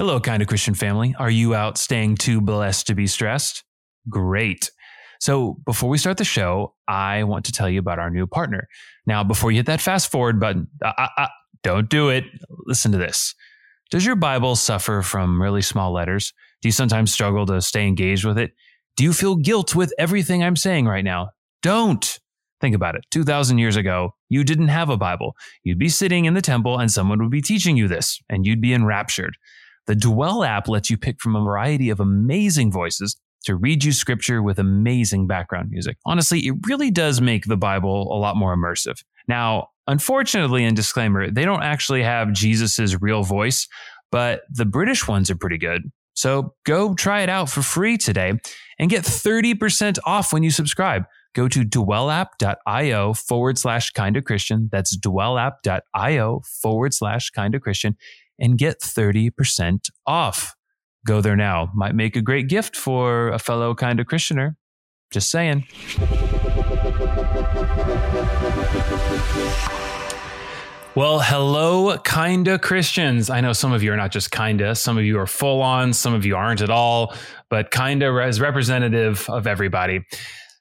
Hello, 0.00 0.18
kind 0.18 0.40
of 0.40 0.48
Christian 0.48 0.72
family. 0.72 1.14
Are 1.18 1.28
you 1.28 1.54
out 1.54 1.76
staying 1.76 2.16
too 2.16 2.40
blessed 2.40 2.86
to 2.86 2.94
be 2.94 3.06
stressed? 3.06 3.64
Great. 4.08 4.70
So, 5.20 5.58
before 5.66 5.90
we 5.90 5.98
start 5.98 6.16
the 6.16 6.24
show, 6.24 6.72
I 6.88 7.24
want 7.24 7.44
to 7.44 7.52
tell 7.52 7.68
you 7.68 7.80
about 7.80 7.98
our 7.98 8.08
new 8.08 8.26
partner. 8.26 8.66
Now, 9.04 9.22
before 9.22 9.50
you 9.50 9.58
hit 9.58 9.66
that 9.66 9.82
fast 9.82 10.10
forward 10.10 10.40
button, 10.40 10.68
uh, 10.82 10.94
uh, 10.96 11.08
uh, 11.18 11.26
don't 11.62 11.90
do 11.90 12.08
it. 12.08 12.24
Listen 12.64 12.92
to 12.92 12.96
this. 12.96 13.34
Does 13.90 14.06
your 14.06 14.16
Bible 14.16 14.56
suffer 14.56 15.02
from 15.02 15.42
really 15.42 15.60
small 15.60 15.92
letters? 15.92 16.32
Do 16.62 16.68
you 16.68 16.72
sometimes 16.72 17.12
struggle 17.12 17.44
to 17.44 17.60
stay 17.60 17.86
engaged 17.86 18.24
with 18.24 18.38
it? 18.38 18.52
Do 18.96 19.04
you 19.04 19.12
feel 19.12 19.36
guilt 19.36 19.74
with 19.74 19.92
everything 19.98 20.42
I'm 20.42 20.56
saying 20.56 20.86
right 20.86 21.04
now? 21.04 21.32
Don't. 21.62 22.18
Think 22.62 22.74
about 22.74 22.94
it. 22.94 23.04
2,000 23.10 23.58
years 23.58 23.76
ago, 23.76 24.14
you 24.30 24.44
didn't 24.44 24.68
have 24.68 24.88
a 24.88 24.96
Bible. 24.96 25.36
You'd 25.62 25.78
be 25.78 25.90
sitting 25.90 26.24
in 26.24 26.32
the 26.32 26.40
temple 26.40 26.78
and 26.78 26.90
someone 26.90 27.18
would 27.18 27.30
be 27.30 27.42
teaching 27.42 27.76
you 27.76 27.86
this, 27.86 28.18
and 28.30 28.46
you'd 28.46 28.62
be 28.62 28.72
enraptured. 28.72 29.36
The 29.90 29.96
Dwell 29.96 30.44
app 30.44 30.68
lets 30.68 30.88
you 30.88 30.96
pick 30.96 31.20
from 31.20 31.34
a 31.34 31.42
variety 31.42 31.90
of 31.90 31.98
amazing 31.98 32.70
voices 32.70 33.16
to 33.42 33.56
read 33.56 33.82
you 33.82 33.90
scripture 33.90 34.40
with 34.40 34.60
amazing 34.60 35.26
background 35.26 35.68
music. 35.68 35.96
Honestly, 36.06 36.46
it 36.46 36.54
really 36.68 36.92
does 36.92 37.20
make 37.20 37.46
the 37.46 37.56
Bible 37.56 38.02
a 38.02 38.14
lot 38.14 38.36
more 38.36 38.56
immersive. 38.56 39.02
Now, 39.26 39.70
unfortunately, 39.88 40.62
in 40.62 40.76
disclaimer, 40.76 41.28
they 41.28 41.44
don't 41.44 41.64
actually 41.64 42.04
have 42.04 42.32
Jesus's 42.32 43.02
real 43.02 43.24
voice, 43.24 43.66
but 44.12 44.42
the 44.48 44.64
British 44.64 45.08
ones 45.08 45.28
are 45.28 45.34
pretty 45.34 45.58
good. 45.58 45.90
So 46.14 46.54
go 46.64 46.94
try 46.94 47.22
it 47.22 47.28
out 47.28 47.50
for 47.50 47.62
free 47.62 47.98
today 47.98 48.34
and 48.78 48.90
get 48.90 49.02
30% 49.02 49.98
off 50.04 50.32
when 50.32 50.44
you 50.44 50.52
subscribe. 50.52 51.02
Go 51.34 51.48
to 51.48 51.64
dwellapp.io 51.64 53.14
forward 53.14 53.58
slash 53.58 53.90
kind 53.90 54.16
of 54.16 54.22
Christian. 54.22 54.68
That's 54.70 54.96
dwellapp.io 54.96 56.42
forward 56.62 56.94
slash 56.94 57.30
kind 57.30 57.56
of 57.56 57.62
Christian 57.62 57.96
and 58.40 58.58
get 58.58 58.80
30% 58.80 59.90
off. 60.06 60.54
Go 61.06 61.20
there 61.20 61.36
now. 61.36 61.70
Might 61.74 61.94
make 61.94 62.16
a 62.16 62.22
great 62.22 62.48
gift 62.48 62.76
for 62.76 63.28
a 63.28 63.38
fellow 63.38 63.74
kind 63.74 64.00
of 64.00 64.06
Christianer. 64.06 64.56
Just 65.12 65.30
saying. 65.30 65.66
Well, 70.96 71.20
hello, 71.20 71.96
kinda 71.98 72.58
Christians. 72.58 73.30
I 73.30 73.40
know 73.40 73.52
some 73.52 73.72
of 73.72 73.82
you 73.82 73.92
are 73.92 73.96
not 73.96 74.10
just 74.10 74.32
kinda, 74.32 74.74
some 74.74 74.98
of 74.98 75.04
you 75.04 75.20
are 75.20 75.26
full 75.26 75.62
on, 75.62 75.92
some 75.92 76.14
of 76.14 76.26
you 76.26 76.36
aren't 76.36 76.60
at 76.62 76.70
all, 76.70 77.14
but 77.48 77.70
kinda 77.70 78.26
is 78.26 78.40
representative 78.40 79.24
of 79.30 79.46
everybody. 79.46 80.04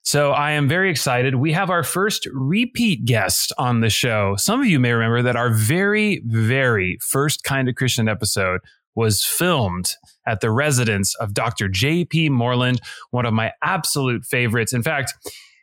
So 0.03 0.31
I 0.31 0.51
am 0.51 0.67
very 0.67 0.89
excited. 0.89 1.35
We 1.35 1.51
have 1.53 1.69
our 1.69 1.83
first 1.83 2.27
repeat 2.33 3.05
guest 3.05 3.53
on 3.57 3.81
the 3.81 3.89
show. 3.89 4.35
Some 4.37 4.61
of 4.61 4.67
you 4.67 4.79
may 4.79 4.93
remember 4.93 5.21
that 5.21 5.35
our 5.35 5.51
very, 5.51 6.21
very 6.25 6.97
first 7.01 7.43
Kind 7.43 7.69
of 7.69 7.75
Christian 7.75 8.07
episode 8.07 8.61
was 8.95 9.23
filmed 9.23 9.95
at 10.25 10.41
the 10.41 10.51
residence 10.51 11.15
of 11.15 11.33
Dr. 11.33 11.67
J.P. 11.67 12.29
Moreland, 12.29 12.81
one 13.11 13.25
of 13.25 13.33
my 13.33 13.51
absolute 13.63 14.25
favorites. 14.25 14.73
In 14.73 14.83
fact, 14.83 15.13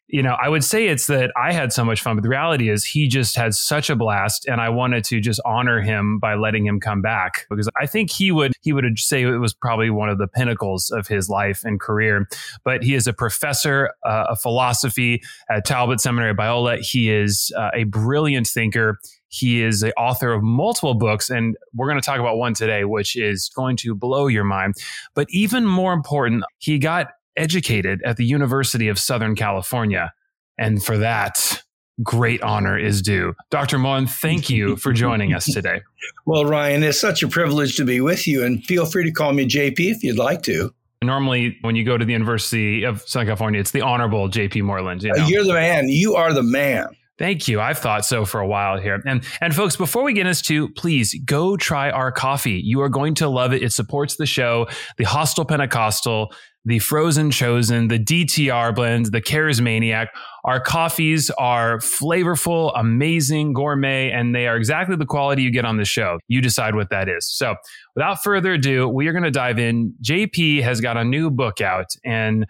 you 0.08 0.22
know, 0.22 0.36
I 0.40 0.48
would 0.48 0.62
say 0.62 0.86
it's 0.86 1.08
that 1.08 1.32
I 1.36 1.52
had 1.52 1.72
so 1.72 1.84
much 1.84 2.00
fun, 2.00 2.16
but 2.16 2.22
the 2.22 2.28
reality 2.28 2.70
is 2.70 2.84
he 2.84 3.08
just 3.08 3.34
had 3.34 3.54
such 3.54 3.90
a 3.90 3.96
blast, 3.96 4.46
and 4.46 4.60
I 4.60 4.68
wanted 4.68 5.04
to 5.06 5.20
just 5.20 5.40
honor 5.44 5.80
him 5.80 6.20
by 6.20 6.34
letting 6.34 6.64
him 6.64 6.78
come 6.78 7.02
back 7.02 7.46
because 7.50 7.68
I 7.80 7.86
think 7.86 8.12
he 8.12 8.30
would 8.30 8.52
he 8.62 8.72
would 8.72 8.84
say 8.98 9.22
it 9.22 9.38
was 9.38 9.52
probably 9.52 9.90
one 9.90 10.08
of 10.08 10.18
the 10.18 10.28
pinnacles 10.28 10.90
of 10.90 11.08
his 11.08 11.28
life 11.28 11.62
and 11.64 11.80
career. 11.80 12.28
But 12.64 12.84
he 12.84 12.94
is 12.94 13.08
a 13.08 13.12
professor 13.12 13.90
uh, 14.04 14.26
of 14.28 14.40
philosophy 14.40 15.22
at 15.50 15.64
Talbot 15.64 16.00
Seminary 16.00 16.34
Biola. 16.34 16.78
He 16.78 17.10
is 17.10 17.52
uh, 17.56 17.70
a 17.74 17.84
brilliant 17.84 18.46
thinker. 18.46 19.00
He 19.28 19.62
is 19.62 19.80
the 19.80 19.92
author 19.94 20.32
of 20.32 20.42
multiple 20.42 20.94
books, 20.94 21.30
and 21.30 21.56
we're 21.74 21.88
going 21.88 22.00
to 22.00 22.06
talk 22.06 22.20
about 22.20 22.36
one 22.36 22.54
today, 22.54 22.84
which 22.84 23.16
is 23.16 23.50
going 23.54 23.76
to 23.78 23.94
blow 23.94 24.28
your 24.28 24.44
mind. 24.44 24.74
But 25.14 25.26
even 25.30 25.66
more 25.66 25.92
important, 25.92 26.44
he 26.58 26.78
got 26.78 27.08
educated 27.36 28.00
at 28.04 28.16
the 28.16 28.24
University 28.24 28.88
of 28.88 28.98
Southern 28.98 29.34
California. 29.34 30.12
And 30.58 30.82
for 30.82 30.98
that, 30.98 31.62
great 32.02 32.42
honor 32.42 32.78
is 32.78 33.02
due. 33.02 33.34
Dr. 33.50 33.78
Mon, 33.78 34.06
thank 34.06 34.50
you 34.50 34.76
for 34.76 34.92
joining 34.92 35.34
us 35.34 35.46
today. 35.46 35.82
Well, 36.24 36.44
Ryan, 36.44 36.84
it's 36.84 37.00
such 37.00 37.22
a 37.24 37.28
privilege 37.28 37.76
to 37.76 37.84
be 37.84 38.00
with 38.00 38.28
you, 38.28 38.44
and 38.44 38.64
feel 38.64 38.86
free 38.86 39.04
to 39.04 39.10
call 39.10 39.32
me 39.32 39.48
JP 39.48 39.78
if 39.78 40.02
you'd 40.04 40.18
like 40.18 40.42
to. 40.42 40.72
Normally, 41.02 41.56
when 41.62 41.76
you 41.76 41.84
go 41.84 41.96
to 41.98 42.04
the 42.04 42.12
University 42.12 42.84
of 42.84 43.02
Southern 43.02 43.26
California, 43.26 43.60
it's 43.60 43.70
the 43.72 43.80
Honorable 43.80 44.28
JP 44.28 44.62
Moreland. 44.62 45.02
You 45.02 45.12
uh, 45.12 45.16
know? 45.16 45.26
You're 45.26 45.44
the 45.44 45.54
man. 45.54 45.88
You 45.88 46.14
are 46.14 46.32
the 46.32 46.42
man. 46.42 46.88
Thank 47.18 47.48
you. 47.48 47.60
I've 47.60 47.78
thought 47.78 48.04
so 48.04 48.24
for 48.24 48.40
a 48.40 48.46
while 48.46 48.78
here. 48.78 49.00
And 49.06 49.24
and 49.40 49.54
folks, 49.54 49.76
before 49.76 50.02
we 50.02 50.12
get 50.12 50.26
into, 50.26 50.68
please 50.70 51.18
go 51.24 51.56
try 51.56 51.90
our 51.90 52.12
coffee. 52.12 52.60
You 52.62 52.82
are 52.82 52.90
going 52.90 53.14
to 53.16 53.28
love 53.28 53.52
it. 53.52 53.62
It 53.62 53.72
supports 53.72 54.16
the 54.16 54.26
show. 54.26 54.66
The 54.98 55.04
Hostile 55.04 55.46
Pentecostal 55.46 56.32
the 56.66 56.80
Frozen 56.80 57.30
Chosen, 57.30 57.86
the 57.86 57.98
DTR 57.98 58.74
blend, 58.74 59.06
the 59.06 59.22
Charismaniac. 59.22 60.08
Our 60.44 60.60
coffees 60.60 61.30
are 61.38 61.78
flavorful, 61.78 62.72
amazing, 62.74 63.52
gourmet, 63.52 64.10
and 64.10 64.34
they 64.34 64.48
are 64.48 64.56
exactly 64.56 64.96
the 64.96 65.06
quality 65.06 65.42
you 65.42 65.52
get 65.52 65.64
on 65.64 65.76
the 65.76 65.84
show. 65.84 66.18
You 66.26 66.42
decide 66.42 66.74
what 66.74 66.90
that 66.90 67.08
is. 67.08 67.30
So, 67.30 67.54
without 67.94 68.22
further 68.22 68.54
ado, 68.54 68.88
we 68.88 69.06
are 69.06 69.12
going 69.12 69.22
to 69.22 69.30
dive 69.30 69.60
in. 69.60 69.94
JP 70.02 70.62
has 70.62 70.80
got 70.80 70.96
a 70.96 71.04
new 71.04 71.30
book 71.30 71.60
out 71.60 71.86
and 72.04 72.46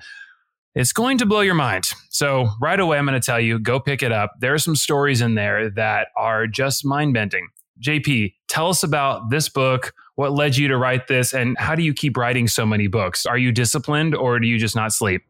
it's 0.77 0.93
going 0.93 1.17
to 1.19 1.27
blow 1.27 1.41
your 1.41 1.55
mind. 1.55 1.87
So, 2.11 2.51
right 2.61 2.79
away, 2.79 2.99
I'm 2.99 3.07
going 3.07 3.19
to 3.19 3.25
tell 3.25 3.41
you 3.41 3.59
go 3.59 3.81
pick 3.81 4.03
it 4.03 4.13
up. 4.13 4.35
There 4.41 4.53
are 4.53 4.59
some 4.59 4.77
stories 4.77 5.23
in 5.23 5.35
there 5.35 5.71
that 5.71 6.09
are 6.17 6.47
just 6.47 6.85
mind 6.85 7.15
bending. 7.15 7.49
JP, 7.83 8.35
tell 8.47 8.69
us 8.69 8.83
about 8.83 9.31
this 9.31 9.49
book 9.49 9.95
what 10.17 10.33
led 10.33 10.57
you 10.57 10.69
to 10.69 10.77
write 10.77 11.09
this, 11.09 11.33
and 11.33 11.59
how 11.59 11.75
do 11.75 11.83
you 11.83 11.93
keep 11.93 12.17
writing 12.17 12.47
so 12.47 12.65
many 12.65 12.87
books? 12.87 13.27
Are 13.27 13.39
you 13.39 13.53
disciplined, 13.53 14.15
or 14.15 14.39
do 14.39 14.47
you 14.47 14.59
just 14.59 14.77
not 14.77 14.93
sleep? 14.93 15.23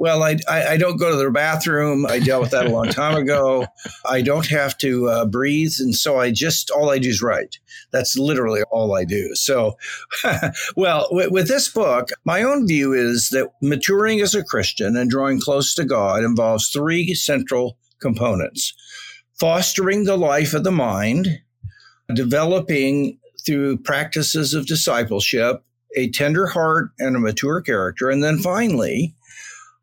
Well, 0.00 0.22
I, 0.22 0.38
I, 0.48 0.66
I 0.66 0.76
don't 0.78 0.96
go 0.96 1.10
to 1.10 1.16
the 1.16 1.30
bathroom. 1.30 2.06
I 2.06 2.20
dealt 2.20 2.40
with 2.40 2.52
that 2.52 2.64
a 2.64 2.70
long 2.70 2.88
time 2.88 3.18
ago. 3.18 3.66
I 4.06 4.22
don't 4.22 4.46
have 4.46 4.78
to 4.78 5.10
uh, 5.10 5.26
breathe. 5.26 5.74
And 5.78 5.94
so 5.94 6.18
I 6.18 6.30
just, 6.30 6.70
all 6.70 6.88
I 6.88 6.98
do 6.98 7.10
is 7.10 7.20
write. 7.20 7.58
That's 7.90 8.16
literally 8.16 8.62
all 8.70 8.96
I 8.96 9.04
do. 9.04 9.34
So, 9.34 9.76
well, 10.76 11.06
with, 11.10 11.30
with 11.32 11.48
this 11.48 11.68
book, 11.68 12.08
my 12.24 12.42
own 12.42 12.66
view 12.66 12.94
is 12.94 13.28
that 13.32 13.50
maturing 13.60 14.22
as 14.22 14.34
a 14.34 14.42
Christian 14.42 14.96
and 14.96 15.10
drawing 15.10 15.38
close 15.38 15.74
to 15.74 15.84
God 15.84 16.24
involves 16.24 16.70
three 16.70 17.12
central 17.12 17.76
components 18.00 18.72
fostering 19.38 20.04
the 20.04 20.16
life 20.16 20.54
of 20.54 20.64
the 20.64 20.72
mind, 20.72 21.40
developing 22.14 23.18
through 23.44 23.76
practices 23.76 24.54
of 24.54 24.66
discipleship, 24.66 25.62
a 25.94 26.08
tender 26.10 26.46
heart, 26.46 26.90
and 26.98 27.16
a 27.16 27.20
mature 27.20 27.60
character. 27.60 28.08
And 28.08 28.24
then 28.24 28.38
finally, 28.38 29.14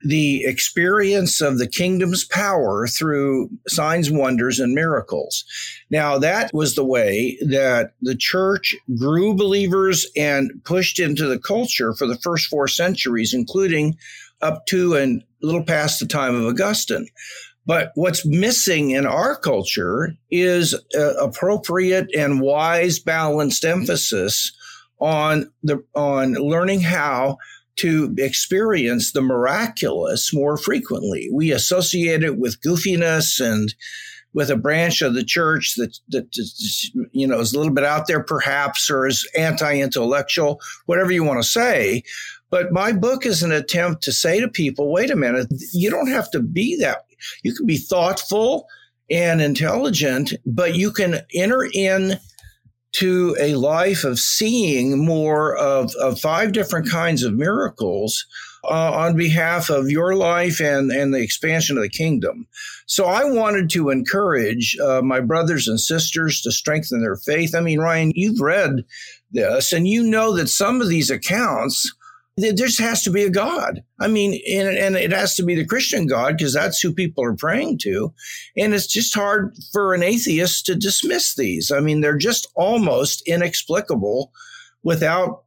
the 0.02 0.44
experience 0.46 1.42
of 1.42 1.58
the 1.58 1.68
kingdom's 1.68 2.24
power 2.24 2.88
through 2.88 3.50
signs, 3.68 4.12
wonders, 4.12 4.60
and 4.60 4.74
miracles. 4.74 5.44
Now, 5.90 6.20
that 6.20 6.54
was 6.54 6.76
the 6.76 6.86
way 6.86 7.38
that 7.42 7.94
the 8.02 8.16
church 8.16 8.76
grew 8.98 9.34
believers 9.34 10.06
and 10.16 10.52
pushed 10.64 11.00
into 11.00 11.26
the 11.28 11.40
culture 11.40 11.94
for 11.94 12.06
the 12.06 12.20
first 12.20 12.48
four 12.48 12.68
centuries, 12.68 13.34
including 13.34 13.98
up 14.42 14.66
to 14.68 14.96
and 14.96 15.24
a 15.42 15.46
little 15.46 15.64
past 15.64 16.00
the 16.00 16.06
time 16.06 16.36
of 16.36 16.46
Augustine. 16.46 17.08
But 17.66 17.92
what's 17.96 18.26
missing 18.26 18.92
in 18.92 19.06
our 19.06 19.36
culture 19.36 20.16
is 20.32 20.74
uh, 20.96 21.16
appropriate 21.16 22.08
and 22.16 22.40
wise, 22.40 22.98
balanced 22.98 23.66
emphasis 23.66 24.54
on 25.00 25.52
the 25.64 25.84
on 25.94 26.34
learning 26.34 26.82
how 26.82 27.38
to 27.78 28.14
experience 28.18 29.12
the 29.12 29.22
miraculous 29.22 30.34
more 30.34 30.58
frequently. 30.58 31.30
We 31.32 31.52
associate 31.52 32.24
it 32.24 32.38
with 32.38 32.62
goofiness 32.62 33.40
and 33.40 33.74
with 34.34 34.50
a 34.50 34.56
branch 34.56 35.02
of 35.02 35.14
the 35.14 35.24
church 35.24 35.76
that 35.78 35.98
that 36.10 36.28
you 37.12 37.26
know 37.26 37.40
is 37.40 37.54
a 37.54 37.58
little 37.58 37.74
bit 37.74 37.84
out 37.86 38.08
there 38.08 38.22
perhaps 38.22 38.90
or 38.90 39.08
is 39.08 39.28
anti-intellectual, 39.38 40.60
whatever 40.86 41.12
you 41.12 41.24
want 41.24 41.42
to 41.42 41.48
say. 41.48 42.04
But 42.50 42.72
my 42.72 42.92
book 42.92 43.26
is 43.26 43.44
an 43.44 43.52
attempt 43.52 44.04
to 44.04 44.12
say 44.12 44.40
to 44.40 44.48
people, 44.48 44.92
wait 44.92 45.12
a 45.12 45.16
minute, 45.16 45.48
you 45.74 45.90
don't 45.90 46.10
have 46.10 46.32
to 46.32 46.40
be 46.40 46.78
that 46.78 47.00
you 47.44 47.54
can 47.54 47.66
be 47.66 47.78
thoughtful 47.78 48.68
and 49.10 49.42
intelligent, 49.42 50.34
but 50.46 50.76
you 50.76 50.92
can 50.92 51.22
enter 51.34 51.68
in 51.74 52.20
to 52.98 53.36
a 53.40 53.54
life 53.54 54.04
of 54.04 54.18
seeing 54.18 55.06
more 55.06 55.56
of, 55.56 55.94
of 56.02 56.20
five 56.20 56.52
different 56.52 56.90
kinds 56.90 57.22
of 57.22 57.34
miracles 57.34 58.26
uh, 58.64 58.92
on 58.92 59.16
behalf 59.16 59.70
of 59.70 59.92
your 59.92 60.16
life 60.16 60.60
and, 60.60 60.92
and 60.92 61.14
the 61.14 61.22
expansion 61.22 61.78
of 61.78 61.84
the 61.84 61.90
kingdom. 61.90 62.48
So 62.88 63.06
I 63.06 63.24
wanted 63.24 63.70
to 63.72 63.92
encourage 63.92 64.76
uh, 64.80 65.02
my 65.04 65.20
brothers 65.20 65.68
and 65.68 65.80
sisters 65.80 66.42
to 66.42 66.52
strengthen 66.52 67.02
their 67.02 67.18
faith. 67.18 67.54
I 67.54 67.60
mean, 67.60 67.80
Ryan, 67.80 68.14
you've 68.16 68.42
read 68.42 68.84
this 69.32 69.72
and 69.72 69.88
you 69.88 70.04
know 70.04 70.36
that 70.36 70.48
some 70.48 70.82
of 70.82 70.90
these 70.90 71.12
accounts 71.12 71.94
there 72.38 72.54
just 72.54 72.80
has 72.80 73.04
to 73.04 73.10
be 73.10 73.24
a 73.24 73.30
God. 73.30 73.84
I 74.00 74.08
mean, 74.08 74.40
and, 74.50 74.78
and 74.78 74.96
it 74.96 75.12
has 75.12 75.36
to 75.36 75.44
be 75.44 75.56
the 75.56 75.66
Christian 75.66 76.06
God 76.06 76.38
because 76.38 76.54
that's 76.54 76.80
who 76.80 76.94
people 76.94 77.24
are 77.24 77.36
praying 77.36 77.80
to. 77.80 78.14
And 78.56 78.74
it's 78.74 78.88
just 78.88 79.16
hard 79.16 79.56
for 79.74 79.94
an 79.94 80.04
atheist 80.04 80.66
to 80.68 80.76
dismiss 80.76 81.36
these. 81.36 81.72
I 81.72 81.80
mean, 81.80 82.02
they're 82.02 82.18
just 82.18 82.48
almost 82.56 83.24
inexplicable 83.28 84.32
without 84.84 85.44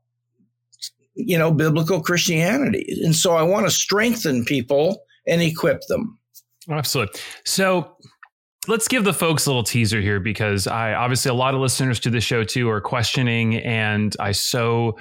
you 1.15 1.39
know, 1.39 1.53
biblical 1.53 2.01
Christianity. 2.01 2.99
And 3.05 3.15
so 3.15 3.35
I 3.35 3.43
want 3.43 3.67
to 3.67 3.71
strengthen 3.71 4.45
people 4.45 5.05
and 5.27 5.43
equip 5.43 5.83
them. 5.89 6.19
Absolutely. 6.69 7.21
So 7.45 7.97
let's 8.69 8.89
give 8.89 9.05
the 9.05 9.13
folks 9.13 9.47
a 9.47 9.51
little 9.51 9.63
teaser 9.63 10.01
here 10.01 10.21
because 10.21 10.67
I 10.67 10.95
obviously 10.95 11.31
a 11.31 11.35
lot 11.35 11.55
of 11.55 11.61
listeners 11.61 12.01
to 12.01 12.11
the 12.11 12.21
show 12.21 12.45
too 12.45 12.69
are 12.69 12.81
questioning, 12.81 13.57
and 13.57 14.15
I 14.21 14.33
so 14.33 14.97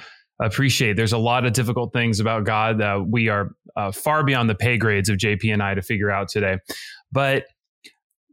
appreciate. 0.45 0.95
There's 0.95 1.13
a 1.13 1.17
lot 1.17 1.45
of 1.45 1.53
difficult 1.53 1.93
things 1.93 2.19
about 2.19 2.45
God 2.45 2.79
that 2.79 3.07
we 3.07 3.29
are 3.29 3.51
uh, 3.75 3.91
far 3.91 4.23
beyond 4.23 4.49
the 4.49 4.55
pay 4.55 4.77
grades 4.77 5.09
of 5.09 5.17
JP 5.17 5.53
and 5.53 5.61
I 5.61 5.73
to 5.73 5.81
figure 5.81 6.09
out 6.09 6.29
today. 6.29 6.57
But 7.11 7.45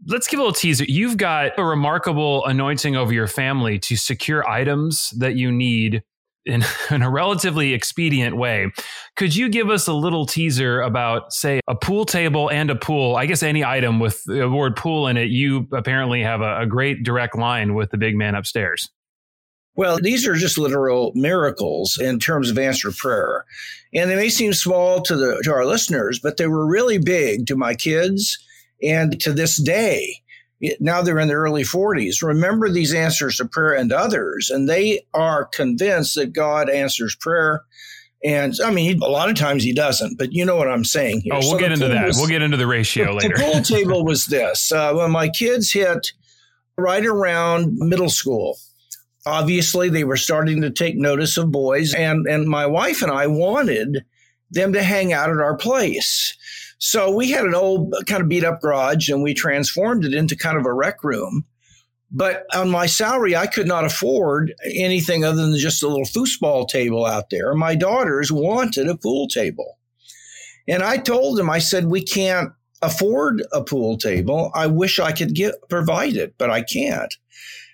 let's 0.07 0.29
give 0.29 0.39
a 0.39 0.43
little 0.43 0.55
teaser. 0.55 0.85
You've 0.85 1.17
got 1.17 1.59
a 1.59 1.65
remarkable 1.65 2.45
anointing 2.45 2.97
over 2.97 3.13
your 3.13 3.27
family 3.27 3.79
to 3.81 3.97
secure 3.97 4.49
items 4.49 5.11
that 5.19 5.37
you 5.37 5.51
need 5.51 6.03
in, 6.45 6.65
in, 6.91 7.03
a 7.03 7.11
relatively 7.11 7.75
expedient 7.75 8.37
way. 8.37 8.71
Could 9.17 9.35
you 9.35 9.49
give 9.49 9.69
us 9.69 9.89
a 9.89 9.93
little 9.93 10.27
teaser 10.27 10.81
about, 10.81 11.33
say, 11.33 11.61
a 11.67 11.75
pool 11.75 12.05
table 12.05 12.51
and 12.51 12.71
a 12.71 12.77
pool? 12.77 13.17
I 13.17 13.27
guess 13.27 13.43
any 13.43 13.65
item 13.65 13.99
with 13.99 14.23
the 14.25 14.49
word 14.49 14.77
pool 14.77 15.09
in 15.09 15.17
it, 15.17 15.29
you 15.31 15.67
apparently 15.73 16.23
have 16.23 16.41
a, 16.41 16.61
a 16.61 16.67
great 16.67 17.03
direct 17.03 17.37
line 17.37 17.75
with 17.75 17.91
the 17.91 17.99
big 17.99 18.17
man 18.17 18.35
upstairs. 18.35 18.89
Well, 19.77 19.99
these 20.01 20.27
are 20.27 20.35
just 20.35 20.59
literal 20.59 21.13
miracles 21.15 21.99
in 21.99 22.19
terms 22.19 22.51
of 22.51 22.59
answered 22.59 22.97
prayer. 22.97 23.45
And 23.95 24.11
they 24.11 24.17
may 24.17 24.29
seem 24.29 24.53
small 24.53 25.03
to 25.03 25.17
the 25.17 25.41
to 25.45 25.53
our 25.53 25.65
listeners, 25.65 26.19
but 26.19 26.37
they 26.37 26.47
were 26.47 26.67
really 26.67 26.99
big 26.99 27.47
to 27.47 27.57
my 27.57 27.75
kids 27.75 28.39
and 28.83 29.21
to 29.21 29.33
this 29.33 29.57
day 29.57 30.23
now 30.81 31.03
they're 31.03 31.19
in 31.19 31.29
their 31.29 31.41
early 31.41 31.63
40s, 31.63 32.23
remember 32.23 32.69
these 32.69 32.95
answers 32.95 33.37
to 33.37 33.45
prayer 33.45 33.75
and 33.75 33.93
others, 33.93 34.51
and 34.51 34.69
they 34.69 35.07
are 35.13 35.45
convinced 35.45 36.15
that 36.15 36.33
God 36.33 36.71
answers 36.71 37.15
prayer. 37.15 37.63
And 38.25 38.55
I 38.65 38.71
mean, 38.71 39.03
a 39.03 39.09
lot 39.09 39.29
of 39.29 39.37
times 39.37 39.63
he 39.63 39.75
doesn't, 39.75 40.19
but 40.19 40.33
you 40.33 40.45
know 40.45 40.57
what 40.57 40.69
I'm 40.69 40.85
saying 40.85 41.21
here. 41.21 41.35
Oh, 41.35 41.39
we'll 41.41 41.51
so 41.51 41.59
get 41.59 41.73
into 41.73 41.89
that. 41.89 42.07
Was, 42.07 42.17
we'll 42.17 42.29
get 42.29 42.43
into 42.43 42.57
the 42.57 42.67
ratio 42.67 43.07
the, 43.07 43.13
later. 43.13 43.37
The 43.37 43.43
pool 43.45 43.63
table 43.63 44.05
was 44.05 44.27
this 44.27 44.73
uh, 44.73 44.95
when 44.95 45.11
my 45.11 45.29
kids 45.29 45.71
hit 45.71 46.13
right 46.79 47.05
around 47.05 47.77
middle 47.77 48.09
school. 48.09 48.59
Obviously, 49.27 49.89
they 49.89 50.05
were 50.05 50.17
starting 50.17 50.63
to 50.63 50.71
take 50.71 50.97
notice 50.97 51.37
of 51.37 51.51
boys, 51.51 51.93
and, 51.93 52.27
and 52.27 52.47
my 52.47 52.65
wife 52.65 53.03
and 53.03 53.11
I 53.11 53.27
wanted 53.27 54.05
them 54.51 54.73
to 54.73 54.83
hang 54.83 55.13
out 55.13 55.31
at 55.31 55.39
our 55.39 55.57
place. 55.57 56.37
So 56.79 57.15
we 57.15 57.31
had 57.31 57.45
an 57.45 57.55
old 57.55 57.95
kind 58.07 58.23
of 58.23 58.29
beat 58.29 58.45
up 58.45 58.61
garage 58.61 59.09
and 59.09 59.23
we 59.23 59.35
transformed 59.35 60.05
it 60.05 60.15
into 60.15 60.37
kind 60.37 60.59
of 60.59 60.67
a 60.67 60.73
rec 60.73 61.03
room. 61.03 61.45
But 62.11 62.45
on 62.55 62.71
my 62.71 62.87
salary, 62.87 63.35
I 63.35 63.47
could 63.47 63.67
not 63.67 63.85
afford 63.85 64.55
anything 64.65 65.25
other 65.25 65.43
than 65.43 65.57
just 65.59 65.83
a 65.83 65.89
little 65.89 66.05
foosball 66.05 66.69
table 66.69 67.05
out 67.05 67.31
there. 67.31 67.53
My 67.55 67.75
daughters 67.75 68.31
wanted 68.31 68.89
a 68.89 68.97
pool 68.97 69.27
table. 69.27 69.79
And 70.69 70.83
I 70.83 70.99
told 70.99 71.39
them, 71.39 71.51
I 71.51 71.59
said, 71.59 71.87
we 71.87 72.03
can't 72.03 72.53
afford 72.83 73.43
a 73.53 73.65
pool 73.65 73.97
table. 73.97 74.51
I 74.55 74.67
wish 74.67 75.01
I 75.01 75.13
could 75.13 75.35
get 75.35 75.55
provide 75.69 76.17
it, 76.17 76.35
but 76.39 76.51
I 76.51 76.63
can't. 76.63 77.15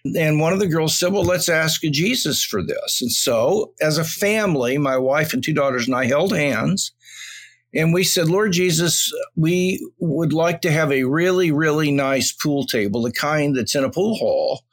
And 0.04 0.40
one 0.40 0.52
of 0.52 0.58
the 0.58 0.66
girls 0.66 0.98
said, 0.98 1.12
Well, 1.12 1.24
let's 1.24 1.48
ask 1.48 1.80
Jesus 1.82 2.44
for 2.44 2.62
this. 2.62 3.00
And 3.00 3.12
so, 3.12 3.72
as 3.80 3.98
a 3.98 4.04
family, 4.04 4.78
my 4.78 4.96
wife 4.96 5.32
and 5.32 5.42
two 5.42 5.54
daughters 5.54 5.86
and 5.86 5.94
I 5.94 6.06
held 6.06 6.36
hands 6.36 6.92
and 7.74 7.94
we 7.94 8.04
said, 8.04 8.28
Lord 8.28 8.52
Jesus, 8.52 9.12
we 9.34 9.86
would 9.98 10.32
like 10.32 10.60
to 10.62 10.70
have 10.70 10.92
a 10.92 11.04
really, 11.04 11.50
really 11.50 11.90
nice 11.90 12.32
pool 12.32 12.64
table, 12.64 13.02
the 13.02 13.12
kind 13.12 13.56
that's 13.56 13.74
in 13.74 13.84
a 13.84 13.90
pool 13.90 14.16
hall 14.16 14.64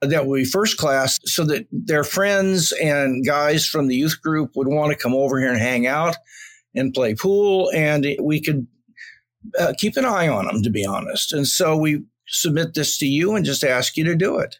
that 0.00 0.26
would 0.26 0.36
be 0.36 0.44
first 0.44 0.76
class 0.76 1.18
so 1.24 1.44
that 1.44 1.66
their 1.72 2.04
friends 2.04 2.70
and 2.72 3.26
guys 3.26 3.66
from 3.66 3.88
the 3.88 3.96
youth 3.96 4.20
group 4.22 4.52
would 4.54 4.68
want 4.68 4.92
to 4.92 4.98
come 4.98 5.14
over 5.14 5.40
here 5.40 5.50
and 5.50 5.60
hang 5.60 5.86
out 5.86 6.16
and 6.74 6.94
play 6.94 7.14
pool. 7.14 7.70
And 7.74 8.06
we 8.22 8.40
could 8.40 8.66
uh, 9.58 9.72
keep 9.76 9.96
an 9.96 10.04
eye 10.04 10.28
on 10.28 10.46
them, 10.46 10.62
to 10.62 10.70
be 10.70 10.84
honest. 10.84 11.32
And 11.32 11.48
so 11.48 11.76
we 11.76 12.04
submit 12.28 12.74
this 12.74 12.98
to 12.98 13.06
you 13.06 13.34
and 13.34 13.44
just 13.44 13.64
ask 13.64 13.96
you 13.96 14.04
to 14.04 14.14
do 14.14 14.38
it. 14.38 14.58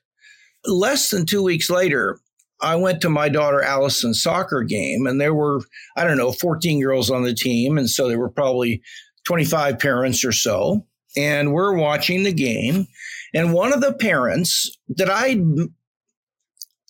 Less 0.66 1.10
than 1.10 1.26
two 1.26 1.42
weeks 1.42 1.70
later, 1.70 2.18
I 2.60 2.76
went 2.76 3.00
to 3.02 3.10
my 3.10 3.28
daughter 3.28 3.62
Allison's 3.62 4.22
soccer 4.22 4.62
game, 4.62 5.06
and 5.06 5.20
there 5.20 5.34
were, 5.34 5.60
I 5.96 6.04
don't 6.04 6.16
know, 6.16 6.32
14 6.32 6.82
girls 6.82 7.10
on 7.10 7.22
the 7.22 7.34
team. 7.34 7.76
And 7.76 7.88
so 7.88 8.08
there 8.08 8.18
were 8.18 8.30
probably 8.30 8.82
25 9.26 9.78
parents 9.78 10.24
or 10.24 10.32
so. 10.32 10.86
And 11.16 11.52
we're 11.52 11.76
watching 11.76 12.22
the 12.22 12.32
game. 12.32 12.86
And 13.34 13.52
one 13.52 13.72
of 13.72 13.80
the 13.80 13.92
parents 13.92 14.70
that 14.88 15.10
I 15.10 15.40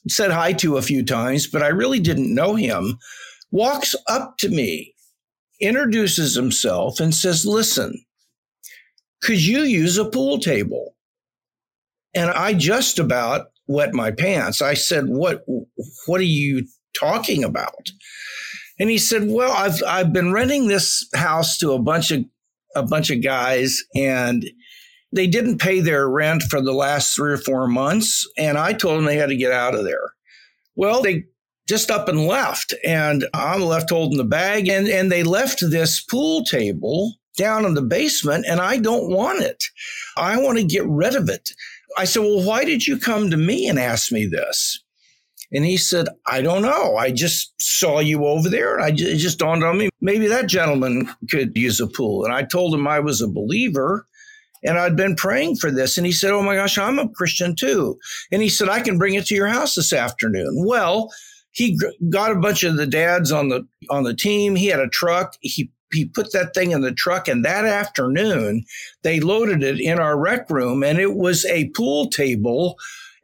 said 0.09 0.31
hi 0.31 0.53
to 0.55 0.77
a 0.77 0.83
few 0.83 1.05
times, 1.05 1.47
but 1.47 1.63
I 1.63 1.69
really 1.69 2.01
didn't 2.01 2.35
know 2.35 2.55
him, 2.55 2.99
walks 3.51 3.95
up 4.09 4.37
to 4.39 4.49
me, 4.49 4.95
introduces 5.61 6.35
himself, 6.35 7.01
and 7.01 7.15
says, 7.15 7.47
Listen, 7.47 8.05
could 9.23 9.45
you 9.45 9.61
use 9.61 9.99
a 9.99 10.05
pool 10.05 10.39
table? 10.39 10.95
And 12.15 12.31
I 12.31 12.55
just 12.55 12.99
about 12.99 13.49
wet 13.69 13.95
my 13.95 14.11
pants. 14.11 14.63
I 14.63 14.75
said, 14.75 15.07
"What? 15.09 15.45
What 16.07 16.21
are 16.21 16.25
you 16.25 16.67
talking 16.99 17.45
about?" 17.45 17.91
And 18.79 18.91
he 18.91 18.99
said, 18.99 19.29
"Well, 19.29 19.53
I've 19.53 19.83
I've 19.87 20.13
been 20.13 20.33
renting 20.33 20.69
this 20.69 21.07
house 21.15 21.59
to 21.59 21.73
a 21.73 21.79
bunch 21.79 22.11
of 22.11 22.25
a 22.75 22.83
bunch 22.83 23.11
of 23.11 23.23
guys, 23.23 23.83
and 23.95 24.45
they 25.13 25.27
didn't 25.27 25.59
pay 25.59 25.81
their 25.81 26.09
rent 26.09 26.43
for 26.45 26.61
the 26.61 26.73
last 26.73 27.15
three 27.15 27.33
or 27.33 27.39
four 27.39 27.67
months, 27.67 28.29
and 28.37 28.59
I 28.59 28.73
told 28.73 28.99
them 28.99 29.05
they 29.05 29.17
had 29.17 29.31
to 29.31 29.37
get 29.37 29.53
out 29.53 29.75
of 29.75 29.85
there. 29.85 30.13
Well, 30.75 31.03
they." 31.03 31.25
Just 31.69 31.91
up 31.91 32.09
and 32.09 32.29
left, 32.29 32.75
and 32.85 33.27
I'm 33.35 33.61
left 33.61 33.91
holding 33.91 34.19
the 34.19 34.25
bag. 34.25 34.69
And, 34.69 34.87
and 34.87 35.11
they 35.11 35.25
left 35.25 35.69
this 35.69 36.01
pool 36.01 36.45
table 36.45 37.17
down 37.37 37.65
in 37.65 37.75
the 37.75 37.83
basement, 37.83 38.47
and 38.49 38.61
I 38.61 38.77
don't 38.77 39.11
want 39.11 39.43
it. 39.43 39.65
I 40.17 40.41
want 40.41 40.59
to 40.59 40.65
get 40.65 40.87
rid 40.87 41.17
of 41.17 41.29
it. 41.29 41.51
I 41.97 42.05
said, 42.05 42.21
Well, 42.21 42.45
why 42.45 42.65
did 42.65 42.87
you 42.87 42.99
come 42.99 43.31
to 43.31 43.37
me 43.37 43.69
and 43.69 43.79
ask 43.79 44.13
me 44.13 44.27
this? 44.27 44.83
And 45.53 45.65
he 45.65 45.77
said, 45.77 46.09
I 46.27 46.43
don't 46.43 46.63
know. 46.63 46.97
I 46.97 47.13
just 47.13 47.55
saw 47.61 48.01
you 48.01 48.27
over 48.27 48.49
there. 48.49 48.77
And 48.77 48.85
I 48.85 48.89
it 48.89 49.17
just 49.19 49.39
dawned 49.39 49.63
on 49.63 49.79
me, 49.79 49.91
maybe 50.01 50.27
that 50.27 50.49
gentleman 50.49 51.09
could 51.31 51.57
use 51.57 51.81
a 51.81 51.87
pool. 51.87 52.25
And 52.25 52.35
I 52.35 52.43
told 52.43 52.75
him 52.75 52.87
I 52.87 53.01
was 53.01 53.23
a 53.23 53.29
believer 53.29 54.07
and 54.65 54.79
I'd 54.79 54.97
been 54.97 55.15
praying 55.15 55.57
for 55.57 55.71
this. 55.71 55.97
And 55.97 56.07
he 56.07 56.13
said, 56.13 56.33
Oh 56.33 56.43
my 56.43 56.57
gosh, 56.57 56.79
I'm 56.79 56.99
a 56.99 57.09
Christian 57.09 57.55
too. 57.55 57.99
And 58.33 58.43
he 58.43 58.49
said, 58.49 58.69
I 58.69 58.81
can 58.81 58.99
bring 58.99 59.15
it 59.15 59.27
to 59.27 59.35
your 59.35 59.47
house 59.47 59.75
this 59.75 59.93
afternoon. 59.93 60.65
Well, 60.67 61.11
he 61.53 61.79
got 62.11 62.33
a 62.33 62.39
bunch 62.39 62.65
of 62.65 62.77
the 62.77 62.87
dads 62.87 63.33
on 63.33 63.49
the 63.49 63.67
on 63.89 64.03
the 64.03 64.15
team. 64.15 64.57
He 64.57 64.67
had 64.67 64.81
a 64.81 64.89
truck. 64.89 65.37
He 65.41 65.71
he 65.93 66.05
put 66.05 66.33
that 66.33 66.55
thing 66.55 66.73
in 66.73 66.81
the 66.81 66.93
truck 66.93 67.29
and 67.29 67.45
that 67.45 67.65
afternoon 67.65 68.65
they 69.03 69.21
loaded 69.21 69.63
it 69.63 69.81
in 69.81 69.99
our 69.99 70.19
rec 70.19 70.49
room 70.51 70.83
and 70.83 70.99
it 70.99 71.15
was 71.15 71.45
a 71.47 71.69
pool 71.71 72.09
table 72.09 72.77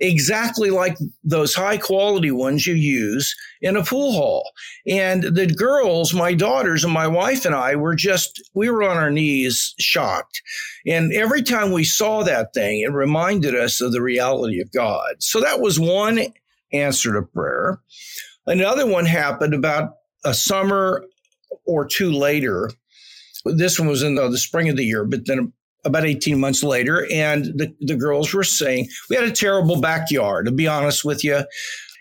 exactly 0.03 0.71
like 0.71 0.99
those 1.23 1.55
high 1.55 1.77
quality 1.77 2.31
ones 2.31 2.67
you 2.67 2.75
use 2.75 3.35
in 3.61 3.77
a 3.77 3.85
pool 3.85 4.13
hall. 4.13 4.51
And 4.87 5.23
the 5.23 5.47
girls, 5.47 6.13
my 6.13 6.35
daughters 6.35 6.83
and 6.83 6.93
my 6.93 7.07
wife 7.07 7.45
and 7.45 7.55
I 7.55 7.77
were 7.77 7.95
just, 7.95 8.43
we 8.53 8.69
were 8.69 8.83
on 8.83 8.97
our 8.97 9.11
knees 9.11 9.75
shocked. 9.79 10.43
And 10.87 11.13
every 11.13 11.43
time 11.43 11.71
we 11.71 11.85
saw 11.85 12.25
that 12.25 12.53
thing, 12.53 12.81
it 12.81 12.93
reminded 12.93 13.55
us 13.55 13.81
of 13.81 13.93
the 13.93 14.03
reality 14.03 14.61
of 14.61 14.73
God. 14.73 15.15
So 15.21 15.41
that 15.41 15.61
was 15.61 15.79
one 15.79 16.21
answer 16.73 17.13
to 17.13 17.23
prayer. 17.23 17.81
Another 18.47 18.87
one 18.87 19.07
happened 19.07 19.55
about 19.55 19.93
a 20.25 20.35
summer 20.35 21.05
or 21.65 21.87
two 21.87 22.13
later. 22.13 22.71
This 23.45 23.79
one 23.79 23.89
was 23.89 24.03
in 24.03 24.15
the, 24.15 24.29
the 24.29 24.39
spring 24.39 24.69
of 24.69 24.77
the 24.77 24.85
year, 24.85 25.05
but 25.05 25.27
then 25.27 25.53
about 25.85 26.07
18 26.07 26.39
months 26.39 26.63
later, 26.63 27.07
and 27.13 27.47
the, 27.47 27.75
the 27.81 27.97
girls 27.97 28.33
were 28.33 28.45
saying, 28.45 28.89
We 29.11 29.17
had 29.17 29.25
a 29.25 29.33
terrible 29.33 29.81
backyard, 29.81 30.47
to 30.47 30.53
be 30.53 30.69
honest 30.69 31.05
with 31.05 31.25
you. 31.25 31.43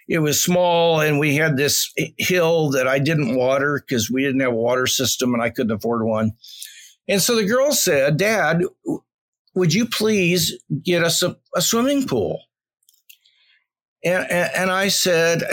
It 0.08 0.20
was 0.20 0.43
small, 0.43 1.00
and 1.00 1.20
we 1.20 1.36
had 1.36 1.58
this 1.58 1.91
hill 2.17 2.70
that 2.72 2.88
I 2.88 3.00
didn't 3.00 3.36
water 3.36 3.81
because 3.86 4.12
we 4.12 4.24
didn't 4.24 4.41
have 4.41 4.51
a 4.51 4.55
water 4.55 4.86
system 4.86 5.34
and 5.34 5.41
I 5.41 5.50
couldn't 5.50 5.72
afford 5.72 6.03
one. 6.03 6.31
And 7.08 7.22
so 7.22 7.36
the 7.36 7.46
girls 7.46 7.81
said, 7.81 8.17
Dad, 8.17 8.62
would 9.55 9.74
you 9.74 9.86
please 9.86 10.58
get 10.84 11.03
us 11.03 11.24
a, 11.24 11.38
a 11.55 11.62
swimming 11.62 12.08
pool? 12.08 12.41
And, 14.03 14.25
and, 14.31 14.72
I 14.72 14.88
said, 14.88 15.43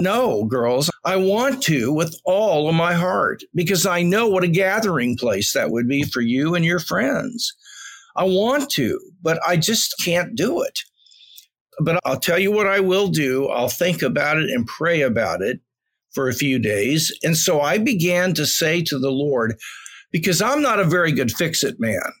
no, 0.00 0.44
girls, 0.44 0.89
I 1.04 1.16
want 1.16 1.62
to 1.64 1.92
with 1.92 2.14
all 2.24 2.68
of 2.68 2.74
my 2.74 2.92
heart 2.92 3.42
because 3.54 3.86
I 3.86 4.02
know 4.02 4.28
what 4.28 4.44
a 4.44 4.48
gathering 4.48 5.16
place 5.16 5.52
that 5.54 5.70
would 5.70 5.88
be 5.88 6.02
for 6.02 6.20
you 6.20 6.54
and 6.54 6.64
your 6.64 6.78
friends. 6.78 7.54
I 8.16 8.24
want 8.24 8.70
to, 8.72 9.00
but 9.22 9.40
I 9.46 9.56
just 9.56 9.94
can't 10.04 10.34
do 10.34 10.62
it. 10.62 10.78
But 11.82 12.00
I'll 12.04 12.20
tell 12.20 12.38
you 12.38 12.52
what 12.52 12.66
I 12.66 12.80
will 12.80 13.08
do. 13.08 13.48
I'll 13.48 13.68
think 13.70 14.02
about 14.02 14.36
it 14.36 14.50
and 14.50 14.66
pray 14.66 15.00
about 15.00 15.40
it 15.40 15.60
for 16.12 16.28
a 16.28 16.34
few 16.34 16.58
days. 16.58 17.16
And 17.22 17.36
so 17.36 17.60
I 17.60 17.78
began 17.78 18.34
to 18.34 18.44
say 18.44 18.82
to 18.82 18.98
the 18.98 19.10
Lord, 19.10 19.54
because 20.10 20.42
I'm 20.42 20.60
not 20.60 20.80
a 20.80 20.84
very 20.84 21.12
good 21.12 21.30
fix 21.30 21.62
it 21.62 21.76
man. 21.78 22.12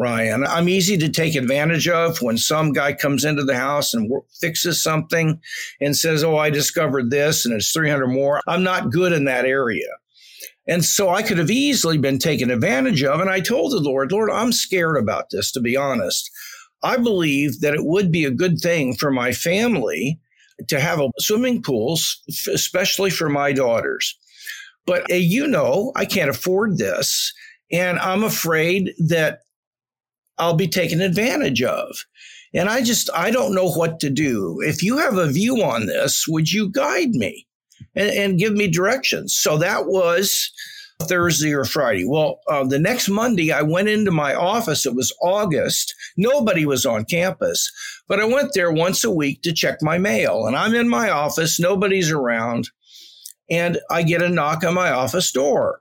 Ryan. 0.00 0.46
I'm 0.46 0.70
easy 0.70 0.96
to 0.96 1.10
take 1.10 1.34
advantage 1.34 1.86
of 1.86 2.22
when 2.22 2.38
some 2.38 2.72
guy 2.72 2.94
comes 2.94 3.22
into 3.22 3.44
the 3.44 3.56
house 3.56 3.92
and 3.92 4.10
fixes 4.40 4.82
something 4.82 5.38
and 5.78 5.94
says, 5.94 6.24
Oh, 6.24 6.38
I 6.38 6.48
discovered 6.48 7.10
this 7.10 7.44
and 7.44 7.54
it's 7.54 7.70
300 7.70 8.08
more. 8.08 8.40
I'm 8.48 8.62
not 8.62 8.90
good 8.90 9.12
in 9.12 9.26
that 9.26 9.44
area. 9.44 9.86
And 10.66 10.86
so 10.86 11.10
I 11.10 11.22
could 11.22 11.36
have 11.36 11.50
easily 11.50 11.98
been 11.98 12.18
taken 12.18 12.50
advantage 12.50 13.04
of. 13.04 13.20
And 13.20 13.28
I 13.28 13.40
told 13.40 13.72
the 13.72 13.80
Lord, 13.80 14.10
Lord, 14.10 14.30
I'm 14.30 14.52
scared 14.52 14.96
about 14.96 15.28
this, 15.30 15.52
to 15.52 15.60
be 15.60 15.76
honest. 15.76 16.30
I 16.82 16.96
believe 16.96 17.60
that 17.60 17.74
it 17.74 17.84
would 17.84 18.10
be 18.10 18.24
a 18.24 18.30
good 18.30 18.58
thing 18.58 18.94
for 18.94 19.10
my 19.10 19.32
family 19.32 20.18
to 20.68 20.80
have 20.80 20.98
a 20.98 21.10
swimming 21.18 21.62
pool, 21.62 21.98
especially 22.50 23.10
for 23.10 23.28
my 23.28 23.52
daughters. 23.52 24.16
But 24.86 25.10
uh, 25.10 25.16
you 25.16 25.46
know, 25.46 25.92
I 25.94 26.06
can't 26.06 26.30
afford 26.30 26.78
this. 26.78 27.34
And 27.70 27.98
I'm 27.98 28.24
afraid 28.24 28.94
that 28.98 29.40
I'll 30.40 30.54
be 30.54 30.68
taken 30.68 31.00
advantage 31.00 31.62
of. 31.62 32.04
And 32.52 32.68
I 32.68 32.82
just, 32.82 33.08
I 33.14 33.30
don't 33.30 33.54
know 33.54 33.70
what 33.70 34.00
to 34.00 34.10
do. 34.10 34.60
If 34.62 34.82
you 34.82 34.98
have 34.98 35.16
a 35.16 35.28
view 35.28 35.62
on 35.62 35.86
this, 35.86 36.24
would 36.26 36.50
you 36.50 36.68
guide 36.68 37.10
me 37.10 37.46
and, 37.94 38.10
and 38.10 38.38
give 38.38 38.54
me 38.54 38.66
directions? 38.68 39.34
So 39.34 39.58
that 39.58 39.86
was 39.86 40.50
Thursday 41.02 41.52
or 41.52 41.64
Friday. 41.64 42.04
Well, 42.04 42.40
uh, 42.48 42.64
the 42.64 42.78
next 42.78 43.08
Monday, 43.08 43.52
I 43.52 43.62
went 43.62 43.88
into 43.88 44.10
my 44.10 44.34
office. 44.34 44.84
It 44.84 44.94
was 44.94 45.14
August. 45.22 45.94
Nobody 46.16 46.66
was 46.66 46.84
on 46.84 47.04
campus, 47.04 47.70
but 48.08 48.20
I 48.20 48.24
went 48.24 48.52
there 48.54 48.72
once 48.72 49.04
a 49.04 49.10
week 49.10 49.42
to 49.42 49.52
check 49.52 49.78
my 49.80 49.98
mail. 49.98 50.46
And 50.46 50.56
I'm 50.56 50.74
in 50.74 50.88
my 50.88 51.08
office, 51.10 51.60
nobody's 51.60 52.10
around. 52.10 52.70
And 53.48 53.78
I 53.90 54.02
get 54.02 54.22
a 54.22 54.28
knock 54.28 54.64
on 54.64 54.74
my 54.74 54.90
office 54.90 55.30
door. 55.32 55.80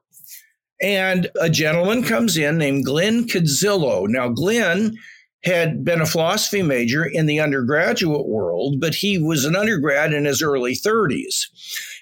And 0.81 1.29
a 1.39 1.49
gentleman 1.49 2.03
comes 2.03 2.37
in 2.37 2.57
named 2.57 2.85
Glenn 2.85 3.27
Kadzillo. 3.27 4.07
Now, 4.07 4.29
Glenn 4.29 4.97
had 5.43 5.83
been 5.83 6.01
a 6.01 6.05
philosophy 6.05 6.61
major 6.61 7.05
in 7.05 7.25
the 7.25 7.39
undergraduate 7.39 8.27
world, 8.27 8.79
but 8.79 8.95
he 8.95 9.17
was 9.17 9.45
an 9.45 9.55
undergrad 9.55 10.13
in 10.13 10.25
his 10.25 10.41
early 10.41 10.73
30s. 10.73 11.45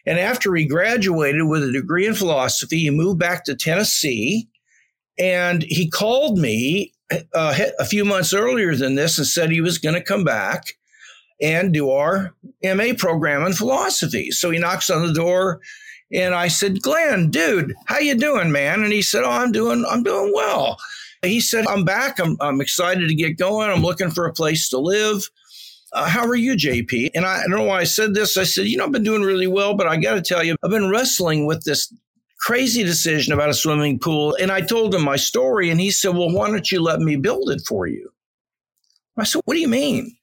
And 0.06 0.20
after 0.20 0.56
he 0.56 0.66
graduated 0.66 1.48
with 1.48 1.64
a 1.64 1.72
degree 1.72 2.08
in 2.08 2.16
philosophy, 2.16 2.80
he 2.80 2.90
moved 2.90 3.20
back 3.20 3.46
to 3.46 3.56
Tennessee. 3.56 4.48
And 5.20 5.64
he 5.64 5.90
called 5.90 6.38
me 6.38 6.94
uh, 7.34 7.58
a 7.80 7.86
few 7.86 8.06
months 8.06 8.34
earlier 8.34 8.76
than 8.76 8.96
this 8.96 9.18
and 9.18 9.28
said 9.28 9.50
he 9.50 9.62
was 9.62 9.78
going 9.78 9.96
to 9.96 10.04
come 10.04 10.24
back 10.24 10.74
and 11.42 11.74
do 11.74 11.92
our 11.92 12.34
MA 12.64 12.94
program 12.98 13.46
in 13.46 13.54
philosophy. 13.54 14.32
So 14.32 14.50
he 14.50 14.60
knocks 14.60 14.90
on 14.90 15.06
the 15.06 15.14
door 15.14 15.60
and 16.12 16.34
I 16.34 16.48
said, 16.48 16.82
Glenn, 16.82 17.30
dude, 17.30 17.74
how 17.86 18.00
you 18.00 18.16
doing, 18.16 18.52
man? 18.52 18.84
And 18.84 18.94
he 18.94 19.02
said, 19.02 19.24
Oh, 19.24 19.30
I'm 19.30 19.52
doing, 19.52 19.86
I'm 19.90 20.04
doing 20.04 20.32
well. 20.34 20.78
He 21.22 21.40
said, 21.40 21.66
I'm 21.68 21.84
back. 21.84 22.20
I'm, 22.20 22.38
I'm 22.40 22.62
excited 22.62 23.08
to 23.08 23.16
get 23.16 23.38
going. 23.38 23.70
I'm 23.70 23.82
looking 23.82 24.12
for 24.12 24.26
a 24.26 24.34
place 24.34 24.70
to 24.70 24.78
live. 24.78 25.30
Uh, 25.94 26.08
how 26.08 26.26
are 26.26 26.36
you, 26.36 26.54
JP? 26.54 27.12
And 27.16 27.26
I, 27.26 27.40
I, 27.40 27.42
don't 27.42 27.52
know 27.52 27.64
why 27.64 27.80
I 27.80 27.86
said 27.86 28.14
this. 28.14 28.38
I 28.38 28.44
said, 28.44 28.68
you 28.68 28.78
know, 28.78 28.86
I've 28.86 28.92
been 28.92 29.04
doing 29.04 29.24
really 29.24 29.48
well, 29.48 29.74
but 29.74 29.88
I 29.88 29.98
got 29.98 30.16
to 30.16 30.22
tell 30.22 30.44
you, 30.44 30.56
I've 30.64 30.70
been 30.70 30.90
wrestling 30.90 31.46
with 31.46 31.64
this 31.64 31.92
crazy 32.40 32.84
decision 32.84 33.34
about 33.34 33.50
a 33.50 33.54
swimming 33.54 33.98
pool. 33.98 34.36
And 34.40 34.52
I 34.52 34.62
told 34.62 34.94
him 34.94 35.04
my 35.04 35.16
story, 35.16 35.70
and 35.70 35.80
he 35.80 35.92
said, 35.92 36.16
well, 36.16 36.32
why 36.32 36.50
don't 36.50 36.72
you 36.72 36.82
let 36.82 37.00
me 37.00 37.16
build 37.16 37.50
it 37.50 37.62
for 37.68 37.88
you? 37.88 38.10
I 39.18 39.24
said, 39.24 39.42
what 39.46 39.56
do 39.56 39.60
you 39.60 39.68
mean? 39.68 40.17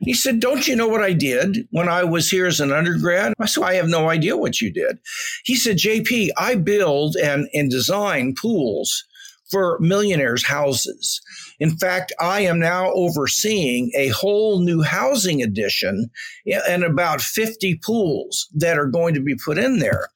He 0.00 0.14
said, 0.14 0.40
Don't 0.40 0.66
you 0.66 0.76
know 0.76 0.88
what 0.88 1.02
I 1.02 1.12
did 1.12 1.68
when 1.70 1.88
I 1.88 2.04
was 2.04 2.30
here 2.30 2.46
as 2.46 2.60
an 2.60 2.72
undergrad? 2.72 3.34
I 3.38 3.46
said, 3.46 3.64
I 3.64 3.74
have 3.74 3.88
no 3.88 4.08
idea 4.08 4.36
what 4.36 4.60
you 4.60 4.72
did. 4.72 4.98
He 5.44 5.56
said, 5.56 5.76
JP, 5.76 6.30
I 6.38 6.54
build 6.54 7.16
and, 7.16 7.48
and 7.52 7.70
design 7.70 8.34
pools 8.34 9.04
for 9.50 9.78
millionaires' 9.80 10.46
houses. 10.46 11.20
In 11.58 11.76
fact, 11.76 12.12
I 12.20 12.40
am 12.42 12.58
now 12.58 12.92
overseeing 12.92 13.90
a 13.96 14.08
whole 14.08 14.60
new 14.60 14.82
housing 14.82 15.42
addition 15.42 16.10
and 16.46 16.84
about 16.84 17.20
50 17.20 17.80
pools 17.84 18.48
that 18.54 18.78
are 18.78 18.86
going 18.86 19.14
to 19.14 19.20
be 19.20 19.34
put 19.34 19.58
in 19.58 19.80
there. 19.80 20.08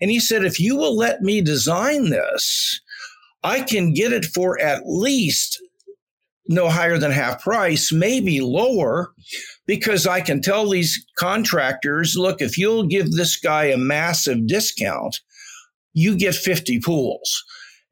And 0.00 0.10
he 0.10 0.20
said, 0.20 0.44
if 0.44 0.60
you 0.60 0.76
will 0.76 0.96
let 0.96 1.20
me 1.20 1.40
design 1.40 2.10
this, 2.10 2.80
I 3.42 3.60
can 3.60 3.92
get 3.92 4.12
it 4.12 4.24
for 4.24 4.60
at 4.60 4.82
least 4.86 5.60
no 6.48 6.68
higher 6.68 6.98
than 6.98 7.10
half 7.10 7.42
price, 7.42 7.92
maybe 7.92 8.40
lower, 8.40 9.12
because 9.66 10.06
I 10.06 10.20
can 10.20 10.40
tell 10.40 10.68
these 10.68 11.04
contractors, 11.18 12.14
look, 12.16 12.40
if 12.40 12.56
you'll 12.58 12.86
give 12.86 13.12
this 13.12 13.36
guy 13.36 13.64
a 13.64 13.76
massive 13.76 14.46
discount, 14.46 15.20
you 15.92 16.16
get 16.16 16.34
50 16.34 16.80
pools. 16.80 17.44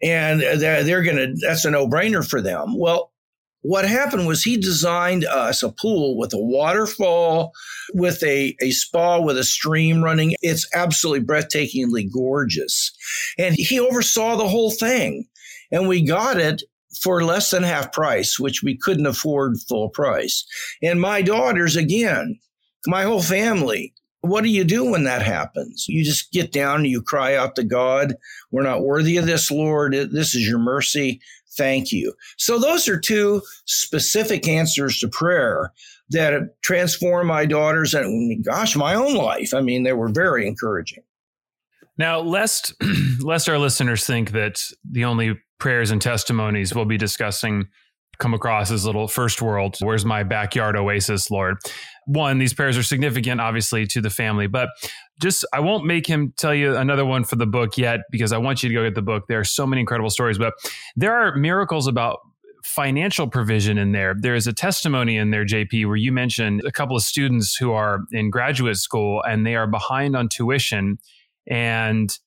And 0.03 0.43
uh, 0.43 0.57
they're, 0.57 0.85
they're 0.85 1.03
going 1.03 1.17
to, 1.17 1.35
that's 1.41 1.65
a 1.65 1.71
no 1.71 1.89
brainer 1.89 2.29
for 2.29 2.41
them. 2.41 2.79
Well, 2.79 3.13
what 3.63 3.87
happened 3.87 4.27
was 4.27 4.43
he 4.43 4.59
designed 4.59 5.25
us 5.25 5.63
a 5.63 5.73
pool 5.73 6.19
with 6.19 6.35
a 6.35 6.39
waterfall, 6.39 7.53
with 7.95 8.23
a, 8.23 8.55
a 8.61 8.71
spa 8.73 9.19
with 9.21 9.39
a 9.39 9.45
stream 9.45 10.05
running. 10.05 10.35
It's 10.43 10.69
absolutely 10.75 11.25
breathtakingly 11.25 12.13
gorgeous. 12.13 12.93
And 13.39 13.55
he 13.55 13.81
oversaw 13.81 14.37
the 14.37 14.49
whole 14.49 14.71
thing. 14.71 15.25
And 15.73 15.89
we 15.89 16.03
got 16.03 16.37
it 16.37 16.63
for 17.05 17.23
less 17.23 17.51
than 17.51 17.63
half 17.63 17.93
price, 17.93 18.41
which 18.41 18.63
we 18.63 18.77
couldn't 18.77 19.07
afford 19.07 19.61
full 19.69 19.91
price. 19.91 20.45
And 20.83 21.01
my 21.01 21.21
daughters, 21.21 21.77
again, 21.77 22.41
my 22.87 23.03
whole 23.03 23.23
family, 23.23 23.93
what 24.23 24.43
do 24.43 24.49
you 24.49 24.65
do 24.65 24.91
when 24.91 25.05
that 25.05 25.21
happens? 25.21 25.85
You 25.87 26.03
just 26.03 26.33
get 26.33 26.51
down 26.51 26.77
and 26.77 26.87
you 26.87 27.03
cry 27.03 27.37
out 27.37 27.57
to 27.57 27.65
God, 27.65 28.15
We're 28.51 28.63
not 28.63 28.83
worthy 28.83 29.19
of 29.19 29.27
this, 29.27 29.51
Lord. 29.51 29.93
This 29.93 30.35
is 30.35 30.49
your 30.49 30.59
mercy. 30.59 31.21
Thank 31.57 31.93
you. 31.93 32.15
So, 32.39 32.59
those 32.59 32.89
are 32.89 32.99
two 32.99 33.43
specific 33.67 34.49
answers 34.49 34.99
to 34.99 35.09
prayer 35.09 35.73
that 36.11 36.61
transformed 36.63 37.29
my 37.29 37.47
daughters 37.47 37.95
and, 37.95 38.45
gosh, 38.45 38.75
my 38.75 38.95
own 38.95 39.15
life. 39.15 39.55
I 39.55 39.61
mean, 39.61 39.85
they 39.85 39.93
were 39.93 40.09
very 40.09 40.49
encouraging. 40.49 41.05
Now, 41.97 42.21
lest 42.21 42.75
lest 43.21 43.49
our 43.49 43.59
listeners 43.59 44.07
think 44.07 44.33
that 44.33 44.63
the 44.91 45.05
only 45.05 45.39
prayers 45.59 45.91
and 45.91 46.01
testimonies 46.01 46.75
we'll 46.75 46.85
be 46.85 46.99
discussing 46.99 47.69
come 48.19 48.35
across 48.35 48.71
as 48.71 48.87
little 48.87 49.09
first 49.09 49.43
world. 49.43 49.77
Where's 49.81 50.05
my 50.05 50.23
backyard 50.23 50.77
oasis, 50.77 51.31
Lord? 51.31 51.57
One, 52.07 52.39
these 52.39 52.55
prayers 52.55 52.77
are 52.77 52.83
significant, 52.83 53.41
obviously, 53.41 53.87
to 53.89 54.01
the 54.01 54.11
family, 54.11 54.47
but 54.47 54.69
just 55.21 55.45
I 55.53 55.61
won't 55.61 55.85
make 55.85 56.07
him 56.07 56.33
tell 56.37 56.55
you 56.55 56.77
another 56.77 57.05
one 57.05 57.25
for 57.25 57.37
the 57.37 57.47
book 57.47 57.77
yet 57.79 58.01
because 58.11 58.33
I 58.33 58.39
want 58.39 58.63
you 58.63 58.69
to 58.69 58.75
go 58.75 58.85
get 58.85 58.95
the 58.95 59.03
book. 59.03 59.25
There 59.29 59.41
are 59.41 59.45
so 59.45 59.67
many 59.67 59.81
incredible 59.81 60.11
stories, 60.11 60.39
but 60.39 60.55
there 60.97 61.15
are 61.15 61.35
miracles 61.37 61.87
about 61.87 62.19
financial 62.65 63.29
provision 63.29 63.79
in 63.79 63.93
there. 63.93 64.15
There 64.19 64.35
is 64.35 64.47
a 64.47 64.53
testimony 64.53 65.17
in 65.17 65.31
there, 65.31 65.45
JP, 65.45 65.87
where 65.87 65.97
you 65.97 66.13
mentioned 66.13 66.63
a 66.65 66.73
couple 66.73 66.97
of 66.97 67.03
students 67.03 67.57
who 67.57 67.73
are 67.73 68.01
in 68.11 68.31
graduate 68.31 68.79
school 68.79 69.23
and 69.23 69.47
they 69.47 69.55
are 69.55 69.67
behind 69.67 70.17
on 70.17 70.29
tuition 70.29 70.99
and 71.47 72.19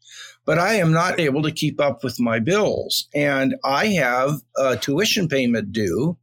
but 0.44 0.58
I 0.58 0.74
am 0.74 0.92
not 0.92 1.18
able 1.18 1.40
to 1.42 1.52
keep 1.52 1.80
up 1.80 2.04
with 2.04 2.20
my 2.20 2.38
bills. 2.38 3.08
And 3.14 3.56
I 3.64 3.86
have 3.86 4.42
a 4.56 4.76
tuition 4.76 5.26
payment 5.26 5.72
due 5.72 6.18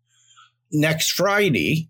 next 0.71 1.11
Friday. 1.11 1.89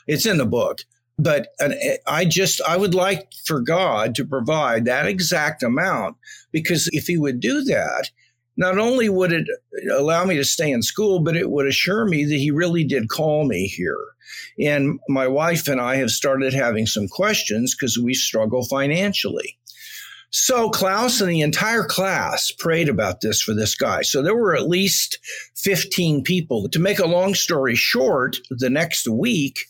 it's 0.08 0.26
in 0.26 0.38
the 0.38 0.46
book. 0.46 0.80
But 1.18 1.48
eh, 1.60 1.96
I 2.06 2.24
just, 2.24 2.60
I 2.62 2.76
would 2.76 2.94
like 2.94 3.32
for 3.44 3.60
God 3.60 4.14
to 4.16 4.24
provide 4.24 4.84
that 4.84 5.06
exact 5.06 5.62
amount 5.62 6.16
because 6.52 6.88
if 6.92 7.06
He 7.06 7.18
would 7.18 7.40
do 7.40 7.62
that, 7.64 8.10
not 8.56 8.78
only 8.78 9.08
would 9.08 9.32
it 9.32 9.46
eh, 9.48 9.94
allow 9.94 10.24
me 10.24 10.36
to 10.36 10.44
stay 10.44 10.70
in 10.70 10.82
school, 10.82 11.20
but 11.20 11.36
it 11.36 11.50
would 11.50 11.66
assure 11.66 12.06
me 12.06 12.24
that 12.24 12.34
He 12.34 12.50
really 12.50 12.84
did 12.84 13.08
call 13.08 13.46
me 13.46 13.66
here. 13.66 13.98
And 14.58 14.98
my 15.08 15.26
wife 15.26 15.68
and 15.68 15.80
I 15.80 15.96
have 15.96 16.10
started 16.10 16.52
having 16.52 16.86
some 16.86 17.08
questions 17.08 17.74
because 17.74 17.98
we 17.98 18.14
struggle 18.14 18.64
financially. 18.64 19.58
So 20.30 20.68
Klaus 20.68 21.22
and 21.22 21.30
the 21.30 21.40
entire 21.40 21.84
class 21.84 22.50
prayed 22.50 22.88
about 22.88 23.22
this 23.22 23.40
for 23.40 23.54
this 23.54 23.74
guy. 23.74 24.02
So 24.02 24.20
there 24.20 24.36
were 24.36 24.54
at 24.54 24.68
least 24.68 25.18
15 25.56 26.22
people. 26.22 26.68
To 26.68 26.78
make 26.78 26.98
a 26.98 27.06
long 27.06 27.34
story 27.34 27.74
short, 27.74 28.36
the 28.50 28.68
next 28.68 29.08
week, 29.08 29.60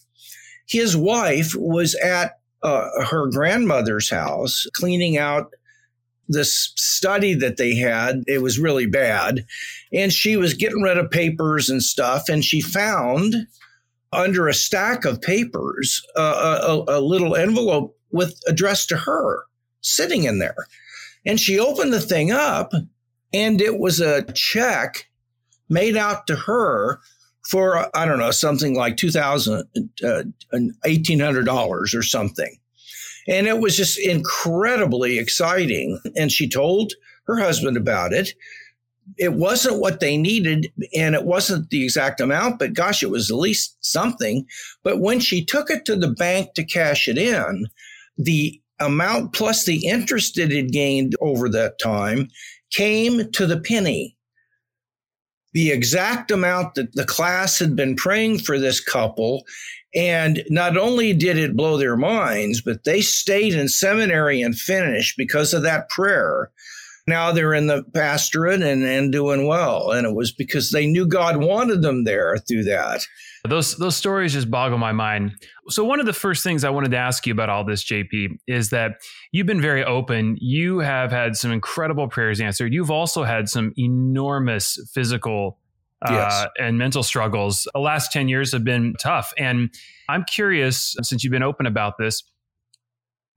his 0.68 0.96
wife 0.96 1.54
was 1.54 1.94
at 1.96 2.38
uh, 2.62 3.04
her 3.04 3.28
grandmother's 3.28 4.10
house 4.10 4.66
cleaning 4.74 5.16
out 5.16 5.52
this 6.28 6.72
study 6.76 7.34
that 7.34 7.56
they 7.56 7.74
had. 7.74 8.22
It 8.26 8.42
was 8.42 8.58
really 8.58 8.86
bad. 8.86 9.46
And 9.92 10.12
she 10.12 10.36
was 10.36 10.54
getting 10.54 10.82
rid 10.82 10.98
of 10.98 11.10
papers 11.10 11.70
and 11.70 11.82
stuff. 11.82 12.28
And 12.28 12.44
she 12.44 12.60
found 12.60 13.34
under 14.12 14.46
a 14.46 14.54
stack 14.54 15.04
of 15.04 15.22
papers 15.22 16.02
uh, 16.16 16.82
a, 16.88 16.98
a 16.98 17.00
little 17.00 17.34
envelope 17.34 17.96
with 18.10 18.38
addressed 18.46 18.90
to 18.90 18.96
her 18.96 19.44
sitting 19.80 20.24
in 20.24 20.38
there. 20.38 20.66
And 21.24 21.40
she 21.40 21.58
opened 21.58 21.92
the 21.92 22.00
thing 22.00 22.30
up 22.30 22.72
and 23.32 23.60
it 23.60 23.78
was 23.78 24.00
a 24.00 24.22
check 24.32 25.08
made 25.68 25.96
out 25.96 26.26
to 26.26 26.36
her 26.36 27.00
for, 27.48 27.88
I 27.96 28.04
don't 28.04 28.18
know, 28.18 28.30
something 28.30 28.74
like 28.74 28.96
2000 28.96 29.64
uh, 30.04 30.22
$1,800 30.52 31.94
or 31.94 32.02
something. 32.02 32.58
And 33.26 33.46
it 33.46 33.58
was 33.58 33.76
just 33.76 33.98
incredibly 33.98 35.18
exciting. 35.18 35.98
And 36.16 36.30
she 36.30 36.48
told 36.48 36.92
her 37.26 37.38
husband 37.38 37.76
about 37.76 38.12
it. 38.12 38.30
It 39.16 39.32
wasn't 39.32 39.80
what 39.80 40.00
they 40.00 40.18
needed 40.18 40.70
and 40.94 41.14
it 41.14 41.24
wasn't 41.24 41.70
the 41.70 41.82
exact 41.82 42.20
amount, 42.20 42.58
but 42.58 42.74
gosh, 42.74 43.02
it 43.02 43.10
was 43.10 43.30
at 43.30 43.36
least 43.38 43.76
something. 43.80 44.46
But 44.82 45.00
when 45.00 45.18
she 45.18 45.44
took 45.44 45.70
it 45.70 45.86
to 45.86 45.96
the 45.96 46.10
bank 46.10 46.52
to 46.54 46.64
cash 46.64 47.08
it 47.08 47.16
in, 47.16 47.68
the 48.18 48.60
amount 48.80 49.32
plus 49.32 49.64
the 49.64 49.86
interest 49.86 50.38
it 50.38 50.52
had 50.52 50.72
gained 50.72 51.16
over 51.22 51.48
that 51.48 51.78
time 51.78 52.28
came 52.70 53.30
to 53.32 53.46
the 53.46 53.58
penny. 53.60 54.17
The 55.54 55.70
exact 55.70 56.30
amount 56.30 56.74
that 56.74 56.92
the 56.94 57.04
class 57.04 57.58
had 57.58 57.74
been 57.74 57.96
praying 57.96 58.38
for 58.40 58.58
this 58.58 58.80
couple. 58.80 59.44
And 59.94 60.44
not 60.50 60.76
only 60.76 61.14
did 61.14 61.38
it 61.38 61.56
blow 61.56 61.78
their 61.78 61.96
minds, 61.96 62.60
but 62.60 62.84
they 62.84 63.00
stayed 63.00 63.54
in 63.54 63.68
seminary 63.68 64.42
and 64.42 64.56
finished 64.56 65.16
because 65.16 65.54
of 65.54 65.62
that 65.62 65.88
prayer. 65.88 66.50
Now 67.06 67.32
they're 67.32 67.54
in 67.54 67.68
the 67.68 67.84
pastorate 67.94 68.60
and, 68.60 68.84
and 68.84 69.10
doing 69.10 69.46
well. 69.46 69.90
And 69.92 70.06
it 70.06 70.14
was 70.14 70.30
because 70.30 70.70
they 70.70 70.86
knew 70.86 71.06
God 71.06 71.38
wanted 71.38 71.80
them 71.80 72.04
there 72.04 72.36
through 72.36 72.64
that. 72.64 73.06
Those 73.48 73.76
those 73.76 73.96
stories 73.96 74.32
just 74.32 74.50
boggle 74.50 74.78
my 74.78 74.92
mind. 74.92 75.32
So 75.68 75.84
one 75.84 76.00
of 76.00 76.06
the 76.06 76.12
first 76.12 76.42
things 76.42 76.64
I 76.64 76.70
wanted 76.70 76.90
to 76.92 76.96
ask 76.96 77.26
you 77.26 77.32
about 77.32 77.48
all 77.48 77.64
this, 77.64 77.84
JP, 77.84 78.38
is 78.46 78.70
that 78.70 78.92
you've 79.32 79.46
been 79.46 79.60
very 79.60 79.84
open. 79.84 80.36
You 80.40 80.78
have 80.78 81.10
had 81.10 81.36
some 81.36 81.50
incredible 81.50 82.08
prayers 82.08 82.40
answered. 82.40 82.72
You've 82.72 82.90
also 82.90 83.24
had 83.24 83.48
some 83.48 83.72
enormous 83.76 84.78
physical 84.92 85.58
uh, 86.02 86.12
yes. 86.12 86.46
and 86.58 86.78
mental 86.78 87.02
struggles. 87.02 87.66
The 87.74 87.80
last 87.80 88.12
10 88.12 88.28
years 88.28 88.52
have 88.52 88.64
been 88.64 88.94
tough. 89.00 89.32
And 89.36 89.74
I'm 90.08 90.24
curious, 90.24 90.96
since 91.02 91.24
you've 91.24 91.32
been 91.32 91.42
open 91.42 91.66
about 91.66 91.98
this, 91.98 92.22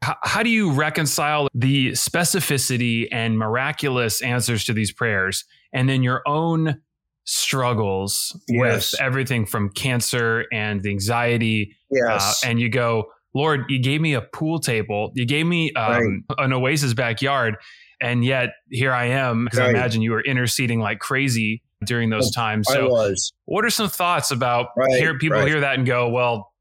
how, 0.01 0.15
how 0.24 0.44
do 0.44 0.50
you 0.50 0.72
reconcile 0.72 1.48
the 1.53 1.91
specificity 1.91 3.08
and 3.12 3.38
miraculous 3.38 4.22
answers 4.22 4.65
to 4.65 4.74
these 4.74 4.91
prayers 4.91 5.46
and 5.74 5.88
then 5.88 6.03
your 6.03 6.22
own 6.27 6.82
struggles 7.24 8.38
yes. 8.48 8.92
with 8.94 9.01
everything 9.01 9.46
from 9.46 9.70
cancer 9.70 10.46
and 10.51 10.82
the 10.82 10.90
anxiety. 10.90 11.75
Uh, 11.92 12.08
yes. 12.08 12.44
Uh, 12.44 12.50
and 12.50 12.60
you 12.60 12.70
go, 12.70 13.12
Lord, 13.34 13.66
you 13.70 13.80
gave 13.80 14.01
me 14.01 14.13
a 14.13 14.22
pool 14.22 14.60
table, 14.60 15.12
you 15.16 15.25
gave 15.25 15.46
me 15.46 15.72
um, 15.74 16.25
right. 16.30 16.46
an 16.46 16.54
oasis 16.54 16.94
backyard, 16.94 17.56
and 18.01 18.25
yet 18.25 18.50
here 18.70 18.92
I 18.92 19.06
am. 19.06 19.46
Because 19.46 19.60
right. 19.60 19.68
I 19.68 19.70
imagine 19.70 20.01
you 20.01 20.12
were 20.12 20.22
interceding 20.22 20.80
like 20.80 21.00
crazy 21.00 21.63
during 21.86 22.10
those 22.10 22.32
times. 22.32 22.68
So, 22.68 22.88
I 22.88 22.90
was. 22.90 23.32
what 23.46 23.66
are 23.66 23.70
some 23.70 23.90
thoughts 23.90 24.32
about 24.32 24.68
right. 24.75 24.92
hear 24.92 25.18
people 25.18 25.44
hear 25.46 25.62
that 25.62 25.75
and 25.75 25.86
go, 25.86 26.10
well, 26.10 26.51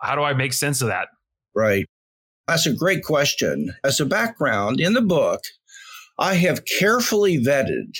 how 0.00 0.16
do 0.16 0.22
I 0.22 0.34
make 0.34 0.52
sense 0.52 0.82
of 0.82 0.88
that? 0.88 1.08
Right. 1.54 1.86
That's 2.46 2.66
a 2.66 2.72
great 2.72 3.04
question. 3.04 3.74
As 3.84 4.00
a 4.00 4.06
background 4.06 4.80
in 4.80 4.94
the 4.94 5.02
book, 5.02 5.40
I 6.18 6.34
have 6.34 6.64
carefully 6.64 7.38
vetted 7.38 7.94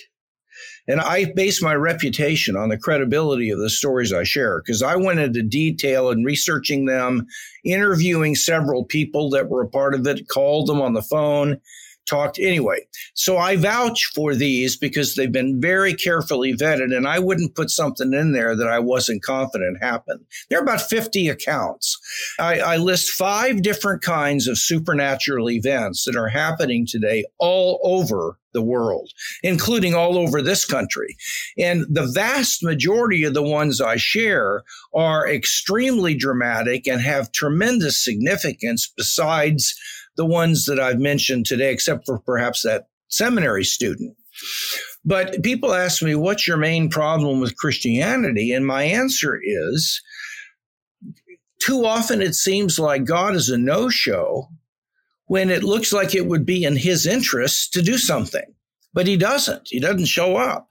and 0.89 1.01
I 1.01 1.27
base 1.37 1.63
my 1.63 1.75
reputation 1.75 2.57
on 2.57 2.71
the 2.71 2.79
credibility 2.79 3.51
of 3.51 3.59
the 3.59 3.69
stories 3.69 4.13
I 4.13 4.25
share 4.25 4.61
because 4.61 4.83
I 4.83 4.97
went 4.97 5.21
into 5.21 5.43
detail 5.43 6.11
in 6.11 6.25
researching 6.25 6.87
them, 6.87 7.27
interviewing 7.65 8.35
several 8.35 8.85
people 8.85 9.29
that 9.31 9.51
were 9.51 9.63
a 9.63 9.69
part 9.69 9.95
of 9.95 10.07
it, 10.07 10.27
called 10.29 10.67
them 10.67 10.81
on 10.81 10.95
the 10.95 11.03
phone, 11.03 11.61
talked 12.09 12.39
anyway. 12.39 12.87
So 13.15 13.37
I 13.37 13.57
vouch 13.57 14.11
for 14.15 14.35
these 14.35 14.77
because 14.77 15.15
they've 15.15 15.31
been 15.31 15.61
very 15.61 15.95
carefully 15.95 16.55
vetted, 16.55 16.97
and 16.97 17.07
I 17.07 17.19
wouldn't 17.19 17.55
put 17.55 17.71
something 17.71 18.13
in 18.13 18.33
there 18.33 18.57
that 18.57 18.69
I 18.69 18.79
wasn't 18.79 19.23
confident 19.23 19.83
happened. 19.83 20.25
There 20.49 20.59
are 20.59 20.63
about 20.63 20.83
50 20.83 21.29
accounts. 21.29 21.99
I, 22.39 22.61
I 22.61 22.77
list 22.77 23.11
five 23.11 23.63
different 23.63 24.03
kinds 24.03 24.49
of 24.49 24.59
supernatural 24.59 25.51
events 25.51 26.05
that 26.05 26.17
are 26.17 26.29
happening 26.29 26.87
today 26.87 27.25
all 27.39 27.81
over 27.83 28.39
the 28.53 28.63
world, 28.63 29.11
including 29.43 29.95
all 29.95 30.17
over 30.17 30.41
this 30.43 30.65
country. 30.65 31.17
And 31.59 31.85
the 31.89 32.07
vast 32.07 32.63
majority 32.63 33.25
of 33.25 33.35
the 33.35 33.43
ones 33.43 33.81
I 33.81 33.97
share 33.97 34.63
are 34.95 35.29
extremely 35.29 36.15
dramatic 36.15 36.87
and 36.87 37.01
have 37.01 37.33
tremendous 37.33 38.03
significance 38.03 38.91
besides 38.97 39.75
the 40.19 40.27
ones 40.27 40.67
that 40.67 40.81
I've 40.81 40.99
mentioned 40.99 41.47
today, 41.47 41.73
except 41.73 42.05
for 42.05 42.19
perhaps 42.19 42.63
that 42.63 42.89
seminary 43.09 43.65
student. 43.65 44.17
But 45.05 45.43
people 45.43 45.73
ask 45.73 46.03
me, 46.03 46.15
what's 46.15 46.47
your 46.47 46.59
main 46.59 46.91
problem 46.91 47.41
with 47.41 47.57
Christianity? 47.57 48.53
And 48.53 48.67
my 48.67 48.83
answer 48.83 49.41
is 49.43 50.03
too 51.63 51.87
often 51.87 52.21
it 52.21 52.35
seems 52.35 52.79
like 52.79 53.05
God 53.05 53.35
is 53.35 53.49
a 53.49 53.57
no 53.57 53.89
show 53.89 54.49
when 55.27 55.51
it 55.51 55.63
looks 55.63 55.93
like 55.93 56.15
it 56.15 56.27
would 56.27 56.45
be 56.45 56.65
in 56.65 56.77
his 56.77 57.07
interest 57.07 57.73
to 57.75 57.83
do 57.83 57.97
something, 57.97 58.55
but 58.93 59.07
he 59.07 59.17
doesn't. 59.17 59.69
He 59.71 59.79
doesn't 59.79 60.07
show 60.07 60.37
up 60.37 60.69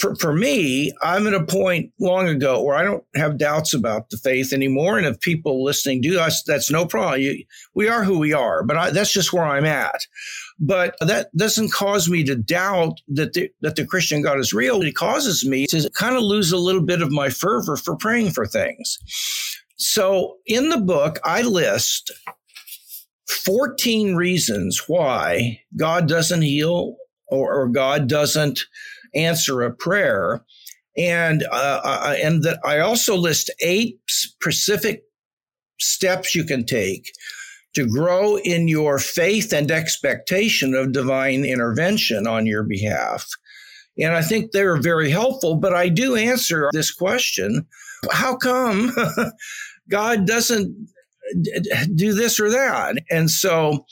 for, 0.00 0.14
for 0.16 0.32
me, 0.32 0.92
I'm 1.02 1.26
at 1.26 1.34
a 1.34 1.44
point 1.44 1.92
long 1.98 2.28
ago 2.28 2.62
where 2.62 2.76
I 2.76 2.82
don't 2.82 3.04
have 3.14 3.38
doubts 3.38 3.74
about 3.74 4.10
the 4.10 4.16
faith 4.16 4.52
anymore. 4.52 4.98
And 4.98 5.06
if 5.06 5.20
people 5.20 5.64
listening 5.64 6.00
do, 6.00 6.18
us, 6.18 6.42
that's 6.42 6.70
no 6.70 6.86
problem. 6.86 7.20
You, 7.20 7.44
we 7.74 7.88
are 7.88 8.04
who 8.04 8.18
we 8.18 8.32
are, 8.32 8.62
but 8.62 8.76
I, 8.76 8.90
that's 8.90 9.12
just 9.12 9.32
where 9.32 9.44
I'm 9.44 9.64
at. 9.64 10.06
But 10.58 10.96
that 11.00 11.34
doesn't 11.36 11.72
cause 11.72 12.08
me 12.08 12.24
to 12.24 12.36
doubt 12.36 13.00
that 13.08 13.32
the, 13.32 13.50
that 13.60 13.76
the 13.76 13.86
Christian 13.86 14.22
God 14.22 14.38
is 14.38 14.52
real. 14.52 14.82
It 14.82 14.94
causes 14.94 15.44
me 15.44 15.66
to 15.66 15.90
kind 15.90 16.16
of 16.16 16.22
lose 16.22 16.52
a 16.52 16.58
little 16.58 16.82
bit 16.82 17.02
of 17.02 17.10
my 17.10 17.28
fervor 17.28 17.76
for 17.76 17.96
praying 17.96 18.30
for 18.30 18.46
things. 18.46 18.98
So 19.76 20.36
in 20.46 20.68
the 20.68 20.78
book, 20.78 21.18
I 21.24 21.42
list 21.42 22.12
14 23.28 24.14
reasons 24.14 24.82
why 24.86 25.60
God 25.76 26.08
doesn't 26.08 26.42
heal 26.42 26.96
or, 27.28 27.52
or 27.52 27.68
God 27.68 28.08
doesn't 28.08 28.60
answer 29.14 29.62
a 29.62 29.74
prayer. 29.74 30.44
And, 30.96 31.42
uh, 31.50 31.80
uh, 31.82 32.14
and 32.22 32.44
that 32.44 32.60
I 32.64 32.78
also 32.78 33.16
list 33.16 33.50
eight 33.60 33.98
specific 34.08 35.02
steps 35.80 36.34
you 36.34 36.44
can 36.44 36.64
take 36.64 37.10
to 37.74 37.86
grow 37.86 38.36
in 38.38 38.68
your 38.68 38.98
faith 38.98 39.52
and 39.52 39.70
expectation 39.70 40.74
of 40.74 40.92
divine 40.92 41.44
intervention 41.44 42.26
on 42.26 42.46
your 42.46 42.62
behalf. 42.62 43.26
And 43.98 44.12
I 44.12 44.22
think 44.22 44.52
they're 44.52 44.80
very 44.80 45.10
helpful, 45.10 45.56
but 45.56 45.74
I 45.74 45.88
do 45.88 46.16
answer 46.16 46.70
this 46.72 46.92
question. 46.92 47.66
How 48.10 48.36
come 48.36 48.94
God 49.88 50.26
doesn't 50.26 50.88
do 51.94 52.12
this 52.12 52.40
or 52.40 52.50
that? 52.50 52.96
And 53.10 53.30
so 53.30 53.86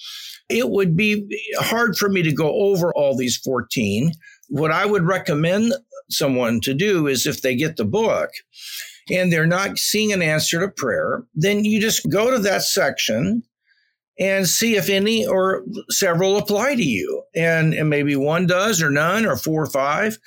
it 0.48 0.70
would 0.70 0.96
be 0.96 1.26
hard 1.58 1.96
for 1.96 2.08
me 2.08 2.22
to 2.22 2.32
go 2.32 2.50
over 2.50 2.92
all 2.94 3.16
these 3.16 3.36
14 3.38 4.12
what 4.52 4.70
I 4.70 4.84
would 4.84 5.04
recommend 5.04 5.72
someone 6.10 6.60
to 6.60 6.74
do 6.74 7.06
is 7.06 7.26
if 7.26 7.40
they 7.40 7.56
get 7.56 7.78
the 7.78 7.86
book 7.86 8.28
and 9.10 9.32
they're 9.32 9.46
not 9.46 9.78
seeing 9.78 10.12
an 10.12 10.20
answer 10.20 10.60
to 10.60 10.68
prayer, 10.68 11.24
then 11.34 11.64
you 11.64 11.80
just 11.80 12.08
go 12.10 12.30
to 12.30 12.38
that 12.40 12.62
section 12.62 13.44
and 14.20 14.46
see 14.46 14.76
if 14.76 14.90
any 14.90 15.26
or 15.26 15.64
several 15.88 16.36
apply 16.36 16.74
to 16.74 16.82
you. 16.82 17.22
And, 17.34 17.72
and 17.72 17.88
maybe 17.88 18.14
one 18.14 18.46
does 18.46 18.82
or 18.82 18.90
none 18.90 19.24
or 19.24 19.36
four 19.36 19.62
or 19.62 19.70
five. 19.70 20.18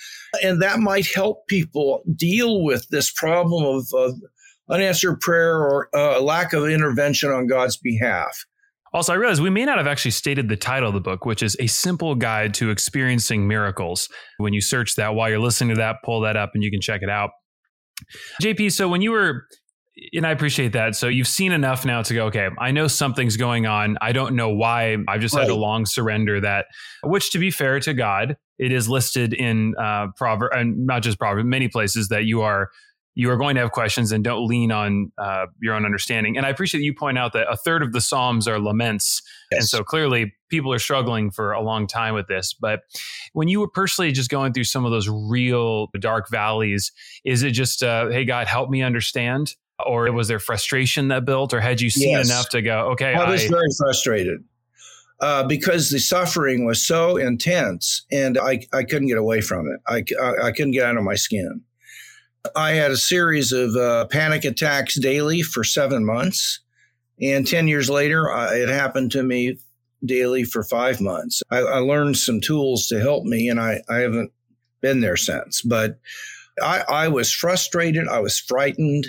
And 0.41 0.59
that 0.59 0.79
might 0.79 1.05
help 1.05 1.45
people 1.45 2.01
deal 2.15 2.63
with 2.63 2.89
this 2.89 3.11
problem 3.11 3.63
of, 3.63 3.87
of 3.93 4.15
unanswered 4.71 5.19
prayer 5.19 5.59
or 5.59 5.95
uh, 5.95 6.19
lack 6.19 6.51
of 6.51 6.67
intervention 6.67 7.29
on 7.29 7.45
God's 7.45 7.77
behalf. 7.77 8.43
Also, 8.95 9.11
I 9.11 9.17
realize 9.17 9.41
we 9.41 9.49
may 9.49 9.65
not 9.65 9.77
have 9.77 9.87
actually 9.87 10.11
stated 10.11 10.47
the 10.47 10.55
title 10.55 10.87
of 10.87 10.95
the 10.95 11.01
book, 11.01 11.25
which 11.25 11.43
is 11.43 11.57
A 11.59 11.67
Simple 11.67 12.15
Guide 12.15 12.53
to 12.53 12.69
Experiencing 12.69 13.45
Miracles. 13.45 14.07
When 14.37 14.53
you 14.53 14.61
search 14.61 14.95
that 14.95 15.15
while 15.15 15.29
you're 15.29 15.37
listening 15.37 15.75
to 15.75 15.81
that, 15.81 15.97
pull 16.05 16.21
that 16.21 16.37
up 16.37 16.51
and 16.53 16.63
you 16.63 16.71
can 16.71 16.79
check 16.79 17.01
it 17.03 17.09
out. 17.09 17.31
JP, 18.41 18.71
so 18.71 18.87
when 18.87 19.01
you 19.01 19.11
were 19.11 19.47
and 20.13 20.25
I 20.25 20.31
appreciate 20.31 20.73
that. 20.73 20.95
So 20.95 21.07
you've 21.07 21.27
seen 21.27 21.51
enough 21.51 21.85
now 21.85 22.01
to 22.01 22.13
go, 22.13 22.25
okay, 22.27 22.49
I 22.59 22.71
know 22.71 22.87
something's 22.87 23.37
going 23.37 23.65
on. 23.65 23.97
I 24.01 24.11
don't 24.11 24.35
know 24.35 24.49
why. 24.49 24.97
I've 25.07 25.21
just 25.21 25.35
right. 25.35 25.41
had 25.41 25.49
a 25.49 25.55
long 25.55 25.85
surrender 25.85 26.41
that, 26.41 26.65
which 27.03 27.31
to 27.31 27.39
be 27.39 27.51
fair 27.51 27.79
to 27.81 27.93
God, 27.93 28.35
it 28.59 28.71
is 28.71 28.89
listed 28.89 29.33
in 29.33 29.73
uh, 29.81 30.07
proverb 30.17 30.51
and 30.53 30.85
not 30.85 31.01
just 31.01 31.17
proverb, 31.17 31.45
many 31.45 31.67
places 31.69 32.09
that 32.09 32.25
you 32.25 32.41
are 32.41 32.69
you 33.15 33.31
are 33.31 33.37
going 33.37 33.55
to 33.55 33.61
have 33.61 33.71
questions 33.71 34.11
and 34.11 34.23
don't 34.23 34.45
lean 34.45 34.73
on 34.73 35.11
uh, 35.17 35.45
your 35.61 35.73
own 35.73 35.85
understanding. 35.85 36.35
And 36.35 36.45
I 36.45 36.49
appreciate 36.49 36.83
you 36.83 36.93
point 36.93 37.17
out 37.17 37.31
that 37.31 37.47
a 37.49 37.55
third 37.55 37.81
of 37.81 37.93
the 37.93 38.01
Psalms 38.01 38.45
are 38.45 38.59
laments. 38.59 39.21
Yes. 39.51 39.61
And 39.61 39.69
so 39.69 39.83
clearly 39.83 40.35
people 40.49 40.73
are 40.73 40.79
struggling 40.79 41.31
for 41.31 41.53
a 41.53 41.61
long 41.61 41.87
time 41.87 42.13
with 42.13 42.27
this. 42.27 42.53
But 42.53 42.81
when 43.31 43.47
you 43.47 43.61
were 43.61 43.69
personally 43.69 44.11
just 44.11 44.29
going 44.29 44.51
through 44.51 44.65
some 44.65 44.83
of 44.83 44.91
those 44.91 45.07
real 45.07 45.87
dark 45.97 46.29
valleys, 46.29 46.91
is 47.23 47.41
it 47.41 47.51
just, 47.51 47.81
uh, 47.81 48.09
hey, 48.09 48.25
God, 48.25 48.47
help 48.47 48.69
me 48.69 48.83
understand? 48.83 49.55
Or 49.85 50.11
was 50.11 50.27
there 50.27 50.39
frustration 50.39 51.07
that 51.07 51.23
built? 51.25 51.53
Or 51.53 51.61
had 51.61 51.79
you 51.79 51.89
seen 51.89 52.11
yes. 52.11 52.29
enough 52.29 52.49
to 52.49 52.61
go, 52.61 52.91
okay, 52.91 53.13
I 53.13 53.29
was 53.29 53.45
I, 53.45 53.47
very 53.47 53.69
frustrated. 53.77 54.43
Uh, 55.21 55.47
because 55.47 55.89
the 55.89 55.99
suffering 55.99 56.65
was 56.65 56.85
so 56.85 57.15
intense 57.15 58.05
and 58.11 58.37
I, 58.37 58.67
I 58.73 58.83
couldn't 58.83 59.07
get 59.07 59.17
away 59.17 59.39
from 59.39 59.67
it. 59.69 59.79
I, 59.87 60.03
I, 60.21 60.47
I 60.47 60.51
couldn't 60.51 60.71
get 60.71 60.83
out 60.83 60.97
of 60.97 61.03
my 61.03 61.15
skin. 61.15 61.61
I 62.55 62.71
had 62.71 62.91
a 62.91 62.97
series 62.97 63.51
of 63.51 63.75
uh, 63.75 64.05
panic 64.05 64.43
attacks 64.43 64.99
daily 64.99 65.41
for 65.41 65.63
seven 65.63 66.05
months. 66.05 66.59
And 67.21 67.47
10 67.47 67.67
years 67.67 67.89
later, 67.89 68.31
I, 68.31 68.55
it 68.55 68.69
happened 68.69 69.11
to 69.11 69.23
me 69.23 69.57
daily 70.03 70.43
for 70.43 70.63
five 70.63 71.01
months. 71.01 71.41
I, 71.49 71.59
I 71.59 71.77
learned 71.79 72.17
some 72.17 72.41
tools 72.41 72.87
to 72.87 72.99
help 72.99 73.23
me, 73.23 73.49
and 73.49 73.59
I, 73.59 73.81
I 73.89 73.97
haven't 73.97 74.31
been 74.81 75.01
there 75.01 75.17
since. 75.17 75.61
But 75.61 75.99
I, 76.61 76.83
I 76.87 77.07
was 77.07 77.31
frustrated. 77.31 78.07
I 78.07 78.19
was 78.19 78.39
frightened. 78.39 79.07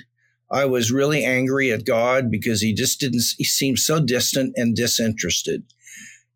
I 0.50 0.64
was 0.64 0.92
really 0.92 1.24
angry 1.24 1.72
at 1.72 1.84
God 1.84 2.30
because 2.30 2.60
he 2.60 2.72
just 2.72 3.00
didn't, 3.00 3.22
he 3.36 3.44
seemed 3.44 3.78
so 3.78 4.00
distant 4.00 4.54
and 4.56 4.76
disinterested. 4.76 5.64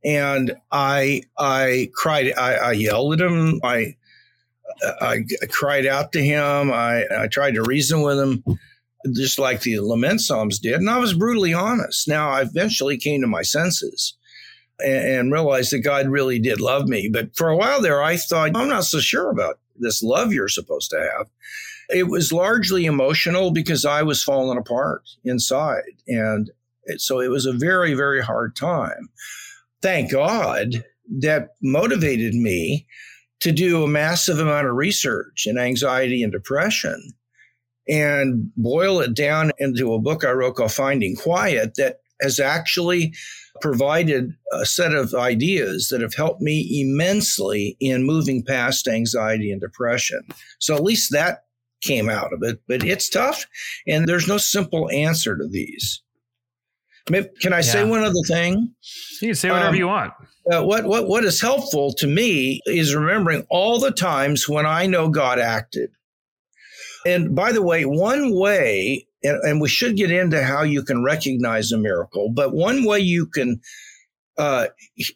And 0.04 0.56
I, 0.72 1.22
I 1.38 1.90
cried, 1.94 2.32
I, 2.36 2.54
I 2.54 2.72
yelled 2.72 3.20
at 3.20 3.20
him. 3.20 3.60
I, 3.62 3.96
I, 5.00 5.24
cried 5.48 5.86
out 5.86 6.12
to 6.12 6.22
him. 6.22 6.72
I, 6.72 7.04
I 7.16 7.26
tried 7.26 7.54
to 7.54 7.62
reason 7.62 8.02
with 8.02 8.18
him, 8.18 8.44
just 9.12 9.38
like 9.38 9.62
the 9.62 9.80
lament 9.80 10.20
psalms 10.20 10.58
did. 10.58 10.74
And 10.74 10.90
I 10.90 10.98
was 10.98 11.14
brutally 11.14 11.54
honest. 11.54 12.08
Now, 12.08 12.30
I 12.30 12.42
eventually 12.42 12.96
came 12.98 13.20
to 13.20 13.26
my 13.26 13.42
senses 13.42 14.16
and, 14.78 15.04
and 15.06 15.32
realized 15.32 15.72
that 15.72 15.80
God 15.80 16.08
really 16.08 16.38
did 16.38 16.60
love 16.60 16.88
me. 16.88 17.08
But 17.12 17.36
for 17.36 17.48
a 17.48 17.56
while 17.56 17.80
there, 17.80 18.02
I 18.02 18.16
thought, 18.16 18.56
I'm 18.56 18.68
not 18.68 18.84
so 18.84 19.00
sure 19.00 19.30
about 19.30 19.58
this 19.76 20.02
love 20.02 20.32
you're 20.32 20.48
supposed 20.48 20.90
to 20.90 20.98
have. 20.98 21.28
It 21.88 22.08
was 22.08 22.32
largely 22.32 22.84
emotional 22.84 23.50
because 23.50 23.84
I 23.84 24.02
was 24.02 24.22
falling 24.22 24.58
apart 24.58 25.02
inside. 25.24 25.82
And 26.06 26.50
so 26.98 27.20
it 27.20 27.28
was 27.28 27.46
a 27.46 27.52
very, 27.52 27.94
very 27.94 28.22
hard 28.22 28.54
time. 28.54 29.08
Thank 29.82 30.12
God 30.12 30.84
that 31.18 31.54
motivated 31.60 32.34
me 32.34 32.86
to 33.40 33.52
do 33.52 33.82
a 33.82 33.88
massive 33.88 34.38
amount 34.38 34.66
of 34.66 34.74
research 34.74 35.46
in 35.46 35.58
anxiety 35.58 36.22
and 36.22 36.32
depression 36.32 37.12
and 37.88 38.52
boil 38.56 39.00
it 39.00 39.14
down 39.14 39.50
into 39.58 39.92
a 39.94 39.98
book 39.98 40.24
I 40.24 40.30
wrote 40.30 40.56
called 40.56 40.72
Finding 40.72 41.16
Quiet 41.16 41.74
that 41.76 42.00
has 42.22 42.38
actually 42.38 43.14
provided 43.60 44.34
a 44.52 44.64
set 44.64 44.94
of 44.94 45.14
ideas 45.14 45.88
that 45.88 46.00
have 46.00 46.14
helped 46.14 46.40
me 46.40 46.80
immensely 46.80 47.76
in 47.80 48.04
moving 48.04 48.44
past 48.44 48.86
anxiety 48.86 49.50
and 49.50 49.60
depression. 49.60 50.22
So 50.58 50.74
at 50.74 50.84
least 50.84 51.12
that 51.12 51.44
came 51.82 52.10
out 52.10 52.32
of 52.32 52.42
it, 52.42 52.60
but 52.68 52.84
it's 52.84 53.08
tough 53.08 53.46
and 53.86 54.06
there's 54.06 54.28
no 54.28 54.38
simple 54.38 54.90
answer 54.90 55.36
to 55.36 55.48
these. 55.48 56.02
Can 57.06 57.52
I 57.52 57.56
yeah. 57.56 57.60
say 57.60 57.84
one 57.84 58.02
other 58.02 58.22
thing? 58.26 58.74
You 59.20 59.28
can 59.28 59.34
say 59.34 59.50
whatever 59.50 59.70
um, 59.70 59.76
you 59.76 59.86
want. 59.88 60.12
Uh, 60.50 60.62
what 60.62 60.84
what 60.84 61.06
what 61.06 61.24
is 61.24 61.40
helpful 61.40 61.92
to 61.94 62.06
me 62.06 62.60
is 62.66 62.94
remembering 62.94 63.46
all 63.50 63.78
the 63.78 63.90
times 63.90 64.48
when 64.48 64.66
I 64.66 64.86
know 64.86 65.08
God 65.08 65.38
acted. 65.38 65.90
And 67.06 67.34
by 67.34 67.52
the 67.52 67.62
way, 67.62 67.84
one 67.84 68.34
way, 68.34 69.06
and, 69.22 69.38
and 69.42 69.60
we 69.60 69.68
should 69.68 69.96
get 69.96 70.10
into 70.10 70.42
how 70.42 70.62
you 70.62 70.82
can 70.82 71.02
recognize 71.02 71.72
a 71.72 71.78
miracle, 71.78 72.30
but 72.30 72.52
one 72.52 72.84
way 72.84 73.00
you 73.00 73.26
can 73.26 73.60
uh, 74.38 74.68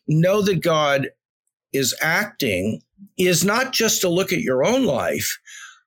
know 0.07 0.43
that 0.43 0.63
God 0.63 1.09
is 1.73 1.95
acting 2.01 2.81
is 3.19 3.45
not 3.45 3.73
just 3.73 4.01
to 4.01 4.09
look 4.09 4.33
at 4.33 4.41
your 4.41 4.65
own 4.65 4.85
life, 4.85 5.39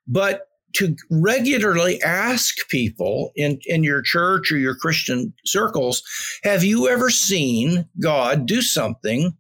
but 0.08 0.48
to 0.74 0.96
regularly 1.10 2.02
ask 2.02 2.68
people 2.70 3.32
in, 3.36 3.60
in 3.66 3.84
your 3.84 4.02
church 4.02 4.52
or 4.52 4.58
your 4.58 4.76
Christian 4.76 5.34
circles, 5.46 6.04
have 6.44 6.64
you 6.64 6.88
ever 6.88 7.10
seen 7.10 7.88
God 8.00 8.46
do 8.46 8.62
something 8.62 9.36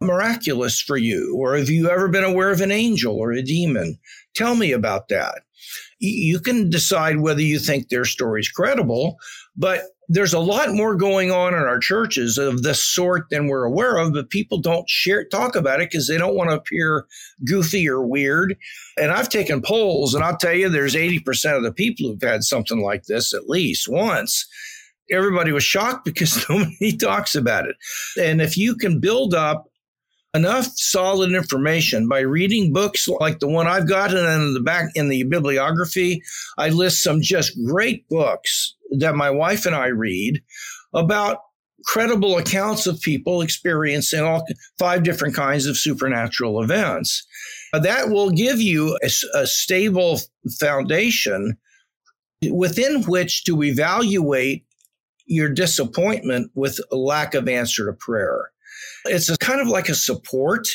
miraculous 0.00 0.80
for 0.80 0.96
you? 0.96 1.36
Or 1.38 1.56
have 1.56 1.70
you 1.70 1.88
ever 1.88 2.08
been 2.08 2.24
aware 2.24 2.50
of 2.50 2.60
an 2.60 2.72
angel 2.72 3.16
or 3.16 3.32
a 3.32 3.42
demon? 3.42 3.98
Tell 4.34 4.54
me 4.54 4.72
about 4.72 5.08
that. 5.08 5.42
You 5.98 6.40
can 6.40 6.70
decide 6.70 7.20
whether 7.20 7.42
you 7.42 7.58
think 7.58 7.88
their 7.88 8.04
story 8.04 8.40
is 8.40 8.48
credible, 8.48 9.16
but 9.56 9.82
there's 10.08 10.34
a 10.34 10.40
lot 10.40 10.72
more 10.72 10.96
going 10.96 11.30
on 11.30 11.54
in 11.54 11.60
our 11.60 11.78
churches 11.78 12.36
of 12.36 12.62
this 12.62 12.82
sort 12.82 13.26
than 13.30 13.46
we're 13.46 13.64
aware 13.64 13.98
of, 13.98 14.12
but 14.12 14.30
people 14.30 14.58
don't 14.58 14.88
share, 14.88 15.24
talk 15.24 15.54
about 15.54 15.80
it 15.80 15.90
because 15.90 16.08
they 16.08 16.18
don't 16.18 16.34
want 16.34 16.50
to 16.50 16.56
appear 16.56 17.06
goofy 17.46 17.88
or 17.88 18.02
weird. 18.02 18.56
And 18.96 19.12
I've 19.12 19.28
taken 19.28 19.62
polls 19.62 20.14
and 20.14 20.24
I'll 20.24 20.36
tell 20.36 20.54
you, 20.54 20.68
there's 20.68 20.94
80% 20.94 21.56
of 21.56 21.62
the 21.62 21.72
people 21.72 22.08
who've 22.08 22.22
had 22.22 22.42
something 22.42 22.80
like 22.80 23.04
this 23.04 23.32
at 23.32 23.48
least 23.48 23.88
once. 23.88 24.46
Everybody 25.10 25.52
was 25.52 25.64
shocked 25.64 26.04
because 26.04 26.44
nobody 26.48 26.96
talks 26.96 27.34
about 27.34 27.66
it. 27.66 27.76
And 28.20 28.42
if 28.42 28.56
you 28.56 28.74
can 28.74 29.00
build 29.00 29.34
up 29.34 29.68
enough 30.34 30.66
solid 30.76 31.32
information 31.32 32.08
by 32.08 32.20
reading 32.20 32.72
books 32.72 33.06
like 33.06 33.38
the 33.38 33.48
one 33.48 33.66
I've 33.66 33.88
got, 33.88 34.10
and 34.14 34.26
then 34.26 34.40
in 34.40 34.54
the 34.54 34.60
back 34.60 34.90
in 34.94 35.08
the 35.08 35.24
bibliography, 35.24 36.22
I 36.56 36.70
list 36.70 37.04
some 37.04 37.20
just 37.20 37.52
great 37.64 38.08
books 38.08 38.74
that 38.98 39.14
my 39.14 39.30
wife 39.30 39.66
and 39.66 39.74
I 39.74 39.88
read 39.88 40.42
about 40.94 41.38
credible 41.84 42.38
accounts 42.38 42.86
of 42.86 43.00
people 43.00 43.42
experiencing 43.42 44.22
all 44.22 44.46
five 44.78 45.02
different 45.02 45.34
kinds 45.34 45.66
of 45.66 45.76
supernatural 45.76 46.62
events. 46.62 47.26
That 47.72 48.10
will 48.10 48.30
give 48.30 48.60
you 48.60 48.98
a, 49.02 49.10
a 49.34 49.46
stable 49.46 50.20
foundation 50.60 51.56
within 52.50 53.02
which 53.04 53.44
to 53.44 53.62
evaluate 53.62 54.64
your 55.26 55.48
disappointment 55.48 56.50
with 56.54 56.78
a 56.90 56.96
lack 56.96 57.34
of 57.34 57.48
answer 57.48 57.86
to 57.86 57.92
prayer. 57.92 58.50
It's 59.06 59.28
a 59.28 59.38
kind 59.38 59.60
of 59.60 59.68
like 59.68 59.88
a 59.88 59.94
support. 59.94 60.66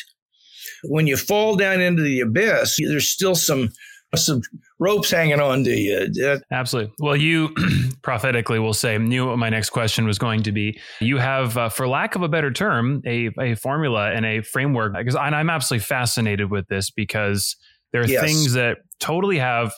When 0.83 1.07
you 1.07 1.17
fall 1.17 1.55
down 1.55 1.81
into 1.81 2.01
the 2.01 2.21
abyss, 2.21 2.77
there's 2.79 3.09
still 3.09 3.35
some 3.35 3.69
some 4.15 4.41
ropes 4.79 5.11
hanging 5.11 5.39
on 5.39 5.63
to 5.63 5.71
you. 5.71 6.07
Absolutely. 6.51 6.93
Well, 6.99 7.15
you 7.15 7.55
prophetically 8.03 8.59
will 8.59 8.73
say, 8.73 8.97
knew 8.97 9.27
what 9.27 9.37
my 9.37 9.49
next 9.49 9.71
question 9.71 10.05
was 10.05 10.17
going 10.17 10.43
to 10.43 10.51
be. 10.51 10.79
You 10.99 11.17
have, 11.17 11.57
uh, 11.57 11.69
for 11.69 11.87
lack 11.87 12.15
of 12.15 12.21
a 12.21 12.29
better 12.29 12.51
term, 12.51 13.01
a, 13.05 13.29
a 13.39 13.55
formula 13.55 14.11
and 14.11 14.25
a 14.25 14.41
framework. 14.41 14.93
Because 14.93 15.15
and 15.15 15.35
I'm 15.35 15.49
absolutely 15.49 15.83
fascinated 15.83 16.51
with 16.51 16.67
this 16.67 16.91
because 16.91 17.55
there 17.91 18.01
are 18.01 18.07
yes. 18.07 18.23
things 18.23 18.53
that 18.53 18.77
totally 18.99 19.39
have 19.39 19.73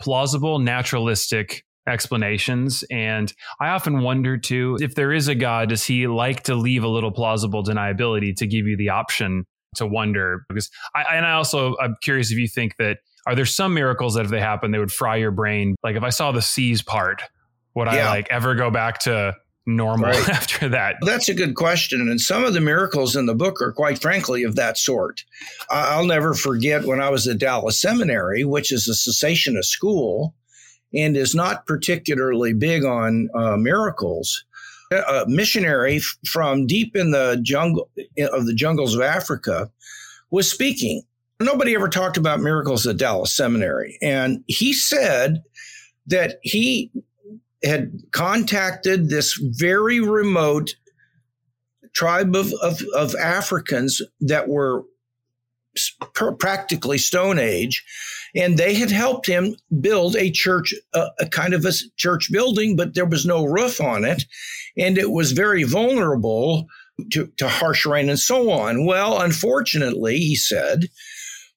plausible, 0.00 0.58
naturalistic 0.58 1.64
explanations. 1.88 2.84
And 2.90 3.32
I 3.60 3.68
often 3.68 4.02
wonder 4.02 4.36
too, 4.36 4.76
if 4.80 4.94
there 4.94 5.12
is 5.12 5.28
a 5.28 5.34
God, 5.34 5.70
does 5.70 5.84
he 5.84 6.06
like 6.06 6.44
to 6.44 6.54
leave 6.54 6.84
a 6.84 6.88
little 6.88 7.10
plausible 7.10 7.64
deniability 7.64 8.36
to 8.36 8.46
give 8.46 8.66
you 8.66 8.76
the 8.76 8.90
option 8.90 9.44
to 9.76 9.86
wonder? 9.86 10.44
Because 10.48 10.70
I, 10.94 11.16
and 11.16 11.26
I 11.26 11.32
also, 11.32 11.76
I'm 11.80 11.96
curious 12.02 12.30
if 12.30 12.38
you 12.38 12.48
think 12.48 12.74
that, 12.78 12.98
are 13.28 13.34
there 13.34 13.44
some 13.44 13.74
miracles 13.74 14.14
that 14.14 14.24
if 14.24 14.30
they 14.30 14.40
happen, 14.40 14.70
they 14.70 14.78
would 14.78 14.90
fry 14.90 15.16
your 15.16 15.30
brain? 15.30 15.76
Like 15.84 15.96
if 15.96 16.02
I 16.02 16.08
saw 16.08 16.32
the 16.32 16.40
seas 16.40 16.80
part, 16.80 17.20
would 17.74 17.86
yeah. 17.86 18.06
I 18.06 18.08
like 18.08 18.28
ever 18.30 18.54
go 18.54 18.70
back 18.70 19.00
to 19.00 19.36
normal 19.66 20.06
right. 20.06 20.28
after 20.30 20.70
that? 20.70 20.96
That's 21.02 21.28
a 21.28 21.34
good 21.34 21.54
question. 21.54 22.00
And 22.00 22.18
some 22.18 22.42
of 22.42 22.54
the 22.54 22.62
miracles 22.62 23.16
in 23.16 23.26
the 23.26 23.34
book 23.34 23.60
are 23.60 23.70
quite 23.70 24.00
frankly 24.00 24.44
of 24.44 24.56
that 24.56 24.78
sort. 24.78 25.24
I'll 25.68 26.06
never 26.06 26.32
forget 26.32 26.86
when 26.86 27.02
I 27.02 27.10
was 27.10 27.28
at 27.28 27.36
Dallas 27.36 27.78
Seminary, 27.78 28.44
which 28.44 28.72
is 28.72 28.88
a 28.88 28.92
cessationist 28.92 29.66
school 29.66 30.34
and 30.94 31.14
is 31.14 31.34
not 31.34 31.66
particularly 31.66 32.54
big 32.54 32.82
on 32.82 33.28
uh, 33.34 33.58
miracles. 33.58 34.42
A 34.90 35.26
missionary 35.28 36.00
from 36.26 36.66
deep 36.66 36.96
in 36.96 37.10
the 37.10 37.38
jungle 37.42 37.90
of 38.32 38.46
the 38.46 38.54
jungles 38.54 38.94
of 38.94 39.02
Africa 39.02 39.70
was 40.30 40.50
speaking. 40.50 41.02
Nobody 41.40 41.74
ever 41.74 41.88
talked 41.88 42.16
about 42.16 42.40
miracles 42.40 42.86
at 42.86 42.96
Dallas 42.96 43.34
Seminary. 43.34 43.96
And 44.02 44.42
he 44.46 44.72
said 44.72 45.42
that 46.06 46.38
he 46.42 46.90
had 47.62 47.92
contacted 48.12 49.08
this 49.08 49.38
very 49.40 50.00
remote 50.00 50.74
tribe 51.94 52.34
of, 52.34 52.52
of, 52.62 52.82
of 52.94 53.14
Africans 53.16 54.02
that 54.20 54.48
were 54.48 54.82
practically 56.38 56.98
Stone 56.98 57.38
Age. 57.38 57.84
And 58.34 58.58
they 58.58 58.74
had 58.74 58.90
helped 58.90 59.26
him 59.26 59.54
build 59.80 60.16
a 60.16 60.30
church, 60.30 60.74
a, 60.92 61.06
a 61.20 61.26
kind 61.28 61.54
of 61.54 61.64
a 61.64 61.72
church 61.96 62.30
building, 62.32 62.76
but 62.76 62.94
there 62.94 63.06
was 63.06 63.24
no 63.24 63.44
roof 63.44 63.80
on 63.80 64.04
it. 64.04 64.24
And 64.76 64.98
it 64.98 65.12
was 65.12 65.32
very 65.32 65.62
vulnerable 65.62 66.66
to, 67.12 67.28
to 67.36 67.48
harsh 67.48 67.86
rain 67.86 68.08
and 68.08 68.18
so 68.18 68.50
on. 68.50 68.86
Well, 68.86 69.20
unfortunately, 69.20 70.18
he 70.18 70.34
said, 70.34 70.88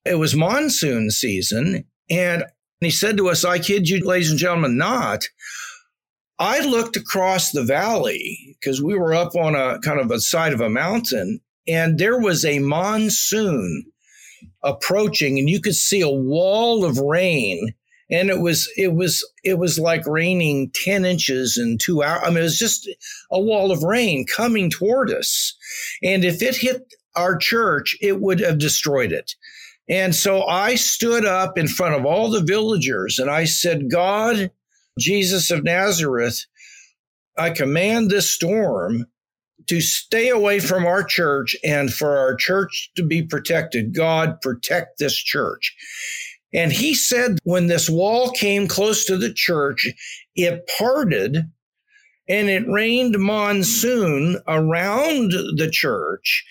it 0.06 0.16
was 0.16 0.36
monsoon 0.36 1.12
season. 1.12 1.86
And 2.10 2.46
he 2.80 2.90
said 2.90 3.18
to 3.18 3.30
us, 3.30 3.46
I 3.46 3.60
kid 3.60 3.88
you, 3.88 4.04
ladies 4.06 4.32
and 4.32 4.40
gentlemen, 4.40 4.78
not. 4.78 5.26
I 6.40 6.60
looked 6.62 6.96
across 6.96 7.52
the 7.52 7.64
valley 7.64 8.58
because 8.60 8.82
we 8.82 8.98
were 8.98 9.14
up 9.14 9.36
on 9.36 9.56
a 9.56 9.80
kind 9.80 10.00
of 10.00 10.10
a 10.10 10.20
side 10.20 10.54
of 10.54 10.62
a 10.62 10.70
mountain, 10.70 11.40
and 11.68 12.00
there 12.00 12.20
was 12.20 12.44
a 12.44 12.58
monsoon 12.58 13.86
approaching, 14.64 15.38
and 15.38 15.48
you 15.48 15.62
could 15.62 15.76
see 15.76 16.02
a 16.02 16.10
wall 16.10 16.84
of 16.84 16.98
rain. 16.98 17.76
And 18.10 18.30
it 18.30 18.42
was 18.42 18.68
it 18.76 18.94
was 18.94 19.24
it 19.44 19.60
was 19.60 19.80
like 19.80 20.06
raining 20.08 20.72
10 20.84 21.06
inches 21.06 21.58
in 21.58 21.78
two 21.78 22.02
hours. 22.02 22.24
I 22.24 22.30
mean, 22.30 22.40
it 22.40 22.42
was 22.42 22.60
just 22.60 22.90
a 23.32 23.40
wall 23.40 23.72
of 23.72 23.84
rain 23.84 24.26
coming 24.26 24.72
toward 24.72 25.12
us. 25.12 25.56
And 26.04 26.26
if 26.26 26.42
it 26.42 26.58
hit 26.58 26.92
our 27.16 27.38
church, 27.38 27.96
it 28.02 28.20
would 28.20 28.40
have 28.40 28.58
destroyed 28.58 29.12
it. 29.12 29.36
And 29.92 30.16
so 30.16 30.46
I 30.46 30.76
stood 30.76 31.26
up 31.26 31.58
in 31.58 31.68
front 31.68 31.96
of 31.96 32.06
all 32.06 32.32
the 32.32 32.42
villagers 32.42 33.20
and 33.20 33.30
I 33.30 33.44
said, 33.44 33.92
God, 33.92 34.50
Jesus 34.98 35.52
of 35.52 35.66
Nazareth, 35.66 36.46
I 37.38 37.50
command 37.50 38.10
this 38.10 38.30
storm 38.30 39.06
to 39.68 39.82
stay 39.82 40.30
away 40.30 40.60
from 40.62 40.86
our 40.86 41.04
church 41.04 41.58
and 41.62 41.94
for 41.94 42.18
our 42.18 42.36
church 42.36 42.90
to 42.96 43.04
be 43.04 43.22
protected. 43.22 43.94
God, 43.94 44.40
protect 44.42 44.98
this 44.98 45.16
church. 45.16 45.76
And 46.54 46.72
he 46.72 46.94
said, 46.94 47.40
when 47.44 47.68
this 47.68 47.90
wall 47.90 48.32
came 48.32 48.70
close 48.70 49.06
to 49.06 49.18
the 49.18 49.34
church, 49.34 49.88
it 50.36 50.70
parted 50.78 51.52
and 52.30 52.50
it 52.50 52.68
rained 52.68 53.20
monsoon 53.20 54.40
around 54.48 55.32
the 55.32 55.70
church 55.70 56.46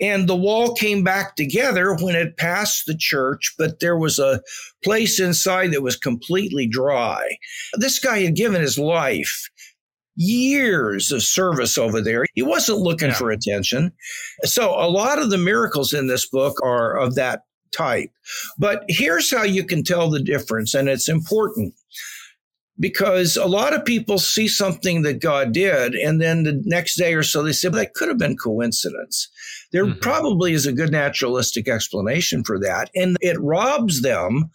and 0.00 0.28
the 0.28 0.36
wall 0.36 0.74
came 0.74 1.02
back 1.02 1.36
together 1.36 1.94
when 1.94 2.14
it 2.14 2.36
passed 2.36 2.84
the 2.86 2.96
church, 2.96 3.54
but 3.58 3.80
there 3.80 3.96
was 3.96 4.18
a 4.18 4.42
place 4.84 5.18
inside 5.18 5.72
that 5.72 5.82
was 5.82 5.96
completely 5.96 6.66
dry. 6.66 7.36
This 7.74 7.98
guy 7.98 8.20
had 8.20 8.36
given 8.36 8.60
his 8.60 8.78
life 8.78 9.48
years 10.16 11.12
of 11.12 11.22
service 11.22 11.76
over 11.76 12.00
there. 12.00 12.24
He 12.34 12.42
wasn't 12.42 12.78
looking 12.78 13.08
yeah. 13.08 13.14
for 13.14 13.30
attention. 13.30 13.92
So 14.44 14.70
a 14.70 14.88
lot 14.88 15.18
of 15.18 15.30
the 15.30 15.38
miracles 15.38 15.92
in 15.92 16.06
this 16.06 16.28
book 16.28 16.56
are 16.62 16.96
of 16.96 17.14
that 17.16 17.42
type. 17.76 18.10
But 18.58 18.84
here's 18.88 19.30
how 19.30 19.42
you 19.42 19.64
can 19.64 19.84
tell 19.84 20.10
the 20.10 20.22
difference, 20.22 20.74
and 20.74 20.88
it's 20.88 21.08
important 21.08 21.74
because 22.78 23.36
a 23.36 23.46
lot 23.46 23.72
of 23.72 23.84
people 23.84 24.18
see 24.18 24.48
something 24.48 25.02
that 25.02 25.20
God 25.20 25.52
did, 25.52 25.94
and 25.94 26.20
then 26.20 26.42
the 26.42 26.60
next 26.64 26.96
day 26.96 27.14
or 27.14 27.22
so 27.22 27.42
they 27.42 27.52
say, 27.52 27.68
well, 27.68 27.80
that 27.80 27.94
could 27.94 28.08
have 28.08 28.18
been 28.18 28.36
coincidence. 28.36 29.28
There 29.76 29.84
mm-hmm. 29.84 30.00
probably 30.00 30.54
is 30.54 30.64
a 30.64 30.72
good 30.72 30.90
naturalistic 30.90 31.68
explanation 31.68 32.44
for 32.44 32.58
that. 32.60 32.88
And 32.94 33.18
it 33.20 33.38
robs 33.38 34.00
them 34.00 34.50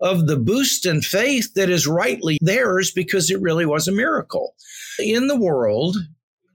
of 0.00 0.26
the 0.26 0.36
boost 0.36 0.84
in 0.84 1.00
faith 1.00 1.54
that 1.54 1.70
is 1.70 1.86
rightly 1.86 2.36
theirs 2.42 2.92
because 2.94 3.30
it 3.30 3.40
really 3.40 3.64
was 3.64 3.88
a 3.88 3.92
miracle. 3.92 4.54
In 4.98 5.28
the 5.28 5.40
world, 5.40 5.96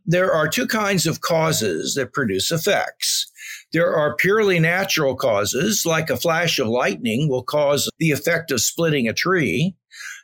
there 0.06 0.32
are 0.32 0.48
two 0.48 0.68
kinds 0.68 1.08
of 1.08 1.22
causes 1.22 1.96
that 1.96 2.14
produce 2.14 2.52
effects. 2.52 3.26
There 3.74 3.92
are 3.92 4.16
purely 4.16 4.60
natural 4.60 5.16
causes, 5.16 5.84
like 5.84 6.12
a 6.12 6.16
flash 6.16 6.60
of 6.60 6.68
lightning 6.68 7.28
will 7.28 7.42
cause 7.42 7.90
the 7.98 8.12
effect 8.12 8.52
of 8.52 8.62
splitting 8.62 9.08
a 9.08 9.14
tree. 9.14 9.76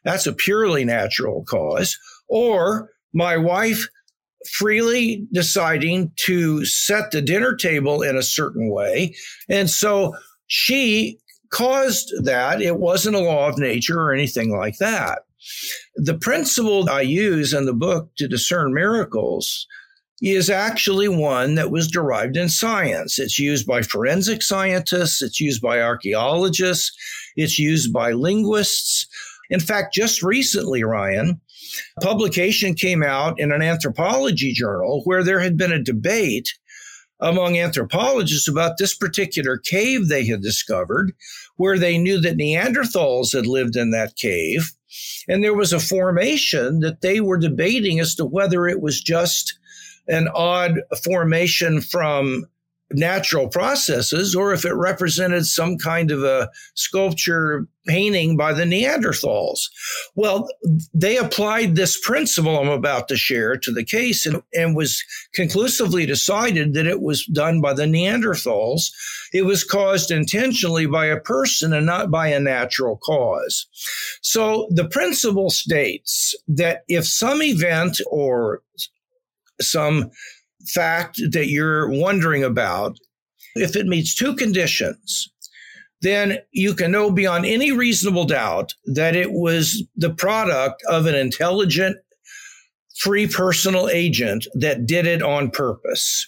That's 0.04 0.28
a 0.28 0.34
purely 0.34 0.86
natural 0.86 1.44
cause. 1.46 1.98
Or 2.28 2.92
my 3.12 3.38
wife 3.38 3.88
freely 4.48 5.28
deciding 5.32 6.12
to 6.26 6.66
set 6.66 7.12
the 7.12 7.22
dinner 7.22 7.56
table 7.56 8.02
in 8.02 8.16
a 8.16 8.24
certain 8.24 8.72
way. 8.72 9.16
And 9.50 9.70
so 9.70 10.14
she 10.48 11.20
caused 11.52 12.12
that. 12.24 12.62
It 12.62 12.78
wasn't 12.78 13.16
a 13.16 13.20
law 13.20 13.48
of 13.48 13.58
nature 13.58 14.00
or 14.00 14.14
anything 14.14 14.58
like 14.58 14.78
that. 14.80 15.20
The 15.96 16.18
principle 16.18 16.90
I 16.90 17.02
use 17.02 17.54
in 17.54 17.66
the 17.66 17.74
book 17.74 18.10
to 18.18 18.28
discern 18.28 18.74
miracles 18.74 19.68
is 20.22 20.50
actually 20.50 21.08
one 21.08 21.56
that 21.56 21.72
was 21.72 21.88
derived 21.88 22.38
in 22.38 22.50
science. 22.50 23.20
It's 23.20 23.38
used 23.38 23.68
by 23.68 23.82
forensic 23.84 24.42
scientists, 24.42 25.22
it's 25.22 25.40
used 25.40 25.62
by 25.62 25.80
archaeologists, 25.80 26.92
it's 27.36 27.60
used 27.60 27.94
by 27.94 28.14
linguists. 28.14 29.08
In 29.50 29.60
fact, 29.60 29.94
just 29.94 30.24
recently, 30.24 30.84
Ryan, 30.84 31.40
publication 32.02 32.74
came 32.74 33.04
out 33.04 33.40
in 33.40 33.52
an 33.52 33.62
anthropology 33.62 34.54
journal 34.54 35.02
where 35.04 35.24
there 35.24 35.40
had 35.40 35.58
been 35.58 35.72
a 35.72 35.84
debate 35.84 36.54
among 37.20 37.58
anthropologists 37.58 38.48
about 38.48 38.78
this 38.78 38.96
particular 38.96 39.58
cave 39.58 40.08
they 40.08 40.26
had 40.26 40.42
discovered, 40.42 41.14
where 41.56 41.80
they 41.80 41.98
knew 41.98 42.20
that 42.22 42.38
Neanderthals 42.38 43.34
had 43.34 43.48
lived 43.48 43.76
in 43.76 43.92
that 43.92 44.16
cave. 44.16 44.72
And 45.28 45.44
there 45.44 45.56
was 45.56 45.74
a 45.74 45.80
formation 45.80 46.80
that 46.82 47.02
they 47.02 47.20
were 47.20 47.38
debating 47.38 48.00
as 48.00 48.16
to 48.16 48.26
whether 48.26 48.68
it 48.68 48.82
was 48.82 49.02
just 49.02 49.58
an 50.08 50.28
odd 50.34 50.80
formation 51.04 51.82
from 51.82 52.46
natural 52.92 53.50
processes 53.50 54.34
or 54.34 54.54
if 54.54 54.64
it 54.64 54.74
represented 54.74 55.46
some 55.46 55.78
kind 55.78 56.10
of 56.10 56.24
a 56.24 56.50
sculpture 56.74 57.68
painting 57.86 58.38
by 58.38 58.54
the 58.54 58.64
Neanderthals. 58.64 59.60
Well, 60.16 60.48
they 60.94 61.18
applied 61.18 61.76
this 61.76 62.00
principle 62.00 62.58
I'm 62.58 62.70
about 62.70 63.08
to 63.10 63.18
share 63.18 63.58
to 63.58 63.72
the 63.72 63.84
case 63.84 64.26
and, 64.26 64.42
and 64.54 64.76
was 64.76 65.04
conclusively 65.34 66.06
decided 66.06 66.74
that 66.74 66.86
it 66.86 67.02
was 67.02 67.26
done 67.26 67.62
by 67.62 67.74
the 67.74 67.86
Neanderthals. 67.86 68.90
It 69.34 69.44
was 69.44 69.64
caused 69.64 70.12
intentionally 70.12 70.86
by 70.86 71.08
a 71.08 71.20
person 71.20 71.74
and 71.74 71.86
not 71.86 72.12
by 72.12 72.28
a 72.28 72.40
natural 72.40 72.98
cause. 72.98 73.68
So 74.22 74.68
the 74.72 74.88
principle 74.88 75.50
states 75.50 76.36
that 76.48 76.84
if 76.88 77.06
some 77.06 77.42
event 77.42 78.00
or 78.10 78.62
some 79.60 80.12
fact 80.66 81.22
that 81.32 81.48
you're 81.48 81.90
wondering 81.90 82.44
about, 82.44 82.98
if 83.56 83.76
it 83.76 83.88
meets 83.88 84.16
two 84.16 84.36
conditions, 84.36 85.32
then 86.02 86.38
you 86.52 86.76
can 86.76 86.92
know 86.92 87.12
beyond 87.12 87.46
any 87.46 87.72
reasonable 87.72 88.26
doubt 88.26 88.74
that 88.86 89.16
it 89.16 89.32
was 89.32 89.84
the 89.96 90.14
product 90.14 90.84
of 90.88 91.06
an 91.06 91.16
intelligent, 91.16 91.98
free 93.00 93.28
personal 93.28 93.90
agent 93.90 94.46
that 94.54 94.86
did 94.86 95.06
it 95.06 95.24
on 95.24 95.50
purpose. 95.50 96.28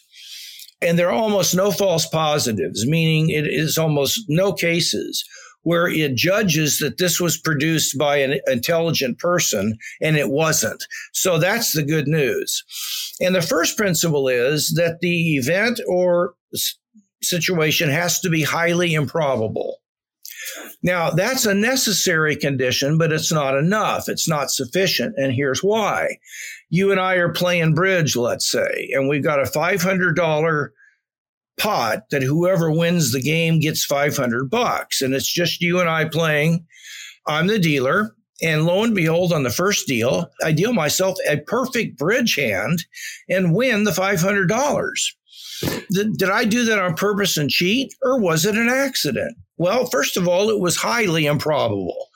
And 0.81 0.97
there 0.97 1.09
are 1.09 1.13
almost 1.13 1.55
no 1.55 1.71
false 1.71 2.07
positives, 2.07 2.87
meaning 2.87 3.29
it 3.29 3.45
is 3.45 3.77
almost 3.77 4.21
no 4.27 4.53
cases 4.53 5.23
where 5.69 5.87
it 5.87 6.15
judges 6.15 6.79
that 6.79 6.97
this 6.97 7.21
was 7.21 7.37
produced 7.37 7.95
by 7.95 8.17
an 8.17 8.39
intelligent 8.47 9.19
person 9.19 9.77
and 10.01 10.17
it 10.17 10.31
wasn't. 10.31 10.83
So 11.13 11.37
that's 11.37 11.73
the 11.73 11.83
good 11.83 12.07
news. 12.07 12.63
And 13.21 13.35
the 13.35 13.43
first 13.43 13.77
principle 13.77 14.27
is 14.27 14.73
that 14.77 14.97
the 15.01 15.35
event 15.35 15.79
or 15.87 16.33
situation 17.21 17.87
has 17.87 18.19
to 18.21 18.31
be 18.31 18.41
highly 18.41 18.95
improbable. 18.95 19.77
Now, 20.81 21.11
that's 21.11 21.45
a 21.45 21.53
necessary 21.53 22.35
condition, 22.35 22.97
but 22.97 23.13
it's 23.13 23.31
not 23.31 23.55
enough. 23.55 24.09
It's 24.09 24.27
not 24.27 24.49
sufficient. 24.49 25.13
And 25.17 25.33
here's 25.33 25.63
why. 25.63 26.17
You 26.71 26.89
and 26.89 26.99
I 26.99 27.17
are 27.17 27.31
playing 27.31 27.75
bridge, 27.75 28.15
let's 28.15 28.49
say, 28.49 28.89
and 28.93 29.07
we've 29.07 29.23
got 29.23 29.39
a 29.39 29.43
$500 29.43 30.69
pot 31.59 32.09
that 32.09 32.23
whoever 32.23 32.71
wins 32.71 33.11
the 33.11 33.21
game 33.21 33.59
gets 33.59 33.85
500 33.85 34.49
bucks. 34.49 35.01
And 35.01 35.13
it's 35.13 35.31
just 35.31 35.61
you 35.61 35.79
and 35.79 35.89
I 35.89 36.05
playing. 36.05 36.65
I'm 37.27 37.47
the 37.47 37.59
dealer. 37.59 38.15
And 38.41 38.65
lo 38.65 38.83
and 38.83 38.95
behold, 38.95 39.33
on 39.33 39.43
the 39.43 39.49
first 39.49 39.85
deal, 39.85 40.31
I 40.43 40.53
deal 40.53 40.71
myself 40.71 41.17
a 41.27 41.37
perfect 41.37 41.97
bridge 41.97 42.35
hand 42.35 42.85
and 43.27 43.53
win 43.53 43.83
the 43.83 43.91
$500. 43.91 44.47
Did 45.91 46.29
I 46.29 46.45
do 46.45 46.63
that 46.63 46.79
on 46.79 46.93
purpose 46.95 47.35
and 47.35 47.49
cheat, 47.49 47.93
or 48.01 48.17
was 48.17 48.45
it 48.45 48.55
an 48.55 48.69
accident? 48.69 49.35
Well, 49.57 49.87
first 49.87 50.15
of 50.15 50.25
all, 50.25 50.49
it 50.49 50.61
was 50.61 50.77
highly 50.77 51.25
improbable. 51.25 52.07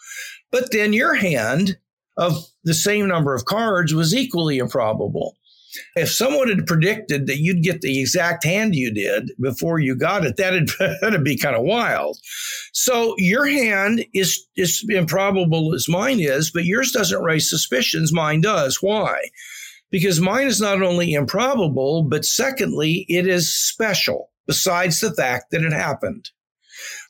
But 0.50 0.72
then 0.72 0.94
your 0.94 1.14
hand 1.14 1.78
of 2.16 2.46
the 2.64 2.74
same 2.74 3.08
number 3.08 3.34
of 3.34 3.44
cards 3.44 3.94
was 3.94 4.16
equally 4.16 4.60
improbable. 4.60 5.36
If 5.96 6.12
someone 6.12 6.50
had 6.50 6.68
predicted 6.68 7.28
that 7.28 7.40
you'd 7.40 7.64
get 7.64 7.82
the 7.82 8.00
exact 8.00 8.44
hand 8.44 8.76
you 8.76 8.94
did 8.94 9.32
before 9.42 9.80
you 9.80 9.96
got 9.96 10.26
it, 10.26 10.38
that'd, 10.38 10.70
that'd 11.02 11.24
be 11.24 11.38
kind 11.38 11.56
of 11.56 11.64
wild. 11.64 12.20
So 12.74 13.16
your 13.18 13.46
hand 13.46 14.06
is 14.14 14.46
as 14.58 14.84
improbable 14.90 15.74
as 15.74 15.90
mine 15.90 16.20
is, 16.20 16.52
but 16.52 16.66
yours 16.66 16.92
doesn't 16.92 17.24
raise 17.24 17.50
suspicions. 17.50 18.14
Mine 18.14 18.42
does. 18.42 18.82
Why? 18.82 19.18
Because 19.92 20.20
mine 20.20 20.48
is 20.48 20.60
not 20.62 20.82
only 20.82 21.14
improbable, 21.14 22.04
but 22.04 22.26
secondly, 22.26 23.06
it 23.10 23.28
is 23.28 23.54
special, 23.54 24.32
besides 24.48 25.00
the 25.00 25.14
fact 25.14 25.52
that 25.52 25.62
it 25.64 25.74
happened. 25.74 26.30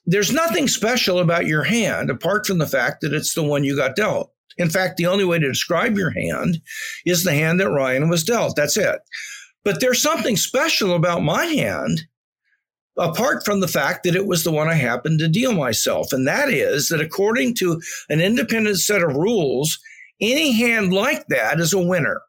there's 0.05 0.33
nothing 0.33 0.67
special 0.67 1.19
about 1.19 1.47
your 1.47 1.63
hand 1.63 2.09
apart 2.09 2.45
from 2.45 2.57
the 2.57 2.67
fact 2.67 3.01
that 3.01 3.13
it's 3.13 3.33
the 3.33 3.43
one 3.43 3.63
you 3.63 3.75
got 3.75 3.95
dealt. 3.95 4.32
In 4.57 4.69
fact, 4.69 4.97
the 4.97 5.07
only 5.07 5.25
way 5.25 5.39
to 5.39 5.47
describe 5.47 5.97
your 5.97 6.11
hand 6.11 6.61
is 7.05 7.23
the 7.23 7.33
hand 7.33 7.59
that 7.59 7.69
Ryan 7.69 8.09
was 8.09 8.23
dealt. 8.23 8.55
That's 8.55 8.77
it. 8.77 8.99
But 9.63 9.79
there's 9.79 10.01
something 10.01 10.35
special 10.35 10.95
about 10.95 11.23
my 11.23 11.45
hand 11.45 12.01
apart 12.97 13.43
from 13.43 13.59
the 13.59 13.67
fact 13.67 14.03
that 14.03 14.15
it 14.15 14.27
was 14.27 14.43
the 14.43 14.51
one 14.51 14.69
I 14.69 14.75
happened 14.75 15.19
to 15.19 15.27
deal 15.27 15.53
myself. 15.53 16.13
And 16.13 16.27
that 16.27 16.49
is 16.49 16.89
that 16.89 17.01
according 17.01 17.55
to 17.55 17.81
an 18.09 18.21
independent 18.21 18.77
set 18.77 19.01
of 19.01 19.15
rules, 19.15 19.79
any 20.21 20.51
hand 20.51 20.93
like 20.93 21.25
that 21.27 21.59
is 21.59 21.73
a 21.73 21.79
winner. 21.79 22.21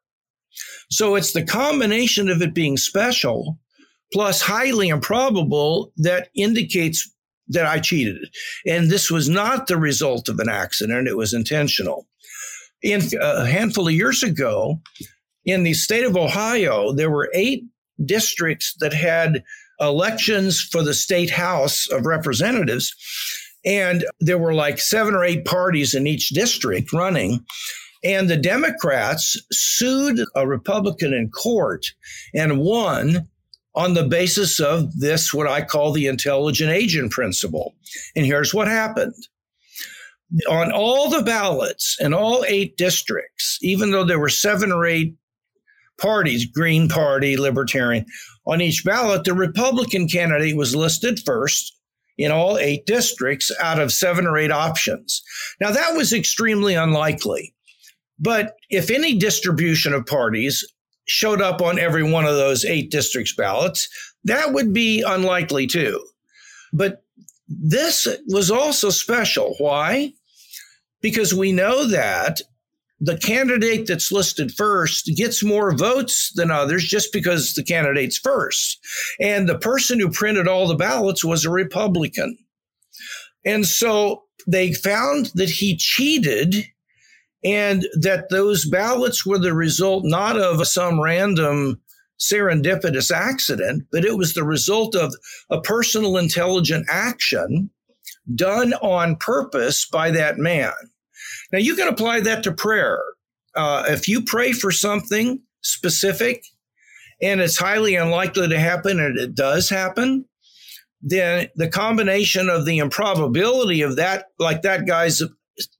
So 0.91 1.17
it's 1.17 1.33
the 1.33 1.45
combination 1.45 2.29
of 2.29 2.41
it 2.41 2.55
being 2.55 2.77
special 2.77 3.59
plus 4.13 4.41
highly 4.41 4.89
improbable 4.89 5.93
that 5.97 6.29
indicates 6.37 7.11
that 7.49 7.67
I 7.67 7.79
cheated. 7.79 8.19
And 8.67 8.91
this 8.91 9.11
was 9.11 9.29
not 9.29 9.67
the 9.67 9.77
result 9.77 10.29
of 10.29 10.39
an 10.39 10.49
accident, 10.49 11.09
it 11.09 11.17
was 11.17 11.35
intentional. 11.35 12.07
In 12.83 13.01
uh, 13.21 13.43
a 13.43 13.47
handful 13.47 13.89
of 13.89 13.95
years 13.95 14.23
ago, 14.23 14.81
in 15.45 15.63
the 15.63 15.75
state 15.75 16.05
of 16.05 16.17
Ohio, 16.17 16.93
there 16.93 17.11
were 17.11 17.31
eight 17.35 17.65
districts 18.05 18.75
that 18.81 18.93
had 18.93 19.43
elections 19.81 20.61
for 20.61 20.83
the 20.83 20.95
state 20.95 21.31
house 21.31 21.89
of 21.91 22.07
representatives. 22.07 22.95
And 23.65 24.05
there 24.21 24.39
were 24.39 24.55
like 24.55 24.79
seven 24.79 25.15
or 25.15 25.25
eight 25.25 25.45
parties 25.45 25.95
in 25.95 26.07
each 26.07 26.31
district 26.31 26.93
running. 26.93 27.45
And 28.03 28.29
the 28.29 28.37
Democrats 28.37 29.41
sued 29.51 30.21
a 30.35 30.47
Republican 30.47 31.15
in 31.15 31.31
court 31.31 31.87
and 32.35 32.61
won 32.61 33.29
on 33.75 33.95
the 33.95 34.05
basis 34.05 34.61
of 34.61 34.99
this, 34.99 35.35
what 35.35 35.49
I 35.49 35.63
call 35.63 35.93
the 35.93 36.07
intelligent 36.07 36.71
agent 36.71 37.11
principle. 37.11 37.75
And 38.15 38.25
here's 38.25 38.55
what 38.55 38.69
happened. 38.69 39.15
On 40.49 40.73
all 40.73 41.11
the 41.11 41.23
ballots 41.23 41.97
in 42.01 42.15
all 42.15 42.45
eight 42.49 42.77
districts, 42.77 43.59
even 43.63 43.91
though 43.91 44.05
there 44.05 44.19
were 44.19 44.29
seven 44.29 44.73
or 44.73 44.87
eight 44.87 45.15
parties, 45.99 46.47
Green 46.47 46.89
Party, 46.89 47.37
Libertarian, 47.37 48.07
on 48.47 48.61
each 48.61 48.85
ballot, 48.85 49.25
the 49.25 49.35
Republican 49.35 50.09
candidate 50.09 50.57
was 50.57 50.75
listed 50.75 51.21
first 51.25 51.77
in 52.17 52.31
all 52.31 52.59
eight 52.59 52.87
districts 52.87 53.51
out 53.61 53.81
of 53.81 53.93
seven 53.93 54.27
or 54.27 54.37
eight 54.37 54.51
options. 54.51 55.23
Now, 55.61 55.71
that 55.71 55.95
was 55.97 56.13
extremely 56.13 56.75
unlikely. 56.75 57.55
But 58.19 58.55
if 58.71 58.91
any 58.91 59.19
distribution 59.19 59.93
of 59.93 60.07
parties 60.07 60.65
showed 61.07 61.43
up 61.43 61.61
on 61.61 61.79
every 61.79 62.03
one 62.03 62.25
of 62.25 62.37
those 62.37 62.65
eight 62.65 62.91
districts 62.91 63.35
ballots, 63.35 63.89
that 64.25 64.53
would 64.53 64.73
be 64.73 65.03
unlikely 65.03 65.67
too. 65.67 66.05
But 66.73 67.05
this 67.49 68.07
was 68.27 68.51
also 68.51 68.91
special. 68.91 69.55
Why? 69.59 70.13
Because 71.01 71.35
we 71.35 71.53
know 71.53 71.87
that 71.87 72.41
the 73.01 73.19
candidate 73.19 73.87
that's 73.87 74.11
listed 74.11 74.53
first 74.53 75.11
gets 75.15 75.45
more 75.45 75.77
votes 75.77 76.33
than 76.35 76.51
others 76.51 76.85
just 76.85 77.13
because 77.13 77.53
the 77.53 77.63
candidate's 77.63 78.17
first. 78.17 78.79
And 79.21 79.49
the 79.49 79.59
person 79.59 80.01
who 80.01 80.11
printed 80.11 80.49
all 80.49 80.67
the 80.67 80.75
ballots 80.75 81.25
was 81.25 81.45
a 81.45 81.51
Republican. 81.51 82.39
And 83.45 83.67
so 83.67 84.23
they 84.47 84.73
found 84.73 85.27
that 85.35 85.51
he 85.51 85.77
cheated 85.77 86.67
and 87.45 87.87
that 88.01 88.31
those 88.31 88.65
ballots 88.65 89.27
were 89.27 89.39
the 89.39 89.55
result 89.55 90.05
not 90.05 90.39
of 90.39 90.67
some 90.67 91.01
random 91.01 91.81
serendipitous 92.19 93.11
accident, 93.11 93.85
but 93.93 94.05
it 94.05 94.17
was 94.17 94.35
the 94.35 94.45
result 94.45 94.95
of 94.95 95.15
a 95.51 95.61
personal 95.61 96.17
intelligent 96.17 96.87
action 96.89 97.71
done 98.35 98.73
on 98.75 99.17
purpose 99.17 99.87
by 99.87 100.11
that 100.11 100.39
man. 100.39 100.73
Now, 101.53 101.59
you 101.59 101.75
can 101.75 101.89
apply 101.89 102.21
that 102.21 102.43
to 102.45 102.53
prayer. 102.53 103.03
Uh, 103.55 103.85
if 103.89 104.09
you 104.09 104.23
pray 104.23 104.53
for 104.53 104.71
something 104.71 105.41
specific 105.63 106.45
and 107.23 107.41
it's 107.41 107.59
highly 107.59 107.95
unlikely 107.95 108.49
to 108.49 108.59
happen 108.59 108.99
and 108.99 109.19
it 109.19 109.35
does 109.35 109.69
happen, 109.69 110.25
then 111.03 111.49
the 111.57 111.69
combination 111.69 112.49
of 112.49 112.65
the 112.65 112.79
improbability 112.79 113.83
of 113.83 113.97
that, 113.97 114.27
like 114.39 114.63
that 114.63 114.87
guy's 114.87 115.23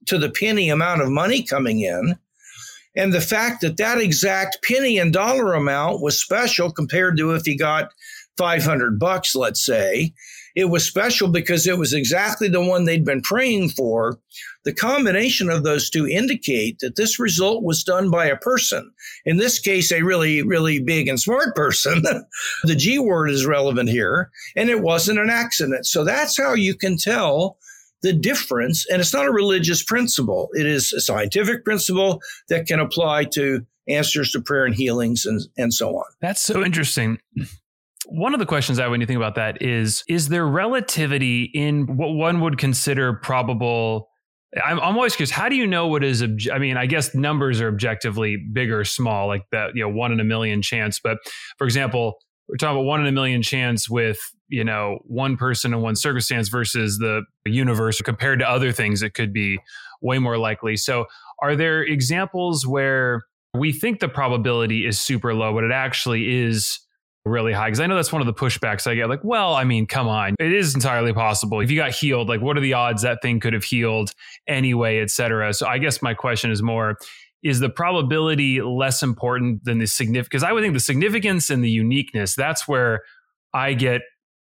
to 0.07 0.17
the 0.17 0.29
penny 0.29 0.69
amount 0.69 1.01
of 1.01 1.09
money 1.09 1.43
coming 1.43 1.81
in, 1.81 2.17
and 2.95 3.13
the 3.13 3.21
fact 3.21 3.61
that 3.61 3.77
that 3.77 3.99
exact 3.99 4.63
penny 4.63 4.97
and 4.97 5.11
dollar 5.11 5.53
amount 5.53 6.01
was 6.01 6.19
special 6.19 6.71
compared 6.71 7.17
to 7.17 7.31
if 7.31 7.45
he 7.45 7.57
got 7.57 7.89
500 8.37 8.99
bucks, 8.99 9.35
let's 9.35 9.65
say, 9.65 10.13
it 10.55 10.69
was 10.69 10.87
special 10.87 11.27
because 11.27 11.67
it 11.67 11.77
was 11.77 11.93
exactly 11.93 12.47
the 12.47 12.61
one 12.61 12.85
they'd 12.85 13.03
been 13.03 13.21
praying 13.21 13.69
for. 13.69 14.19
The 14.63 14.73
combination 14.73 15.49
of 15.49 15.63
those 15.63 15.89
two 15.89 16.07
indicate 16.07 16.79
that 16.79 16.95
this 16.95 17.19
result 17.19 17.63
was 17.63 17.83
done 17.83 18.09
by 18.09 18.25
a 18.25 18.37
person. 18.37 18.89
In 19.25 19.35
this 19.35 19.59
case, 19.59 19.91
a 19.91 20.01
really, 20.01 20.41
really 20.41 20.81
big 20.81 21.09
and 21.09 21.19
smart 21.19 21.55
person. 21.55 22.03
the 22.63 22.75
G 22.75 22.97
word 22.99 23.29
is 23.29 23.45
relevant 23.45 23.89
here, 23.89 24.31
and 24.55 24.69
it 24.69 24.81
wasn't 24.81 25.19
an 25.19 25.29
accident. 25.29 25.85
So 25.85 26.05
that's 26.05 26.37
how 26.37 26.53
you 26.53 26.73
can 26.73 26.97
tell 26.97 27.57
the 28.05 28.13
difference. 28.13 28.85
And 28.89 29.01
it's 29.01 29.13
not 29.13 29.25
a 29.25 29.31
religious 29.31 29.83
principle. 29.83 30.49
It 30.53 30.67
is 30.67 30.93
a 30.93 31.01
scientific 31.01 31.65
principle 31.65 32.21
that 32.49 32.67
can 32.67 32.79
apply 32.79 33.25
to 33.33 33.65
answers 33.87 34.31
to 34.31 34.41
prayer 34.41 34.65
and 34.65 34.75
healings 34.75 35.25
and, 35.25 35.41
and 35.57 35.73
so 35.73 35.97
on. 35.97 36.05
That's 36.21 36.41
so 36.41 36.63
interesting. 36.63 37.17
One 38.05 38.35
of 38.35 38.39
the 38.39 38.45
questions 38.45 38.77
I 38.77 38.83
have 38.83 38.91
when 38.91 39.01
you 39.01 39.07
think 39.07 39.17
about 39.17 39.35
that 39.35 39.63
is 39.63 40.03
Is 40.07 40.29
there 40.29 40.45
relativity 40.45 41.45
in 41.45 41.97
what 41.97 42.09
one 42.09 42.41
would 42.41 42.59
consider 42.59 43.13
probable? 43.13 44.09
I'm, 44.63 44.79
I'm 44.79 44.95
always 44.95 45.15
curious. 45.15 45.31
How 45.31 45.49
do 45.49 45.55
you 45.55 45.65
know 45.65 45.87
what 45.87 46.03
is? 46.03 46.21
Obje- 46.21 46.53
I 46.53 46.59
mean, 46.59 46.77
I 46.77 46.85
guess 46.85 47.15
numbers 47.15 47.59
are 47.59 47.67
objectively 47.67 48.37
big 48.37 48.69
or 48.69 48.85
small, 48.85 49.27
like 49.27 49.45
that, 49.51 49.71
you 49.73 49.81
know, 49.81 49.89
one 49.89 50.11
in 50.11 50.19
a 50.19 50.23
million 50.23 50.61
chance. 50.61 50.99
But 50.99 51.17
for 51.57 51.65
example, 51.65 52.19
we're 52.47 52.57
talking 52.57 52.77
about 52.77 52.85
one 52.85 53.01
in 53.01 53.07
a 53.07 53.11
million 53.11 53.41
chance 53.41 53.89
with 53.89 54.19
you 54.47 54.63
know 54.63 54.99
one 55.05 55.37
person 55.37 55.73
in 55.73 55.81
one 55.81 55.95
circumstance 55.95 56.49
versus 56.49 56.97
the 56.97 57.23
universe 57.45 58.01
compared 58.01 58.39
to 58.39 58.49
other 58.49 58.71
things 58.71 59.01
it 59.01 59.13
could 59.13 59.33
be 59.33 59.59
way 60.01 60.19
more 60.19 60.37
likely 60.37 60.75
so 60.75 61.05
are 61.41 61.55
there 61.55 61.83
examples 61.83 62.65
where 62.65 63.23
we 63.53 63.71
think 63.71 63.99
the 63.99 64.09
probability 64.09 64.85
is 64.85 64.99
super 64.99 65.33
low 65.33 65.53
but 65.53 65.63
it 65.63 65.71
actually 65.71 66.43
is 66.43 66.79
really 67.25 67.53
high 67.53 67.67
because 67.67 67.79
I 67.79 67.87
know 67.87 67.95
that's 67.95 68.13
one 68.13 68.21
of 68.21 68.27
the 68.27 68.33
pushbacks 68.33 68.87
I 68.87 68.95
get. 68.95 69.09
Like, 69.09 69.23
well, 69.23 69.55
I 69.55 69.63
mean, 69.63 69.87
come 69.87 70.07
on, 70.07 70.35
it 70.39 70.53
is 70.53 70.75
entirely 70.75 71.11
possible. 71.11 71.59
If 71.59 71.71
you 71.71 71.77
got 71.77 71.91
healed, 71.91 72.29
like, 72.29 72.41
what 72.41 72.57
are 72.57 72.61
the 72.61 72.73
odds 72.73 73.01
that 73.01 73.21
thing 73.21 73.39
could 73.39 73.53
have 73.53 73.63
healed 73.63 74.11
anyway, 74.47 75.01
etc? 75.01 75.53
So 75.53 75.67
I 75.67 75.79
guess 75.79 76.01
my 76.01 76.13
question 76.13 76.51
is 76.51 76.61
more: 76.61 76.97
Is 77.43 77.59
the 77.59 77.69
probability 77.69 78.61
less 78.61 79.01
important 79.01 79.63
than 79.65 79.79
the 79.79 79.87
significance? 79.87 80.27
Because 80.27 80.43
I 80.43 80.51
would 80.51 80.61
think 80.63 80.73
the 80.73 80.79
significance 80.79 81.49
and 81.49 81.63
the 81.63 81.69
uniqueness 81.69 82.35
that's 82.35 82.67
where 82.67 83.01
I 83.53 83.73
get 83.73 84.01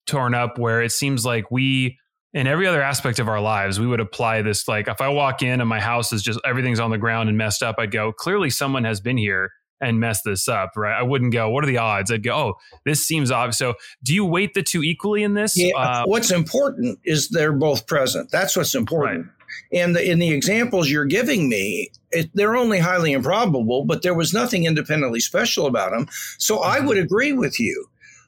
torn 0.09 0.35
up. 0.35 0.59
Where 0.59 0.83
it 0.83 0.91
seems 0.91 1.25
like 1.25 1.51
we 1.51 1.99
in 2.35 2.47
every 2.47 2.67
other 2.67 2.83
aspect 2.83 3.19
of 3.19 3.29
our 3.29 3.41
lives, 3.41 3.81
we 3.81 3.87
would 3.87 4.01
apply 4.01 4.43
this. 4.43 4.69
Like, 4.69 4.89
if 4.89 5.01
I 5.01 5.09
walk 5.09 5.43
in 5.43 5.61
and 5.61 5.69
my 5.69 5.81
house 5.81 6.13
is 6.13 6.23
just 6.23 6.41
everything's 6.45 6.81
on 6.81 6.91
the 6.91 6.99
ground 6.99 7.29
and 7.29 7.39
messed 7.39 7.63
up, 7.63 7.77
I'd 7.79 7.91
go, 7.91 8.13
clearly 8.13 8.51
someone 8.51 8.85
has 8.85 9.01
been 9.01 9.17
here 9.17 9.51
and 9.81 10.01
messed 10.01 10.23
this 10.25 10.49
up, 10.49 10.73
right? 10.77 10.99
I 10.99 11.05
wouldn't 11.05 11.33
go, 11.33 11.49
what 11.51 11.63
are 11.63 11.69
the 11.69 11.79
odds? 11.79 12.11
I'd 12.11 12.23
go, 12.25 12.35
oh, 12.35 12.55
this 12.85 13.07
seems 13.07 13.31
obvious. 13.31 13.59
So 13.59 13.75
do 14.03 14.13
you 14.13 14.25
weight 14.25 14.55
the 14.55 14.63
two 14.63 14.83
equally 14.83 15.23
in 15.23 15.35
this? 15.35 15.57
Yeah, 15.57 15.77
uh, 15.77 16.05
what's 16.05 16.31
important 16.33 16.99
is 17.05 17.29
they're 17.29 17.53
both 17.53 17.87
present. 17.87 18.31
That's 18.31 18.57
what's 18.57 18.75
important. 18.75 19.27
Right. 19.27 19.81
And 19.81 19.97
the, 19.97 20.11
in 20.11 20.19
the 20.19 20.31
examples 20.33 20.91
you're 20.91 21.05
giving 21.05 21.49
me, 21.49 21.91
it, 22.11 22.31
they're 22.35 22.57
only 22.57 22.81
highly 22.81 23.13
improbable, 23.13 23.85
but 23.85 24.03
there 24.03 24.15
was 24.15 24.35
nothing 24.35 24.65
independently 24.65 25.21
special 25.21 25.67
about 25.67 25.93
them. 25.93 26.09
So 26.39 26.63
I 26.63 26.79
mm-hmm. 26.79 26.89
would 26.89 26.99
agree 26.99 27.33
with 27.33 27.59
you. 27.61 27.87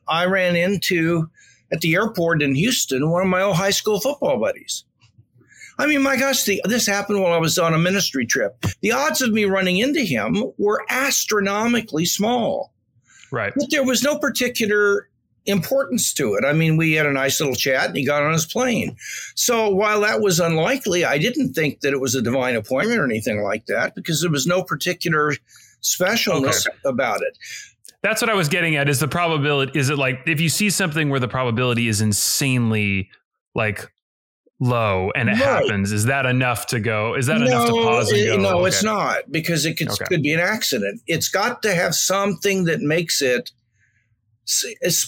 I 0.09 0.27
ran 0.27 0.57
into 0.57 1.31
at 1.73 1.81
the 1.81 1.95
airport 1.95 2.43
in 2.43 2.55
Houston 2.55 3.11
one 3.11 3.23
of 3.23 3.29
my 3.29 3.43
old 3.43 3.57
high 3.57 3.71
school 3.71 4.01
football 4.01 4.39
buddies. 4.39 4.85
I 5.79 5.87
mean, 5.87 6.03
my 6.03 6.17
gosh, 6.17 6.45
the, 6.45 6.61
this 6.65 6.87
happened 6.87 7.23
while 7.23 7.33
I 7.33 7.39
was 7.39 7.59
on 7.59 7.73
a 7.73 7.79
ministry 7.79 8.27
trip. 8.27 8.67
The 8.83 8.93
odds 8.93 9.23
of 9.23 9.33
me 9.33 9.47
running 9.47 9.79
into 9.79 10.01
him 10.01 10.53
were 10.59 10.85
astronomically 10.91 12.05
small. 12.05 12.75
Right. 13.33 13.53
But 13.57 13.71
there 13.71 13.85
was 13.85 14.03
no 14.03 14.19
particular 14.19 15.09
importance 15.47 16.13
to 16.15 16.35
it. 16.35 16.45
I 16.45 16.53
mean, 16.53 16.77
we 16.77 16.93
had 16.93 17.07
a 17.07 17.13
nice 17.13 17.41
little 17.41 17.55
chat 17.55 17.87
and 17.87 17.97
he 17.97 18.05
got 18.05 18.23
on 18.23 18.33
his 18.33 18.45
plane. 18.45 18.97
So 19.35 19.71
while 19.71 20.03
that 20.03 20.21
was 20.21 20.39
unlikely, 20.39 21.05
I 21.05 21.17
didn't 21.17 21.55
think 21.55 21.81
that 21.81 21.95
it 21.95 22.01
was 22.01 22.15
a 22.15 22.23
divine 22.23 22.57
appointment 22.57 23.01
or 23.01 23.05
anything 23.05 23.43
like 23.43 23.67
that 23.67 23.95
because 23.95 24.21
there 24.21 24.31
was 24.31 24.47
no 24.47 24.63
particular 24.63 25.35
specialness 25.83 26.67
okay. 26.67 26.77
about 26.85 27.23
it. 27.23 27.39
That's 28.03 28.23
what 28.23 28.31
I 28.31 28.35
was 28.35 28.49
getting 28.49 28.77
at 28.77 28.89
is 28.89 29.01
the 29.01 29.09
probability 29.09 29.79
is 29.79 29.91
it 29.91 29.99
like 29.99 30.21
if 30.27 30.41
you 30.41 30.49
see 30.49 30.71
something 30.71 31.11
where 31.11 31.21
the 31.21 31.29
probability 31.29 31.89
is 31.89 32.01
insanely 32.01 33.11
like 33.55 33.91
low 34.59 35.11
and 35.15 35.29
it 35.29 35.33
right. 35.33 35.41
happens 35.41 35.91
is 35.91 36.05
that 36.05 36.27
enough 36.27 36.67
to 36.67 36.81
go 36.81 37.15
is 37.15 37.27
that 37.27 37.41
no, 37.41 37.47
enough 37.47 37.67
to 37.67 37.73
pause 37.73 38.13
it, 38.13 38.39
no 38.39 38.59
okay. 38.59 38.69
it's 38.69 38.83
not 38.83 39.31
because 39.31 39.65
it 39.65 39.79
could, 39.79 39.89
okay. 39.89 40.05
could 40.05 40.23
be 40.23 40.35
an 40.35 40.41
accident 40.41 41.01
it's 41.07 41.31
got 41.31 41.63
to 41.63 41.75
have 41.75 41.95
something 41.95 42.65
that 42.65 42.81
makes 42.81 43.23
it 43.23 43.51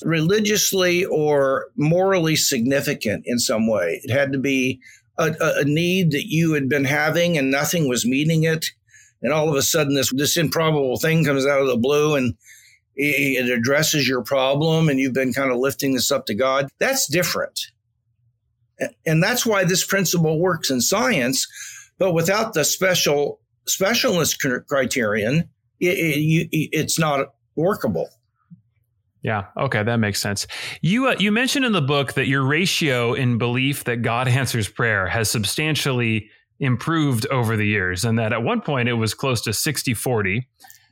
religiously 0.04 1.04
or 1.04 1.66
morally 1.76 2.36
significant 2.36 3.24
in 3.26 3.38
some 3.38 3.66
way. 3.66 4.00
It 4.04 4.12
had 4.12 4.32
to 4.32 4.38
be 4.38 4.80
a, 5.18 5.34
a, 5.40 5.64
need 5.64 6.12
that 6.12 6.26
you 6.26 6.52
had 6.52 6.68
been 6.68 6.84
having 6.84 7.36
and 7.36 7.50
nothing 7.50 7.88
was 7.88 8.06
meeting 8.06 8.44
it. 8.44 8.66
And 9.20 9.32
all 9.32 9.48
of 9.48 9.54
a 9.54 9.62
sudden, 9.62 9.94
this, 9.94 10.12
this 10.12 10.36
improbable 10.36 10.96
thing 10.96 11.24
comes 11.24 11.46
out 11.46 11.60
of 11.60 11.68
the 11.68 11.76
blue 11.76 12.16
and 12.16 12.34
it 12.94 13.50
addresses 13.50 14.08
your 14.08 14.22
problem 14.22 14.88
and 14.88 15.00
you've 15.00 15.14
been 15.14 15.32
kind 15.32 15.50
of 15.50 15.58
lifting 15.58 15.94
this 15.94 16.10
up 16.10 16.26
to 16.26 16.34
God. 16.34 16.68
That's 16.78 17.06
different. 17.06 17.58
And 19.06 19.22
that's 19.22 19.46
why 19.46 19.64
this 19.64 19.84
principle 19.84 20.38
works 20.38 20.70
in 20.70 20.80
science. 20.80 21.46
But 21.98 22.12
without 22.12 22.54
the 22.54 22.64
special 22.64 23.40
specialist 23.66 24.44
criterion, 24.68 25.48
it, 25.80 25.96
it, 25.96 26.48
it's 26.72 26.98
not 26.98 27.34
workable. 27.56 28.08
Yeah. 29.22 29.46
Okay, 29.56 29.84
that 29.84 29.96
makes 29.96 30.20
sense. 30.20 30.46
You 30.80 31.08
uh, 31.08 31.16
you 31.18 31.30
mentioned 31.30 31.64
in 31.64 31.72
the 31.72 31.82
book 31.82 32.14
that 32.14 32.26
your 32.26 32.44
ratio 32.44 33.14
in 33.14 33.38
belief 33.38 33.84
that 33.84 34.02
God 34.02 34.26
answers 34.28 34.68
prayer 34.68 35.06
has 35.06 35.30
substantially 35.30 36.28
improved 36.58 37.26
over 37.26 37.56
the 37.56 37.66
years, 37.66 38.04
and 38.04 38.18
that 38.18 38.32
at 38.32 38.42
one 38.42 38.60
point 38.60 38.88
it 38.88 38.94
was 38.94 39.14
close 39.14 39.40
to 39.42 39.50
60-40. 39.50 40.42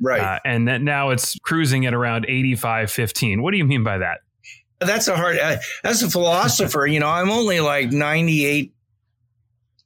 Right. 0.00 0.20
Uh, 0.20 0.38
and 0.44 0.68
that 0.68 0.80
now 0.80 1.10
it's 1.10 1.38
cruising 1.40 1.86
at 1.86 1.94
around 1.94 2.26
85-15. 2.26 3.42
What 3.42 3.52
do 3.52 3.58
you 3.58 3.64
mean 3.64 3.84
by 3.84 3.98
that? 3.98 4.20
That's 4.80 5.08
a 5.08 5.16
hard. 5.16 5.38
Uh, 5.38 5.58
as 5.84 6.02
a 6.02 6.08
philosopher, 6.08 6.86
you 6.86 7.00
know, 7.00 7.08
I'm 7.08 7.30
only 7.30 7.60
like 7.60 7.92
98 7.92 8.72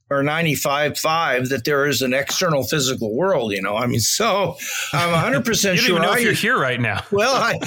or 0.09 0.21
95 0.21 0.97
5 0.97 1.49
that 1.49 1.65
there 1.65 1.87
is 1.87 2.01
an 2.01 2.13
external 2.13 2.63
physical 2.63 3.15
world 3.15 3.51
you 3.51 3.61
know 3.61 3.75
i 3.75 3.87
mean 3.87 3.99
so 3.99 4.55
i'm 4.93 5.33
100% 5.33 5.77
sure 5.77 5.99
I, 5.99 6.19
you're 6.19 6.33
here 6.33 6.59
right 6.59 6.79
now 6.79 7.03
well 7.11 7.35
i 7.35 7.59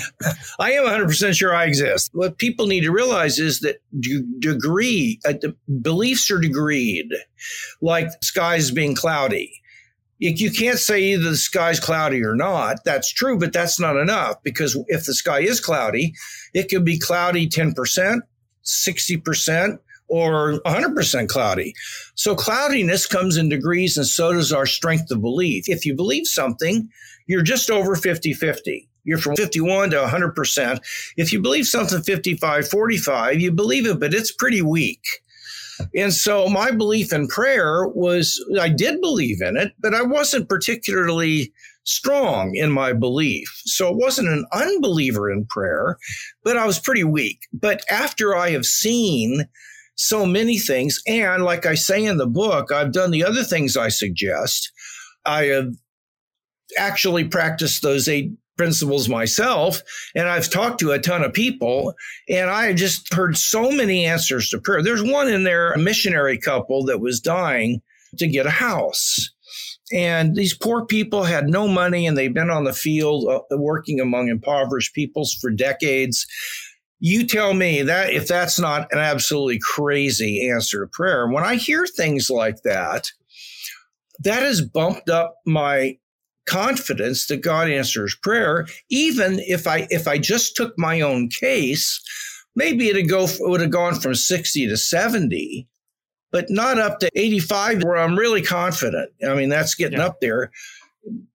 i 0.59 0.73
am 0.73 0.85
100% 0.85 1.35
sure 1.35 1.55
i 1.55 1.65
exist 1.65 2.11
what 2.13 2.39
people 2.39 2.67
need 2.67 2.83
to 2.83 2.93
realize 2.93 3.39
is 3.39 3.61
that 3.61 3.79
degree 4.39 5.19
uh, 5.27 5.35
beliefs 5.83 6.31
are 6.31 6.39
degreed 6.39 7.09
like 7.81 8.09
skies 8.23 8.71
being 8.71 8.95
cloudy 8.95 9.53
you 10.19 10.51
can't 10.51 10.79
say 10.79 11.01
either 11.01 11.31
the 11.31 11.37
sky's 11.37 11.79
cloudy 11.81 12.23
or 12.25 12.35
not. 12.35 12.85
That's 12.85 13.13
true, 13.13 13.39
but 13.39 13.53
that's 13.53 13.79
not 13.79 13.97
enough 13.97 14.43
because 14.43 14.77
if 14.89 15.05
the 15.05 15.15
sky 15.15 15.41
is 15.41 15.61
cloudy, 15.61 16.15
it 16.55 16.69
could 16.69 16.85
be 16.85 16.99
cloudy 16.99 17.49
10%, 17.49 18.21
60%, 18.65 19.79
or 20.09 20.61
100% 20.67 21.29
cloudy. 21.29 21.75
So 22.15 22.35
cloudiness 22.35 23.07
comes 23.07 23.37
in 23.37 23.49
degrees 23.49 23.97
and 23.97 24.07
so 24.07 24.33
does 24.33 24.53
our 24.53 24.67
strength 24.67 25.11
of 25.11 25.21
belief. 25.21 25.69
If 25.69 25.85
you 25.87 25.95
believe 25.95 26.27
something, 26.27 26.89
you're 27.27 27.43
just 27.43 27.71
over 27.71 27.95
50 27.95 28.33
50. 28.33 28.89
You're 29.05 29.19
from 29.19 29.37
51 29.37 29.91
to 29.91 29.97
100%. 29.97 30.81
If 31.17 31.33
you 31.33 31.41
believe 31.41 31.67
something 31.67 32.03
55 32.03 32.69
45, 32.69 33.41
you 33.41 33.53
believe 33.53 33.87
it, 33.87 34.01
but 34.01 34.13
it's 34.13 34.33
pretty 34.33 34.63
weak. 34.63 35.03
And 35.95 36.13
so 36.13 36.49
my 36.49 36.71
belief 36.71 37.13
in 37.13 37.29
prayer 37.29 37.87
was 37.89 38.45
I 38.61 38.69
did 38.69 39.01
believe 39.01 39.41
in 39.41 39.57
it, 39.57 39.73
but 39.79 39.95
I 39.95 40.03
wasn't 40.03 40.49
particularly 40.49 41.53
strong 41.85 42.55
in 42.55 42.71
my 42.71 42.93
belief. 42.93 43.49
So 43.65 43.89
I 43.89 43.95
wasn't 43.95 44.29
an 44.29 44.45
unbeliever 44.53 45.31
in 45.31 45.47
prayer, 45.47 45.97
but 46.45 46.57
I 46.57 46.67
was 46.67 46.79
pretty 46.79 47.05
weak. 47.05 47.41
But 47.53 47.83
after 47.91 48.37
I 48.37 48.51
have 48.51 48.67
seen 48.67 49.49
so 49.99 50.25
many 50.25 50.59
things. 50.59 51.01
And 51.07 51.43
like 51.43 51.67
I 51.67 51.75
say 51.75 52.05
in 52.05 52.19
the 52.19 52.27
book, 52.27 52.73
I've 52.73 52.93
done 52.93 53.11
the 53.11 53.25
other 53.25 53.43
things 53.43 53.77
I 53.77 53.89
suggest. 53.89 54.73
I 55.27 55.47
have 55.47 55.73
actually 56.79 57.25
practiced 57.25 57.83
those 57.83 58.09
eight 58.09 58.31
principles 58.59 59.09
myself 59.09 59.81
and 60.15 60.29
I've 60.29 60.51
talked 60.51 60.81
to 60.81 60.91
a 60.91 60.99
ton 60.99 61.25
of 61.25 61.33
people 61.33 61.95
and 62.29 62.51
I 62.51 62.75
just 62.75 63.15
heard 63.15 63.39
so 63.39 63.71
many 63.71 64.05
answers 64.05 64.51
to 64.51 64.61
prayer. 64.61 64.83
There's 64.83 65.03
one 65.03 65.29
in 65.29 65.45
there, 65.45 65.73
a 65.73 65.79
missionary 65.79 66.37
couple 66.37 66.85
that 66.87 67.01
was 67.01 67.21
dying 67.21 67.81
to 68.19 68.27
get 68.27 68.47
a 68.47 68.51
house. 68.51 69.31
And 69.93 70.37
these 70.37 70.55
poor 70.55 70.85
people 70.85 71.25
had 71.25 71.49
no 71.49 71.67
money 71.67 72.07
and 72.07 72.17
they've 72.17 72.35
been 72.35 72.51
on 72.51 72.65
the 72.65 72.75
field 72.75 73.27
uh, 73.29 73.57
working 73.57 74.01
among 74.01 74.29
impoverished 74.29 74.95
peoples 74.95 75.33
for 75.41 75.51
decades. 75.51 76.27
You 77.01 77.27
tell 77.27 77.55
me 77.55 77.83
that 77.83 78.13
if 78.13 78.29
that's 78.29 78.59
not 78.59 78.93
an 78.93 78.99
absolutely 78.99 79.61
crazy 79.63 80.51
answer 80.51 80.85
to 80.85 80.91
prayer. 80.91 81.29
When 81.29 81.45
I 81.45 81.55
hear 81.55 81.87
things 81.87 82.29
like 82.29 82.63
that, 82.65 83.07
that 84.21 84.43
has 84.43 84.61
bumped 84.61 85.09
up 85.09 85.37
my 85.47 85.97
confidence 86.49 87.27
that 87.27 87.43
God 87.43 87.69
answers 87.69 88.15
prayer. 88.15 88.67
Even 88.89 89.41
if 89.41 89.67
I 89.67 89.87
if 89.91 90.09
I 90.09 90.19
just 90.19 90.57
took 90.57 90.79
my 90.79 91.01
own 91.01 91.29
case, 91.29 92.01
maybe 92.57 92.89
it'd 92.89 93.09
go 93.09 93.25
it 93.25 93.39
would 93.41 93.61
have 93.61 93.71
gone 93.71 93.95
from 94.01 94.15
60 94.15 94.69
to 94.69 94.77
70, 94.77 95.69
but 96.33 96.51
not 96.51 96.79
up 96.79 97.01
to 97.01 97.11
85 97.15 97.85
where 97.85 97.97
I'm 97.97 98.19
really 98.19 98.43
confident. 98.43 99.11
I 99.27 99.35
mean, 99.35 99.49
that's 99.49 99.75
getting 99.75 99.99
yeah. 99.99 100.07
up 100.07 100.21
there. 100.21 100.51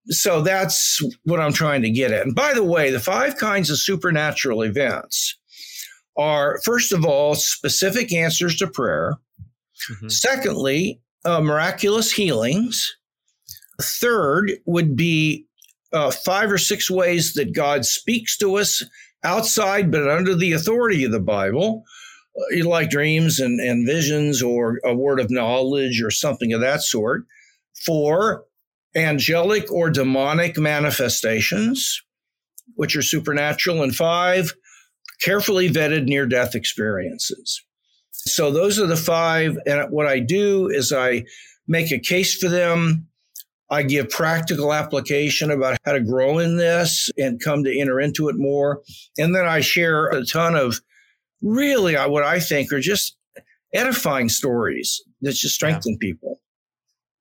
So 0.08 0.42
that's 0.42 1.02
what 1.24 1.40
I'm 1.40 1.54
trying 1.54 1.82
to 1.84 1.90
get 1.90 2.12
at. 2.12 2.26
And 2.26 2.36
by 2.36 2.54
the 2.54 2.64
way, 2.64 2.92
the 2.92 3.00
five 3.00 3.38
kinds 3.38 3.70
of 3.70 3.78
supernatural 3.80 4.62
events 4.62 5.38
are, 6.18 6.60
first 6.64 6.92
of 6.92 7.06
all, 7.06 7.36
specific 7.36 8.14
answers 8.14 8.58
to 8.58 8.68
prayer. 8.68 9.18
Mm-hmm. 9.92 10.10
Secondly, 10.10 11.02
uh, 11.26 11.42
miraculous 11.42 12.12
healings. 12.12 12.96
Third 13.84 14.54
would 14.66 14.96
be 14.96 15.46
uh, 15.92 16.12
five 16.12 16.52
or 16.52 16.58
six 16.58 16.90
ways 16.90 17.34
that 17.34 17.54
God 17.54 17.86
speaks 17.86 18.38
to 18.38 18.56
us 18.56 18.84
outside 19.24 19.92
but 19.92 20.10
under 20.10 20.36
the 20.36 20.52
authority 20.52 21.04
of 21.04 21.12
the 21.12 21.20
Bible, 21.20 21.84
uh, 22.38 22.68
like 22.68 22.90
dreams 22.90 23.40
and, 23.40 23.60
and 23.60 23.86
visions 23.86 24.42
or 24.42 24.80
a 24.84 24.96
word 24.96 25.20
of 25.20 25.30
knowledge 25.30 26.02
or 26.02 26.12
something 26.12 26.54
of 26.54 26.62
that 26.62 26.82
sort. 26.82 27.26
Four, 27.86 28.46
angelic 28.96 29.72
or 29.72 29.90
demonic 29.90 30.58
manifestations, 30.58 32.02
which 32.76 32.96
are 32.96 33.02
supernatural. 33.02 33.84
And 33.84 33.96
five, 33.96 34.54
carefully 35.22 35.70
vetted 35.70 36.06
near 36.06 36.26
death 36.26 36.56
experiences. 36.56 37.64
So 38.12 38.52
those 38.52 38.80
are 38.80 38.88
the 38.88 38.98
five. 38.98 39.58
And 39.66 39.92
what 39.92 40.08
I 40.08 40.20
do 40.20 40.70
is 40.70 40.92
I 40.94 41.26
make 41.68 41.92
a 41.92 42.00
case 42.00 42.36
for 42.36 42.50
them. 42.50 43.08
I 43.70 43.84
give 43.84 44.10
practical 44.10 44.74
application 44.74 45.50
about 45.52 45.78
how 45.86 45.94
to 45.94 46.02
grow 46.02 46.40
in 46.40 46.58
this 46.58 47.10
and 47.18 47.42
come 47.42 47.64
to 47.64 47.80
enter 47.80 48.00
into 48.00 48.30
it 48.30 48.36
more. 48.38 48.82
And 49.18 49.36
then 49.36 49.46
I 49.46 49.62
share 49.62 50.08
a 50.08 50.26
ton 50.26 50.56
of 50.56 50.82
really 51.42 51.96
uh, 51.96 52.10
what 52.10 52.24
I 52.24 52.40
think 52.40 52.72
are 52.72 52.80
just 52.80 53.18
edifying 53.74 54.30
stories 54.30 55.02
that 55.22 55.34
just 55.34 55.56
strengthen 55.56 55.94
yeah. 55.94 56.08
people. 56.10 56.33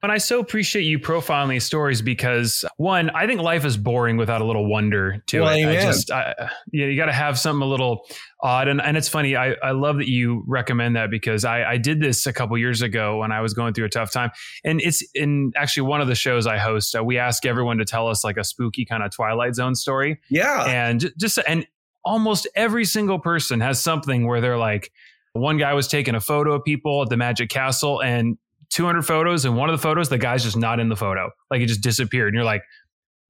And 0.03 0.11
I 0.11 0.19
so 0.19 0.41
appreciate 0.41 0.83
you 0.83 0.99
profiling 0.99 1.51
these 1.51 1.63
stories 1.63 2.03
because 2.03 2.65
one, 2.77 3.11
I 3.11 3.29
think 3.29 3.41
life 3.41 3.65
is 3.65 3.77
boring 3.77 4.17
without 4.17 4.41
a 4.41 4.45
little 4.45 4.69
wonder 4.69 5.23
to 5.29 5.41
well, 5.41 5.55
it. 5.55 5.63
Amen. 5.63 5.79
I 5.79 5.81
just, 5.81 6.11
I, 6.11 6.51
you, 6.73 6.87
you 6.87 6.97
got 6.97 7.07
to 7.07 7.13
have 7.13 7.39
something 7.39 7.63
a 7.63 7.71
little 7.71 8.05
odd. 8.41 8.67
And, 8.67 8.83
and 8.83 8.97
it's 8.97 9.09
funny. 9.09 9.37
I, 9.37 9.53
I 9.63 9.71
love 9.71 9.99
that 9.99 10.09
you 10.09 10.43
recommend 10.49 10.97
that 10.97 11.09
because 11.09 11.45
I, 11.45 11.63
I 11.63 11.77
did 11.77 12.01
this 12.01 12.27
a 12.27 12.33
couple 12.33 12.59
years 12.59 12.83
ago 12.83 13.19
when 13.19 13.31
I 13.31 13.43
was 13.43 13.55
going 13.55 13.75
through 13.75 13.85
a 13.85 13.91
tough 13.91 14.11
time. 14.11 14.33
And 14.65 14.81
it's 14.81 15.05
in 15.15 15.53
actually 15.55 15.85
one 15.85 16.01
of 16.01 16.09
the 16.09 16.17
shows 16.17 16.49
I 16.49 16.59
host, 16.59 16.97
uh, 16.97 17.05
we 17.05 17.19
ask 17.19 17.47
everyone 17.47 17.79
to 17.79 17.85
tell 17.85 18.09
us 18.09 18.25
like 18.25 18.37
a 18.37 18.45
spooky 18.45 18.85
kind 18.85 19.05
of 19.05 19.13
Twilight 19.13 19.55
Zone 19.55 19.77
story. 19.77 20.19
Yeah. 20.31 20.65
And 20.65 21.13
just, 21.17 21.39
and 21.47 21.65
almost 22.05 22.49
every 22.57 22.87
single 22.87 23.21
person 23.21 23.61
has 23.61 23.81
something 23.81 24.27
where 24.27 24.41
they're 24.41 24.59
like, 24.59 24.91
one 25.35 25.59
guy 25.59 25.75
was 25.75 25.87
taking 25.87 26.17
a 26.17 26.21
photo 26.21 26.55
of 26.55 26.65
people 26.65 27.03
at 27.03 27.09
the 27.09 27.17
Magic 27.17 27.51
Castle 27.51 28.03
and 28.03 28.37
200 28.73 29.03
photos, 29.03 29.45
and 29.45 29.57
one 29.57 29.69
of 29.69 29.75
the 29.79 29.83
photos, 29.83 30.09
the 30.09 30.19
guy's 30.19 30.43
just 30.43 30.57
not 30.57 30.81
in 30.81 30.89
the 30.89 30.97
photo. 30.97 31.31
Like 31.51 31.61
it 31.61 31.67
just 31.67 31.83
disappeared. 31.83 32.29
And 32.29 32.35
you're 32.35 32.45
like, 32.45 32.63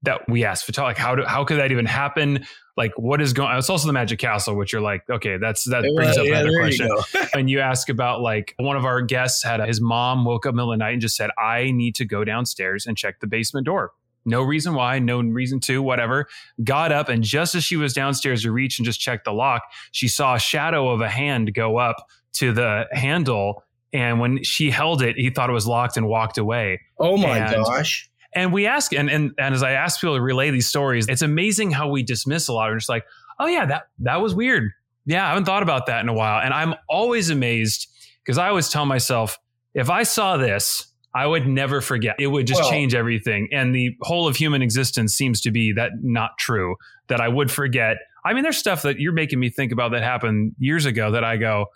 that 0.02 0.28
we 0.28 0.44
asked 0.44 0.64
for 0.64 0.82
like 0.82 0.96
how 0.96 1.14
do 1.14 1.24
how 1.24 1.44
could 1.44 1.58
that 1.58 1.72
even 1.72 1.86
happen? 1.86 2.44
Like 2.76 2.92
what 2.96 3.20
is 3.20 3.32
going 3.32 3.50
on? 3.50 3.58
it's 3.58 3.70
also 3.70 3.86
the 3.86 3.92
Magic 3.92 4.18
Castle, 4.18 4.56
which 4.56 4.72
you're 4.72 4.82
like, 4.82 5.02
okay, 5.08 5.36
that's 5.36 5.64
that 5.70 5.84
brings 5.94 6.16
up 6.16 6.26
yeah, 6.26 6.40
another 6.40 6.58
question. 6.58 6.88
and 7.34 7.48
you 7.50 7.60
ask 7.60 7.88
about 7.88 8.20
like 8.20 8.54
one 8.58 8.76
of 8.76 8.84
our 8.84 9.00
guests 9.02 9.42
had 9.42 9.60
a, 9.60 9.66
his 9.66 9.80
mom 9.80 10.24
woke 10.24 10.46
up 10.46 10.50
in 10.50 10.56
the 10.56 10.62
middle 10.62 10.72
of 10.72 10.78
the 10.78 10.84
night 10.84 10.92
and 10.92 11.00
just 11.00 11.16
said, 11.16 11.30
I 11.38 11.70
need 11.70 11.94
to 11.96 12.04
go 12.04 12.24
downstairs 12.24 12.86
and 12.86 12.96
check 12.96 13.20
the 13.20 13.26
basement 13.26 13.66
door. 13.66 13.92
No 14.24 14.42
reason 14.42 14.74
why, 14.74 15.00
no 15.00 15.20
reason 15.20 15.58
to, 15.60 15.82
whatever. 15.82 16.28
Got 16.62 16.92
up, 16.92 17.08
and 17.08 17.24
just 17.24 17.56
as 17.56 17.64
she 17.64 17.76
was 17.76 17.92
downstairs 17.92 18.42
to 18.42 18.52
reach 18.52 18.78
and 18.78 18.86
just 18.86 19.00
check 19.00 19.24
the 19.24 19.32
lock, 19.32 19.62
she 19.90 20.06
saw 20.06 20.36
a 20.36 20.38
shadow 20.38 20.90
of 20.90 21.00
a 21.00 21.08
hand 21.08 21.54
go 21.54 21.76
up 21.76 21.96
to 22.34 22.52
the 22.52 22.86
handle 22.92 23.64
and 23.92 24.20
when 24.20 24.42
she 24.42 24.70
held 24.70 25.02
it, 25.02 25.16
he 25.16 25.30
thought 25.30 25.50
it 25.50 25.52
was 25.52 25.66
locked 25.66 25.96
and 25.96 26.06
walked 26.06 26.38
away. 26.38 26.80
Oh 26.98 27.16
my 27.16 27.38
and, 27.38 27.64
gosh. 27.64 28.08
And 28.34 28.52
we 28.52 28.66
ask, 28.66 28.94
and, 28.94 29.10
and, 29.10 29.32
and 29.38 29.54
as 29.54 29.62
I 29.62 29.72
ask 29.72 30.00
people 30.00 30.16
to 30.16 30.22
relay 30.22 30.50
these 30.50 30.66
stories, 30.66 31.06
it's 31.08 31.22
amazing 31.22 31.70
how 31.70 31.88
we 31.88 32.02
dismiss 32.02 32.48
a 32.48 32.54
lot. 32.54 32.70
We're 32.70 32.78
just 32.78 32.88
like, 32.88 33.04
oh 33.38 33.46
yeah, 33.46 33.66
that, 33.66 33.88
that 34.00 34.22
was 34.22 34.34
weird. 34.34 34.70
Yeah, 35.04 35.24
I 35.26 35.28
haven't 35.30 35.44
thought 35.44 35.62
about 35.62 35.86
that 35.86 36.00
in 36.00 36.08
a 36.08 36.14
while. 36.14 36.40
And 36.40 36.54
I'm 36.54 36.74
always 36.88 37.28
amazed 37.28 37.88
because 38.24 38.38
I 38.38 38.48
always 38.48 38.68
tell 38.68 38.86
myself, 38.86 39.38
if 39.74 39.90
I 39.90 40.04
saw 40.04 40.36
this, 40.36 40.86
I 41.14 41.26
would 41.26 41.46
never 41.46 41.82
forget. 41.82 42.16
It 42.18 42.28
would 42.28 42.46
just 42.46 42.62
well, 42.62 42.70
change 42.70 42.94
everything. 42.94 43.48
And 43.52 43.74
the 43.74 43.94
whole 44.00 44.26
of 44.26 44.36
human 44.36 44.62
existence 44.62 45.12
seems 45.12 45.42
to 45.42 45.50
be 45.50 45.72
that 45.72 45.90
not 46.02 46.38
true, 46.38 46.76
that 47.08 47.20
I 47.20 47.28
would 47.28 47.50
forget. 47.50 47.98
I 48.24 48.32
mean, 48.32 48.44
there's 48.44 48.56
stuff 48.56 48.82
that 48.82 48.98
you're 48.98 49.12
making 49.12 49.40
me 49.40 49.50
think 49.50 49.72
about 49.72 49.90
that 49.90 50.02
happened 50.02 50.54
years 50.58 50.86
ago 50.86 51.10
that 51.10 51.24
I 51.24 51.36
go, 51.36 51.66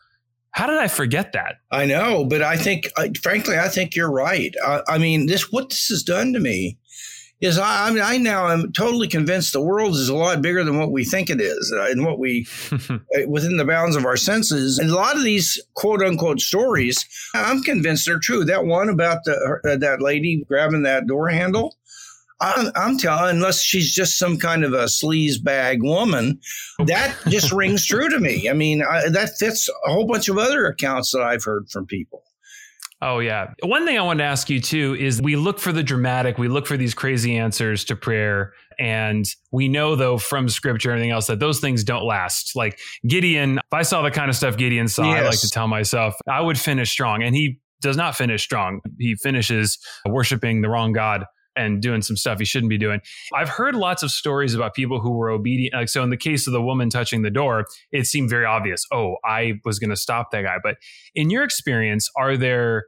how 0.57 0.67
did 0.67 0.79
I 0.79 0.89
forget 0.89 1.33
that? 1.33 1.57
I 1.71 1.85
know, 1.85 2.25
but 2.25 2.41
I 2.41 2.57
think, 2.57 2.89
frankly, 3.23 3.59
I 3.59 3.69
think 3.69 3.95
you're 3.95 4.11
right. 4.11 4.55
I, 4.65 4.81
I 4.89 4.97
mean, 4.97 5.27
this 5.27 5.53
what 5.53 5.69
this 5.69 5.89
has 5.89 6.03
done 6.03 6.33
to 6.33 6.41
me 6.41 6.79
is 7.43 7.59
I, 7.59 7.89
I 7.89 7.91
mean, 7.91 8.03
I 8.03 8.17
now 8.17 8.49
am 8.49 8.73
totally 8.73 9.07
convinced 9.07 9.53
the 9.53 9.61
world 9.61 9.97
is 9.97 10.09
a 10.09 10.15
lot 10.15 10.41
bigger 10.41 10.65
than 10.65 10.79
what 10.79 10.91
we 10.91 11.05
think 11.05 11.29
it 11.29 11.43
is, 11.43 11.71
uh, 11.77 11.91
and 11.91 12.07
what 12.07 12.19
we 12.19 12.47
uh, 12.73 12.97
within 13.29 13.59
the 13.59 13.67
bounds 13.67 13.97
of 13.97 14.07
our 14.07 14.17
senses. 14.17 14.79
And 14.79 14.89
a 14.89 14.95
lot 14.95 15.17
of 15.17 15.25
these 15.25 15.63
quote 15.75 16.03
unquote 16.03 16.41
stories, 16.41 17.05
I'm 17.35 17.63
convinced 17.63 18.07
they're 18.07 18.19
true. 18.19 18.43
That 18.43 18.65
one 18.65 18.89
about 18.89 19.25
the 19.25 19.61
uh, 19.63 19.77
that 19.77 20.01
lady 20.01 20.43
grabbing 20.49 20.85
that 20.85 21.07
door 21.07 21.29
handle. 21.29 21.77
I'm, 22.41 22.71
I'm 22.75 22.99
telling, 22.99 23.37
unless 23.37 23.63
she's 23.63 23.95
just 23.95 24.19
some 24.19 24.39
kind 24.39 24.65
of 24.65 24.73
a 24.73 24.85
sleaze 24.85 25.43
bag 25.43 25.83
woman, 25.83 26.39
that 26.87 27.17
just 27.29 27.51
rings 27.53 27.87
true 27.87 28.09
to 28.11 28.19
me. 28.19 28.49
I 28.51 28.53
mean, 28.53 28.83
I, 28.83 29.09
that 29.09 29.31
fits 29.39 29.69
a 29.87 29.93
whole 29.93 30.07
bunch 30.07 30.29
of 30.29 30.37
other 30.37 30.67
accounts 30.67 31.13
that 31.13 31.23
I've 31.23 31.45
heard 31.45 31.71
from 31.71 31.87
people. 31.87 32.23
Oh, 33.03 33.19
yeah. 33.19 33.53
One 33.63 33.85
thing 33.87 33.99
I 33.99 34.03
wanted 34.03 34.25
to 34.25 34.29
ask 34.29 34.49
you 34.49 34.61
too 34.61 34.97
is 34.99 35.21
we 35.21 35.37
look 35.37 35.59
for 35.59 35.71
the 35.71 35.83
dramatic, 35.83 36.39
we 36.39 36.49
look 36.49 36.67
for 36.67 36.77
these 36.77 36.95
crazy 36.95 37.37
answers 37.37 37.85
to 37.87 37.97
prayer. 37.97 38.53
And 38.79 39.25
we 39.53 39.69
know, 39.69 39.97
though, 39.97 40.19
from 40.19 40.49
scripture 40.51 40.91
and 40.91 40.99
everything 40.99 41.13
else, 41.13 41.27
that 41.29 41.41
those 41.41 41.61
things 41.61 41.85
don't 41.85 42.05
last. 42.05 42.55
Like 42.55 42.79
Gideon, 43.07 43.59
if 43.59 43.73
I 43.73 43.83
saw 43.83 44.03
the 44.03 44.11
kind 44.11 44.29
of 44.29 44.37
stuff 44.37 44.57
Gideon 44.57 44.89
saw, 44.89 45.05
yes. 45.05 45.23
I 45.23 45.27
like 45.27 45.41
to 45.41 45.49
tell 45.49 45.69
myself 45.69 46.15
I 46.29 46.41
would 46.41 46.59
finish 46.59 46.91
strong. 46.91 47.23
And 47.23 47.35
he 47.35 47.61
does 47.81 47.97
not 47.97 48.17
finish 48.17 48.43
strong. 48.43 48.81
He 48.99 49.15
finishes 49.15 49.79
worshiping 50.07 50.63
the 50.63 50.69
wrong 50.69 50.93
God 50.93 51.25
and 51.57 51.81
doing 51.81 52.03
some 52.03 52.17
stuff 52.17 52.39
he 52.39 52.45
shouldn't 52.45 52.71
be 52.71 52.79
doing. 52.79 53.01
I've 53.35 53.49
heard 53.49 53.75
lots 53.75 54.03
of 54.03 54.11
stories 54.11 54.55
about 54.55 54.75
people 54.75 55.01
who 55.01 55.13
were 55.13 55.31
obedient. 55.31 55.75
Like, 55.75 55.89
so 55.89 56.03
in 56.03 56.11
the 56.11 56.17
case 56.17 56.47
of 56.47 56.53
the 56.53 56.63
woman 56.63 56.91
touching 56.91 57.23
the 57.23 57.31
door, 57.31 57.65
it 57.91 58.07
seemed 58.07 58.31
very 58.31 58.45
obvious. 58.45 58.85
Oh, 58.93 59.17
I 59.25 59.55
was 59.65 59.79
going 59.79 59.91
to 59.91 59.97
stop 59.97 60.31
that 60.33 60.43
guy. 60.43 60.57
But 60.63 60.77
in 61.15 61.31
your 61.31 61.43
experience, 61.43 62.11
are 62.17 62.37
there 62.37 62.85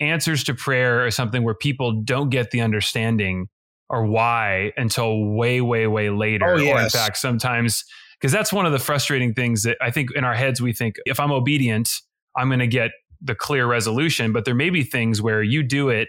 answers 0.00 0.44
to 0.44 0.54
prayer 0.54 1.04
or 1.04 1.10
something 1.10 1.42
where 1.42 1.54
people 1.54 2.02
don't 2.02 2.28
get 2.28 2.50
the 2.50 2.60
understanding 2.60 3.48
or 3.88 4.04
why 4.06 4.72
until 4.76 5.24
way, 5.34 5.60
way, 5.60 5.86
way 5.86 6.10
later? 6.10 6.46
Oh, 6.46 6.56
yes. 6.56 6.74
Or 6.74 6.82
in 6.82 6.90
fact, 6.90 7.18
sometimes, 7.18 7.84
because 8.20 8.32
that's 8.32 8.52
one 8.52 8.66
of 8.66 8.72
the 8.72 8.78
frustrating 8.78 9.34
things 9.34 9.62
that 9.62 9.76
I 9.80 9.90
think 9.90 10.10
in 10.14 10.24
our 10.24 10.34
heads, 10.34 10.60
we 10.60 10.72
think 10.72 10.96
if 11.04 11.20
I'm 11.20 11.32
obedient, 11.32 11.90
I'm 12.36 12.48
going 12.48 12.60
to 12.60 12.66
get 12.66 12.90
the 13.20 13.34
clear 13.34 13.66
resolution. 13.66 14.32
But 14.32 14.44
there 14.44 14.54
may 14.54 14.70
be 14.70 14.82
things 14.82 15.22
where 15.22 15.42
you 15.42 15.62
do 15.62 15.88
it 15.88 16.08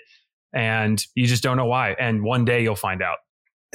and 0.53 1.05
you 1.15 1.27
just 1.27 1.43
don't 1.43 1.57
know 1.57 1.65
why. 1.65 1.95
And 1.99 2.23
one 2.23 2.45
day 2.45 2.63
you'll 2.63 2.75
find 2.75 3.01
out. 3.01 3.17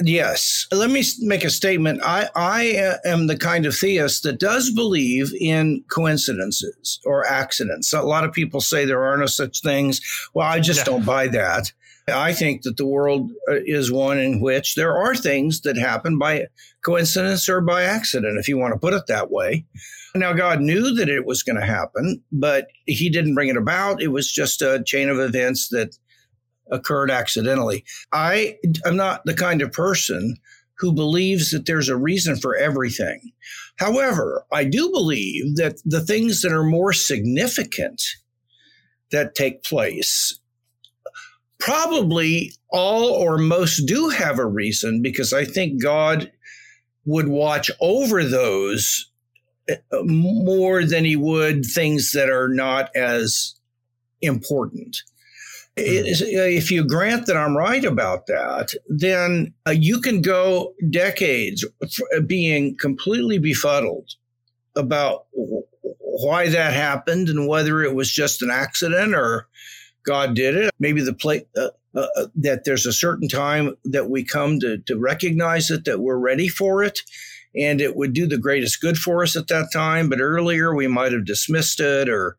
Yes. 0.01 0.65
Let 0.71 0.89
me 0.89 1.03
make 1.19 1.43
a 1.43 1.49
statement. 1.49 2.01
I, 2.03 2.29
I 2.33 2.97
am 3.03 3.27
the 3.27 3.37
kind 3.37 3.65
of 3.65 3.75
theist 3.75 4.23
that 4.23 4.39
does 4.39 4.71
believe 4.71 5.33
in 5.39 5.83
coincidences 5.89 7.01
or 7.05 7.27
accidents. 7.27 7.91
A 7.91 8.01
lot 8.01 8.23
of 8.23 8.31
people 8.31 8.61
say 8.61 8.85
there 8.85 9.03
are 9.03 9.17
no 9.17 9.25
such 9.25 9.61
things. 9.61 9.99
Well, 10.33 10.47
I 10.47 10.61
just 10.61 10.79
yeah. 10.79 10.83
don't 10.85 11.05
buy 11.05 11.27
that. 11.27 11.73
I 12.07 12.33
think 12.33 12.63
that 12.63 12.77
the 12.77 12.85
world 12.85 13.31
uh, 13.49 13.55
is 13.65 13.91
one 13.91 14.17
in 14.19 14.39
which 14.39 14.75
there 14.75 14.97
are 14.97 15.15
things 15.15 15.61
that 15.61 15.77
happen 15.77 16.17
by 16.17 16.47
coincidence 16.81 17.47
or 17.49 17.61
by 17.61 17.83
accident, 17.83 18.39
if 18.39 18.47
you 18.47 18.57
want 18.57 18.73
to 18.73 18.79
put 18.79 18.93
it 18.93 19.07
that 19.07 19.29
way. 19.29 19.65
Now, 20.15 20.33
God 20.33 20.59
knew 20.61 20.95
that 20.95 21.09
it 21.09 21.25
was 21.25 21.43
going 21.43 21.59
to 21.59 21.65
happen, 21.65 22.23
but 22.31 22.67
He 22.85 23.09
didn't 23.09 23.35
bring 23.35 23.49
it 23.49 23.57
about. 23.57 24.01
It 24.01 24.07
was 24.07 24.31
just 24.31 24.61
a 24.61 24.81
chain 24.83 25.09
of 25.09 25.19
events 25.19 25.69
that 25.69 25.97
occurred 26.71 27.11
accidentally. 27.11 27.83
I 28.11 28.57
am 28.85 28.95
not 28.95 29.25
the 29.25 29.33
kind 29.33 29.61
of 29.61 29.71
person 29.71 30.35
who 30.77 30.93
believes 30.93 31.51
that 31.51 31.65
there's 31.65 31.89
a 31.89 31.97
reason 31.97 32.37
for 32.37 32.55
everything. 32.55 33.31
However, 33.77 34.45
I 34.51 34.63
do 34.63 34.89
believe 34.89 35.57
that 35.57 35.81
the 35.85 36.01
things 36.01 36.41
that 36.41 36.53
are 36.53 36.63
more 36.63 36.93
significant 36.93 38.01
that 39.11 39.35
take 39.35 39.63
place 39.63 40.39
probably 41.59 42.53
all 42.69 43.09
or 43.09 43.37
most 43.37 43.85
do 43.85 44.09
have 44.09 44.39
a 44.39 44.45
reason 44.45 45.01
because 45.01 45.33
I 45.33 45.43
think 45.43 45.81
God 45.81 46.31
would 47.05 47.27
watch 47.27 47.69
over 47.81 48.23
those 48.23 49.11
uh, 49.69 49.75
more 50.03 50.85
than 50.85 51.05
he 51.05 51.15
would 51.15 51.65
things 51.65 52.11
that 52.13 52.29
are 52.29 52.47
not 52.47 52.89
as 52.95 53.55
important. 54.21 54.97
If 55.81 56.71
you 56.71 56.87
grant 56.87 57.25
that 57.27 57.37
I'm 57.37 57.55
right 57.55 57.83
about 57.83 58.27
that, 58.27 58.73
then 58.87 59.53
uh, 59.67 59.71
you 59.71 60.01
can 60.01 60.21
go 60.21 60.73
decades 60.89 61.65
uh, 61.81 62.21
being 62.21 62.77
completely 62.77 63.39
befuddled 63.39 64.11
about 64.75 65.25
why 65.99 66.49
that 66.49 66.73
happened 66.73 67.29
and 67.29 67.47
whether 67.47 67.81
it 67.81 67.95
was 67.95 68.11
just 68.11 68.41
an 68.41 68.51
accident 68.51 69.15
or 69.15 69.47
God 70.05 70.35
did 70.35 70.55
it. 70.55 70.71
Maybe 70.79 71.01
the 71.01 71.13
plate 71.13 71.47
uh, 71.57 71.69
uh, 71.95 72.07
uh, 72.15 72.27
that 72.35 72.65
there's 72.65 72.85
a 72.85 72.93
certain 72.93 73.27
time 73.27 73.75
that 73.85 74.09
we 74.09 74.23
come 74.23 74.59
to, 74.59 74.77
to 74.77 74.97
recognize 74.97 75.71
it, 75.71 75.85
that 75.85 75.99
we're 75.99 76.19
ready 76.19 76.47
for 76.47 76.83
it, 76.83 76.99
and 77.55 77.81
it 77.81 77.95
would 77.95 78.13
do 78.13 78.27
the 78.27 78.37
greatest 78.37 78.79
good 78.79 78.97
for 78.97 79.23
us 79.23 79.35
at 79.35 79.47
that 79.47 79.69
time. 79.73 80.07
But 80.07 80.21
earlier 80.21 80.75
we 80.75 80.87
might 80.87 81.11
have 81.13 81.25
dismissed 81.25 81.79
it 81.79 82.07
or 82.07 82.37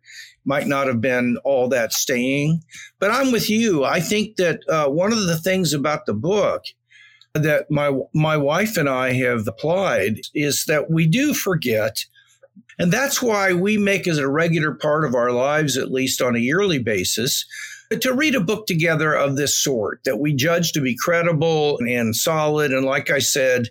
might 0.51 0.67
not 0.67 0.89
have 0.89 1.01
been 1.01 1.39
all 1.45 1.69
that 1.69 1.93
staying. 1.93 2.61
But 2.99 3.13
I'm 3.13 3.31
with 3.31 3.49
you. 3.49 3.85
I 3.85 4.01
think 4.01 4.35
that 4.35 4.59
uh, 4.69 4.89
one 4.89 5.13
of 5.13 5.27
the 5.29 5.39
things 5.39 5.73
about 5.73 6.07
the 6.07 6.13
book 6.13 6.65
that 7.35 7.71
my 7.71 7.97
my 8.13 8.37
wife 8.37 8.77
and 8.77 8.89
I 8.89 9.13
have 9.13 9.47
applied 9.47 10.17
is 10.35 10.65
that 10.65 10.91
we 10.91 11.07
do 11.07 11.33
forget. 11.35 12.05
And 12.81 12.91
that's 12.93 13.23
why 13.23 13.53
we 13.53 13.79
make 13.79 14.09
as 14.09 14.19
a 14.19 14.29
regular 14.29 14.75
part 14.75 15.05
of 15.05 15.15
our 15.15 15.31
lives, 15.31 15.77
at 15.77 15.93
least 15.93 16.21
on 16.21 16.35
a 16.35 16.41
yearly 16.41 16.81
basis, 16.81 17.47
to 18.01 18.13
read 18.13 18.35
a 18.35 18.41
book 18.41 18.67
together 18.67 19.15
of 19.15 19.37
this 19.37 19.57
sort 19.57 20.01
that 20.05 20.19
we 20.19 20.35
judge 20.35 20.73
to 20.73 20.81
be 20.81 20.97
credible 20.97 21.79
and 21.79 22.17
solid. 22.17 22.73
And 22.73 22.85
like 22.85 23.09
I 23.11 23.21
said, 23.21 23.69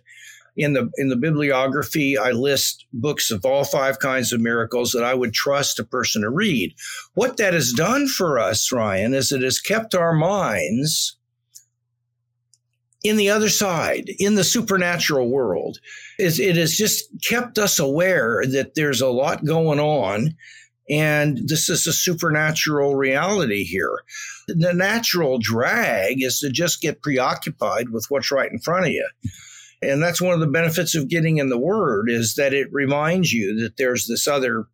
in 0.59 0.73
the 0.73 0.91
in 0.97 1.07
the 1.07 1.15
bibliography 1.15 2.17
i 2.17 2.31
list 2.31 2.85
books 2.91 3.31
of 3.31 3.45
all 3.45 3.63
five 3.63 3.99
kinds 3.99 4.33
of 4.33 4.41
miracles 4.41 4.91
that 4.91 5.03
i 5.03 5.13
would 5.13 5.33
trust 5.33 5.79
a 5.79 5.83
person 5.83 6.21
to 6.21 6.29
read 6.29 6.73
what 7.13 7.37
that 7.37 7.53
has 7.53 7.71
done 7.71 8.07
for 8.07 8.37
us 8.37 8.71
ryan 8.71 9.13
is 9.13 9.31
it 9.31 9.41
has 9.41 9.59
kept 9.59 9.95
our 9.95 10.13
minds 10.13 11.17
in 13.03 13.15
the 13.15 13.29
other 13.29 13.47
side 13.47 14.09
in 14.19 14.35
the 14.35 14.43
supernatural 14.43 15.29
world 15.29 15.79
is 16.19 16.39
it 16.39 16.57
has 16.57 16.75
just 16.75 17.05
kept 17.23 17.57
us 17.57 17.79
aware 17.79 18.43
that 18.45 18.75
there's 18.75 18.99
a 18.99 19.07
lot 19.07 19.45
going 19.45 19.79
on 19.79 20.35
and 20.89 21.47
this 21.47 21.69
is 21.69 21.85
a 21.85 21.93
supernatural 21.93 22.95
reality 22.95 23.63
here. 23.63 23.99
The 24.47 24.73
natural 24.73 25.37
drag 25.37 26.23
is 26.23 26.39
to 26.39 26.49
just 26.49 26.81
get 26.81 27.03
preoccupied 27.03 27.89
with 27.89 28.07
what's 28.09 28.31
right 28.31 28.51
in 28.51 28.59
front 28.59 28.87
of 28.87 28.91
you. 28.91 29.07
And 29.81 30.01
that's 30.03 30.21
one 30.21 30.33
of 30.33 30.39
the 30.39 30.47
benefits 30.47 30.95
of 30.95 31.07
getting 31.07 31.37
in 31.37 31.49
the 31.49 31.57
Word 31.57 32.09
is 32.09 32.35
that 32.35 32.53
it 32.53 32.67
reminds 32.71 33.31
you 33.31 33.55
that 33.61 33.77
there's 33.77 34.07
this 34.07 34.27
other 34.27 34.65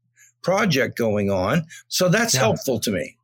project 0.41 0.97
going 0.97 1.29
on. 1.29 1.65
So 1.87 2.09
that's 2.09 2.33
yeah. 2.33 2.41
helpful 2.41 2.79
to 2.81 2.91
me. 2.91 3.17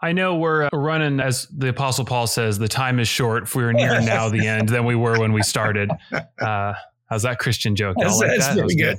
I 0.00 0.12
know 0.12 0.36
we're 0.36 0.64
uh, 0.64 0.68
running, 0.72 1.18
as 1.18 1.48
the 1.48 1.68
Apostle 1.68 2.04
Paul 2.04 2.26
says, 2.26 2.58
the 2.58 2.68
time 2.68 3.00
is 3.00 3.08
short. 3.08 3.44
If 3.44 3.54
we're 3.54 3.72
near 3.72 4.00
now 4.00 4.28
the 4.28 4.46
end 4.46 4.68
than 4.68 4.84
we 4.84 4.94
were 4.94 5.18
when 5.18 5.32
we 5.32 5.42
started. 5.42 5.90
Uh, 6.40 6.72
how's 7.06 7.22
that 7.22 7.38
Christian 7.40 7.74
joke? 7.74 7.96
Y'all 7.98 8.16
like 8.16 8.38
that? 8.38 8.54
Very 8.54 8.68
good. 8.68 8.76
good. 8.76 8.98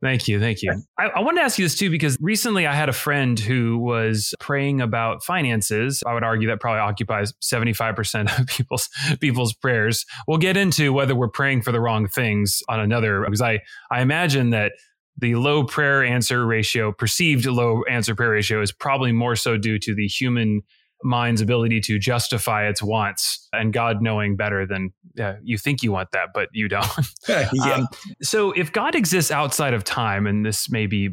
Thank 0.00 0.28
you. 0.28 0.38
Thank 0.38 0.62
you. 0.62 0.72
I, 0.96 1.06
I 1.08 1.20
wanted 1.20 1.40
to 1.40 1.44
ask 1.44 1.58
you 1.58 1.64
this 1.64 1.76
too, 1.76 1.90
because 1.90 2.16
recently 2.20 2.66
I 2.66 2.74
had 2.74 2.88
a 2.88 2.92
friend 2.92 3.38
who 3.38 3.78
was 3.78 4.32
praying 4.38 4.80
about 4.80 5.24
finances. 5.24 6.02
I 6.06 6.14
would 6.14 6.22
argue 6.22 6.48
that 6.48 6.60
probably 6.60 6.80
occupies 6.80 7.32
75% 7.42 8.38
of 8.38 8.46
people's, 8.56 8.88
people's 9.20 9.54
prayers. 9.54 10.04
We'll 10.28 10.38
get 10.38 10.56
into 10.56 10.92
whether 10.92 11.16
we're 11.16 11.28
praying 11.28 11.62
for 11.62 11.72
the 11.72 11.80
wrong 11.80 12.06
things 12.06 12.62
on 12.68 12.78
another, 12.78 13.22
because 13.24 13.42
I, 13.42 13.60
I 13.90 14.00
imagine 14.00 14.50
that 14.50 14.72
the 15.20 15.34
low 15.34 15.64
prayer 15.64 16.04
answer 16.04 16.46
ratio, 16.46 16.92
perceived 16.92 17.44
low 17.46 17.82
answer 17.90 18.14
prayer 18.14 18.30
ratio 18.30 18.62
is 18.62 18.70
probably 18.70 19.10
more 19.10 19.34
so 19.34 19.56
due 19.56 19.78
to 19.80 19.94
the 19.94 20.06
human 20.06 20.62
mind's 21.02 21.40
ability 21.40 21.80
to 21.80 21.98
justify 21.98 22.66
its 22.66 22.82
wants 22.82 23.48
and 23.52 23.72
God 23.72 24.02
knowing 24.02 24.36
better 24.36 24.66
than 24.66 24.92
uh, 25.20 25.34
you 25.42 25.58
think 25.58 25.82
you 25.82 25.92
want 25.92 26.10
that, 26.12 26.28
but 26.34 26.48
you 26.52 26.68
don't. 26.68 26.86
yeah. 27.28 27.48
Um, 27.62 27.88
so 28.22 28.52
if 28.52 28.72
God 28.72 28.94
exists 28.94 29.30
outside 29.30 29.74
of 29.74 29.84
time, 29.84 30.26
and 30.26 30.44
this 30.44 30.70
may 30.70 30.86
be 30.86 31.10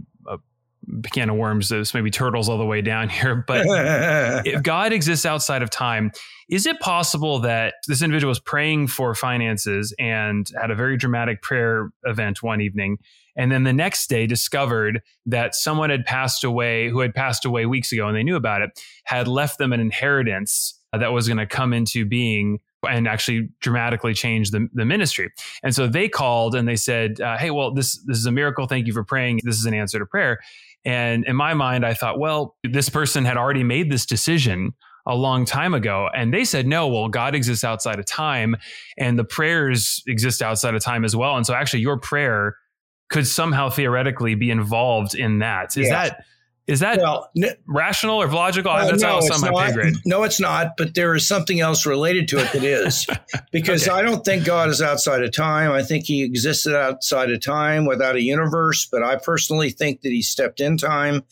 can 1.12 1.30
of 1.30 1.36
worms, 1.36 1.70
this 1.70 1.94
may 1.94 2.02
be 2.02 2.12
turtles 2.12 2.50
all 2.50 2.58
the 2.58 2.66
way 2.66 2.82
down 2.82 3.10
here, 3.10 3.44
but 3.48 3.66
if 4.46 4.64
God 4.64 4.94
exists 4.94 5.26
outside 5.26 5.62
of 5.62 5.70
time, 5.70 6.12
is 6.50 6.66
it 6.66 6.80
possible 6.80 7.40
that 7.40 7.76
this 7.88 8.02
individual 8.02 8.30
was 8.30 8.40
praying 8.40 8.88
for 8.88 9.16
finances 9.16 9.94
and 9.98 10.48
had 10.60 10.72
a 10.72 10.76
very 10.76 10.98
dramatic 10.98 11.42
prayer 11.42 11.90
event 12.04 12.44
one 12.44 12.62
evening? 12.62 12.98
and 13.36 13.52
then 13.52 13.64
the 13.64 13.74
next 13.74 14.08
day 14.08 14.26
discovered 14.26 15.02
that 15.26 15.56
someone 15.56 15.90
had 15.90 16.06
passed 16.06 16.44
away 16.44 16.90
who 16.90 17.00
had 17.00 17.14
passed 17.14 17.46
away 17.46 17.66
weeks 17.66 17.92
ago 17.92 18.08
and 18.08 18.16
they 18.16 18.24
knew 18.24 18.36
about 18.36 18.62
it 18.62 18.82
had 19.04 19.28
left 19.28 19.58
them 19.58 19.74
an 19.74 19.80
inheritance 19.80 20.80
that 20.94 21.12
was 21.12 21.28
going 21.28 21.38
to 21.38 21.46
come 21.46 21.74
into 21.74 22.06
being 22.06 22.60
and 22.88 23.08
actually 23.08 23.50
dramatically 23.60 24.14
change 24.14 24.52
the, 24.52 24.70
the 24.74 24.86
ministry. 24.86 25.32
And 25.64 25.74
so 25.74 25.88
they 25.88 26.08
called 26.08 26.56
and 26.56 26.68
they 26.68 26.76
said, 26.76 27.20
uh, 27.20 27.38
"Hey, 27.38 27.52
well, 27.52 27.74
this 27.74 27.98
this 28.06 28.18
is 28.18 28.26
a 28.26 28.32
miracle. 28.32 28.68
Thank 28.68 28.88
you 28.88 28.94
for 28.94 29.04
praying. 29.04 29.42
This 29.44 29.58
is 29.58 29.66
an 29.66 29.74
answer 29.74 30.00
to 30.00 30.06
prayer." 30.06 30.40
And 30.86 31.26
in 31.26 31.36
my 31.36 31.54
mind, 31.54 31.86
I 31.86 31.94
thought, 31.94 32.20
well, 32.20 32.56
this 32.64 32.90
person 32.90 33.26
had 33.26 33.38
already 33.38 33.64
made 33.64 33.92
this 33.92 34.06
decision 34.06 34.74
a 35.08 35.16
long 35.16 35.46
time 35.46 35.74
ago. 35.74 36.10
And 36.16 36.34
they 36.34 36.44
said, 36.44 36.68
no, 36.68 36.88
well, 36.88 37.08
God 37.08 37.36
exists 37.36 37.64
outside 37.64 38.00
of 38.00 38.06
time 38.06 38.56
and 38.98 39.18
the 39.18 39.24
prayers 39.24 40.04
exist 40.08 40.42
outside 40.42 40.76
of 40.76 40.84
time 40.84 41.06
as 41.06 41.16
well. 41.16 41.38
And 41.38 41.46
so 41.46 41.54
actually, 41.54 41.82
your 41.82 41.98
prayer 41.98 42.56
could 43.10 43.28
somehow 43.28 43.70
theoretically 43.70 44.36
be 44.36 44.50
involved 44.50 45.16
in 45.16 45.40
that. 45.40 45.78
Is 45.78 45.88
yeah. 45.88 46.10
that 46.10 46.26
is 46.68 46.80
that 46.80 46.98
well, 46.98 47.30
n- 47.38 47.56
rational 47.68 48.22
or 48.22 48.28
logical? 48.28 48.72
Uh, 48.72 48.86
That's 48.88 49.02
no, 49.02 49.20
it's 49.20 49.42
not. 49.42 49.76
No, 50.06 50.24
it's 50.24 50.40
not. 50.40 50.78
But 50.78 50.96
there 50.96 51.14
is 51.14 51.28
something 51.28 51.60
else 51.60 51.86
related 51.86 52.28
to 52.30 52.40
it 52.40 52.52
that 52.54 52.64
is, 52.64 53.06
because 53.52 53.88
okay. 53.88 53.96
I 53.98 54.02
don't 54.02 54.26
think 54.26 54.46
God 54.46 54.70
is 54.70 54.82
outside 54.82 55.24
of 55.24 55.32
time. 55.32 55.72
I 55.72 55.84
think 55.84 56.06
He 56.06 56.24
existed 56.24 56.76
outside 56.76 57.32
of 57.32 57.40
time 57.42 57.86
without 57.86 58.16
a 58.16 58.22
universe. 58.22 58.88
But 58.92 59.04
I 59.04 59.18
personally 59.18 59.70
think 59.70 60.02
that 60.02 60.10
He 60.10 60.24
stepped 60.24 60.60
in 60.60 60.78
time. 60.78 61.24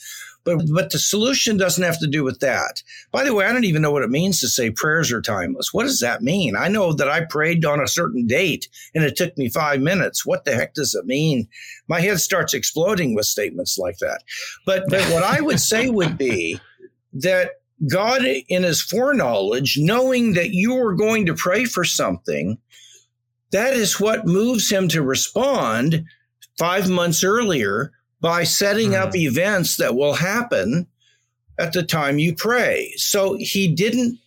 But 0.44 0.66
but 0.74 0.92
the 0.92 1.00
solution 1.00 1.58
doesn't 1.58 1.84
have 1.84 2.00
to 2.00 2.08
do 2.08 2.24
with 2.24 2.40
that. 2.40 2.84
By 3.12 3.24
the 3.24 3.34
way, 3.34 3.46
I 3.46 3.54
don't 3.54 3.64
even 3.64 3.82
know 3.82 3.92
what 3.92 4.04
it 4.04 4.10
means 4.10 4.40
to 4.42 4.48
say 4.48 4.72
prayers 4.72 5.12
are 5.12 5.22
timeless. 5.22 5.74
What 5.74 5.84
does 5.84 6.00
that 6.00 6.22
mean? 6.22 6.56
I 6.56 6.68
know 6.68 6.94
that 6.94 7.10
I 7.10 7.26
prayed 7.26 7.64
on 7.66 7.80
a 7.80 7.88
certain 7.88 8.28
date 8.28 8.68
and 8.94 9.04
it 9.04 9.16
took 9.16 9.38
me 9.38 9.50
five 9.50 9.80
minutes. 9.80 10.26
What 10.26 10.46
the 10.46 10.54
heck 10.54 10.74
does 10.74 10.94
it 10.96 11.06
mean? 11.06 11.48
My 11.88 12.02
head 12.02 12.20
starts 12.20 12.54
exploding 12.54 13.16
with 13.16 13.26
statements 13.26 13.78
like 13.78 14.00
that. 14.00 14.24
But 14.66 14.84
but 14.90 15.04
what 15.14 15.24
I 15.24 15.42
would 15.42 15.60
say 15.60 15.90
would 15.90 16.18
be 16.18 16.60
that 17.14 17.52
God, 17.88 18.24
in 18.24 18.64
his 18.64 18.82
foreknowledge, 18.82 19.78
knowing 19.78 20.34
that 20.34 20.52
you 20.52 20.78
are 20.78 20.94
going 20.94 21.26
to 21.26 21.34
pray 21.34 21.66
for 21.66 21.84
something, 21.84 22.58
that 23.52 23.74
is 23.74 24.00
what 24.00 24.26
moves 24.26 24.70
him 24.70 24.88
to 24.90 25.02
respond 25.02 26.06
five 26.58 26.90
months 26.90 27.24
earlier 27.24 27.92
by 28.24 28.46
setting 28.46 28.92
mm. 28.92 29.02
up 29.02 29.10
hmm. 29.10 29.18
events 29.18 29.76
that 29.76 29.96
will 29.96 30.14
happen 30.14 30.88
at 31.60 31.74
the 31.74 31.84
time 31.84 32.18
you 32.18 32.34
pray. 32.34 32.94
So 32.96 33.36
he 33.38 33.68
didn't 33.68 34.18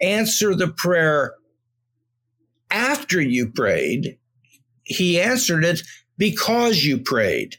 answer 0.00 0.54
the 0.54 0.68
prayer 0.68 1.34
after 2.70 3.20
you 3.20 3.50
prayed. 3.50 4.16
He 4.84 5.20
answered 5.20 5.64
it 5.64 5.82
because 6.16 6.84
you 6.84 6.96
prayed. 6.96 7.56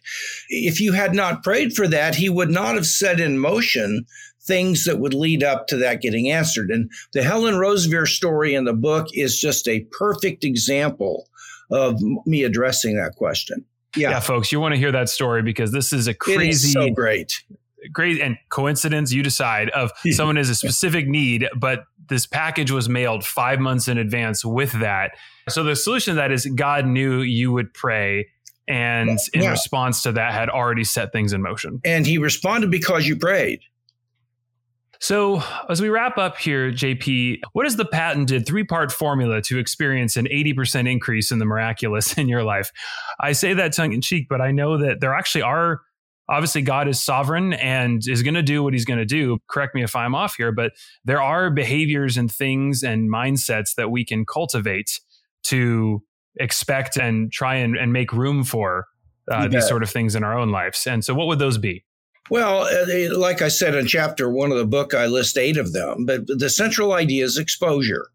If 0.48 0.80
you 0.80 0.94
had 0.94 1.14
not 1.14 1.44
prayed 1.44 1.74
for 1.74 1.88
that, 1.90 2.16
he 2.16 2.30
would 2.30 2.50
not 2.50 2.76
have 2.76 2.88
set 2.88 3.20
in 3.20 3.38
motion 3.38 4.06
things 4.44 4.86
that 4.86 5.00
would 5.00 5.14
lead 5.14 5.44
up 5.44 5.68
to 5.68 5.78
that 5.78 6.02
getting 6.02 6.32
answered. 6.32 6.72
And 6.72 6.90
the 7.12 7.22
Helen 7.22 7.56
Roseveare 7.56 8.08
story 8.08 8.56
in 8.56 8.64
the 8.64 8.74
book 8.74 9.08
is 9.14 9.40
just 9.40 9.68
a 9.68 9.86
perfect 9.92 10.44
example 10.44 11.28
of 11.70 12.02
me 12.26 12.44
addressing 12.44 12.96
that 12.96 13.16
question. 13.18 13.66
Yeah. 13.96 14.12
yeah, 14.12 14.20
folks, 14.20 14.52
you 14.52 14.60
want 14.60 14.74
to 14.74 14.80
hear 14.80 14.92
that 14.92 15.10
story 15.10 15.42
because 15.42 15.72
this 15.72 15.92
is 15.92 16.08
a 16.08 16.14
crazy, 16.14 16.72
so 16.72 16.90
great, 16.90 17.44
great, 17.92 18.22
and 18.22 18.38
coincidence. 18.50 19.12
You 19.12 19.24
decide 19.24 19.70
of 19.72 19.92
someone 20.12 20.38
has 20.38 20.50
a 20.50 20.56
specific 20.56 21.08
need, 21.08 21.48
but 21.56 21.84
this 22.10 22.26
package 22.26 22.72
was 22.72 22.90
mailed 22.90 23.26
five 23.26 23.60
months 23.60 23.88
in 23.88 23.98
advance 23.98 24.44
with 24.44 24.74
that. 24.80 25.12
So 25.50 25.64
the 25.64 25.76
solution 25.76 26.16
to 26.16 26.16
that 26.16 26.32
is 26.32 26.46
God 26.46 26.86
knew 26.86 27.22
you 27.22 27.52
would 27.52 27.74
pray 27.74 28.28
and 28.68 29.18
in 29.34 29.42
yeah. 29.42 29.52
response 29.52 30.04
to 30.04 30.12
that 30.14 30.34
had 30.34 30.50
already 30.50 30.84
set 30.84 31.12
things 31.12 31.34
in 31.34 31.42
motion. 31.42 31.82
And 31.84 32.06
he 32.06 32.18
responded 32.18 32.72
because 32.72 33.08
you 33.08 33.18
prayed. 33.18 33.62
So, 35.02 35.42
as 35.68 35.82
we 35.82 35.90
wrap 35.90 36.20
up 36.20 36.38
here, 36.38 36.72
JP, 36.72 37.40
what 37.54 37.66
is 37.66 37.76
the 37.76 37.86
patented 37.86 38.46
three 38.46 38.64
part 38.64 38.92
formula 38.92 39.42
to 39.42 39.58
experience 39.58 40.16
an 40.16 40.26
80% 40.28 40.90
increase 40.90 41.32
in 41.32 41.40
the 41.40 41.46
miraculous 41.46 42.14
in 42.20 42.30
your 42.30 42.44
life? 42.44 42.72
I 43.20 43.32
say 43.32 43.54
that 43.56 43.74
tongue 43.74 43.94
in 43.94 44.02
cheek, 44.02 44.28
but 44.30 44.42
I 44.42 44.52
know 44.52 44.78
that 44.78 45.02
there 45.02 45.14
actually 45.16 45.42
are. 45.42 45.82
Obviously, 46.30 46.62
God 46.62 46.88
is 46.88 47.04
sovereign 47.04 47.54
and 47.54 48.08
is 48.08 48.22
going 48.22 48.36
to 48.36 48.44
do 48.44 48.64
what 48.64 48.74
he's 48.74 48.86
going 48.86 49.00
to 49.00 49.06
do. 49.06 49.40
Correct 49.50 49.74
me 49.74 49.84
if 49.84 49.96
I'm 49.96 50.14
off 50.14 50.36
here, 50.36 50.52
but 50.52 50.74
there 51.04 51.22
are 51.22 51.50
behaviors 51.50 52.16
and 52.16 52.32
things 52.32 52.84
and 52.84 53.12
mindsets 53.12 53.76
that 53.76 53.90
we 53.90 54.06
can 54.06 54.24
cultivate 54.24 55.00
to 55.46 56.04
expect 56.40 56.96
and 56.96 57.32
try 57.32 57.56
and, 57.56 57.76
and 57.76 57.92
make 57.92 58.14
room 58.14 58.44
for 58.44 58.86
uh, 59.30 59.48
these 59.48 59.68
sort 59.68 59.82
of 59.82 59.90
things 59.90 60.16
in 60.16 60.24
our 60.24 60.38
own 60.38 60.52
lives. 60.52 60.86
And 60.86 61.04
so, 61.04 61.16
what 61.16 61.26
would 61.26 61.40
those 61.40 61.58
be? 61.58 61.84
Well, 62.30 62.62
uh, 62.62 63.18
like 63.18 63.42
I 63.42 63.48
said 63.48 63.76
in 63.76 63.88
chapter 63.88 64.30
one 64.30 64.52
of 64.52 64.58
the 64.58 64.66
book, 64.66 64.94
I 64.94 65.08
list 65.08 65.38
eight 65.38 65.58
of 65.58 65.74
them, 65.74 66.06
but 66.06 66.28
the 66.28 66.50
central 66.50 66.94
idea 66.94 67.26
is 67.26 67.38
exposure. 67.38 68.08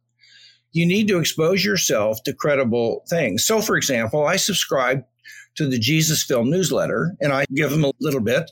You 0.73 0.87
need 0.87 1.09
to 1.09 1.19
expose 1.19 1.65
yourself 1.65 2.23
to 2.25 2.35
credible 2.35 3.05
things. 3.09 3.45
So, 3.47 3.61
for 3.61 3.77
example, 3.77 4.27
I 4.27 4.37
subscribe 4.37 5.05
to 5.57 5.67
the 5.67 5.79
Jesus 5.79 6.23
Film 6.23 6.51
newsletter 6.51 7.17
and 7.21 7.33
I 7.33 7.47
give 7.55 7.71
them 7.71 7.85
a 7.85 7.93
little 8.01 8.21
bit, 8.21 8.51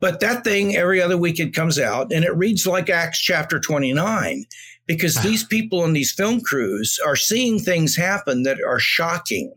but 0.00 0.20
that 0.20 0.44
thing 0.44 0.76
every 0.76 1.00
other 1.00 1.16
week 1.16 1.40
it 1.40 1.54
comes 1.54 1.78
out 1.78 2.12
and 2.12 2.24
it 2.24 2.36
reads 2.36 2.66
like 2.66 2.90
Acts 2.90 3.18
chapter 3.18 3.58
29 3.58 4.44
because 4.86 5.14
these 5.16 5.44
people 5.44 5.84
in 5.84 5.94
these 5.94 6.12
film 6.12 6.40
crews 6.40 6.98
are 7.06 7.16
seeing 7.16 7.58
things 7.58 7.96
happen 7.96 8.42
that 8.42 8.58
are 8.66 8.78
shocking 8.78 9.54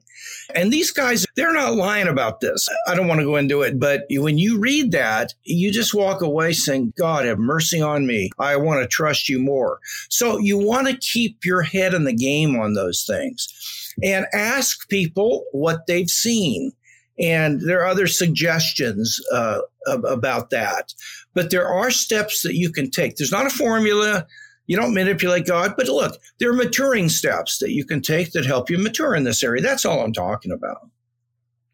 and 0.55 0.71
these 0.71 0.91
guys, 0.91 1.25
they're 1.35 1.53
not 1.53 1.75
lying 1.75 2.07
about 2.07 2.39
this. 2.39 2.67
I 2.87 2.95
don't 2.95 3.07
want 3.07 3.19
to 3.19 3.25
go 3.25 3.35
into 3.35 3.61
it, 3.61 3.79
but 3.79 4.03
when 4.09 4.37
you 4.37 4.59
read 4.59 4.91
that, 4.91 5.33
you 5.43 5.71
just 5.71 5.93
walk 5.93 6.21
away 6.21 6.53
saying, 6.53 6.93
God, 6.97 7.25
have 7.25 7.39
mercy 7.39 7.81
on 7.81 8.07
me. 8.07 8.29
I 8.39 8.55
want 8.55 8.81
to 8.81 8.87
trust 8.87 9.29
you 9.29 9.39
more. 9.39 9.79
So 10.09 10.37
you 10.37 10.57
want 10.57 10.87
to 10.87 10.97
keep 10.97 11.43
your 11.43 11.61
head 11.61 11.93
in 11.93 12.05
the 12.05 12.15
game 12.15 12.59
on 12.59 12.73
those 12.73 13.03
things 13.05 13.93
and 14.03 14.25
ask 14.33 14.87
people 14.89 15.45
what 15.51 15.87
they've 15.87 16.09
seen. 16.09 16.71
And 17.19 17.61
there 17.61 17.81
are 17.81 17.87
other 17.87 18.07
suggestions 18.07 19.19
uh, 19.33 19.61
about 19.87 20.51
that. 20.51 20.93
But 21.33 21.49
there 21.49 21.67
are 21.67 21.89
steps 21.91 22.43
that 22.43 22.55
you 22.55 22.71
can 22.71 22.91
take. 22.91 23.15
There's 23.15 23.31
not 23.31 23.47
a 23.47 23.51
formula. 23.51 24.27
You 24.67 24.77
don't 24.77 24.93
manipulate 24.93 25.47
God, 25.47 25.73
but 25.77 25.87
look, 25.87 26.21
there 26.39 26.49
are 26.49 26.53
maturing 26.53 27.09
steps 27.09 27.57
that 27.59 27.71
you 27.71 27.85
can 27.85 28.01
take 28.01 28.31
that 28.33 28.45
help 28.45 28.69
you 28.69 28.77
mature 28.77 29.15
in 29.15 29.23
this 29.23 29.43
area. 29.43 29.61
That's 29.61 29.85
all 29.85 30.01
I'm 30.01 30.13
talking 30.13 30.51
about. 30.51 30.89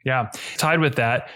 Yeah. 0.05 0.29
Tied 0.57 0.79
with 0.79 0.95
that, 0.95 1.29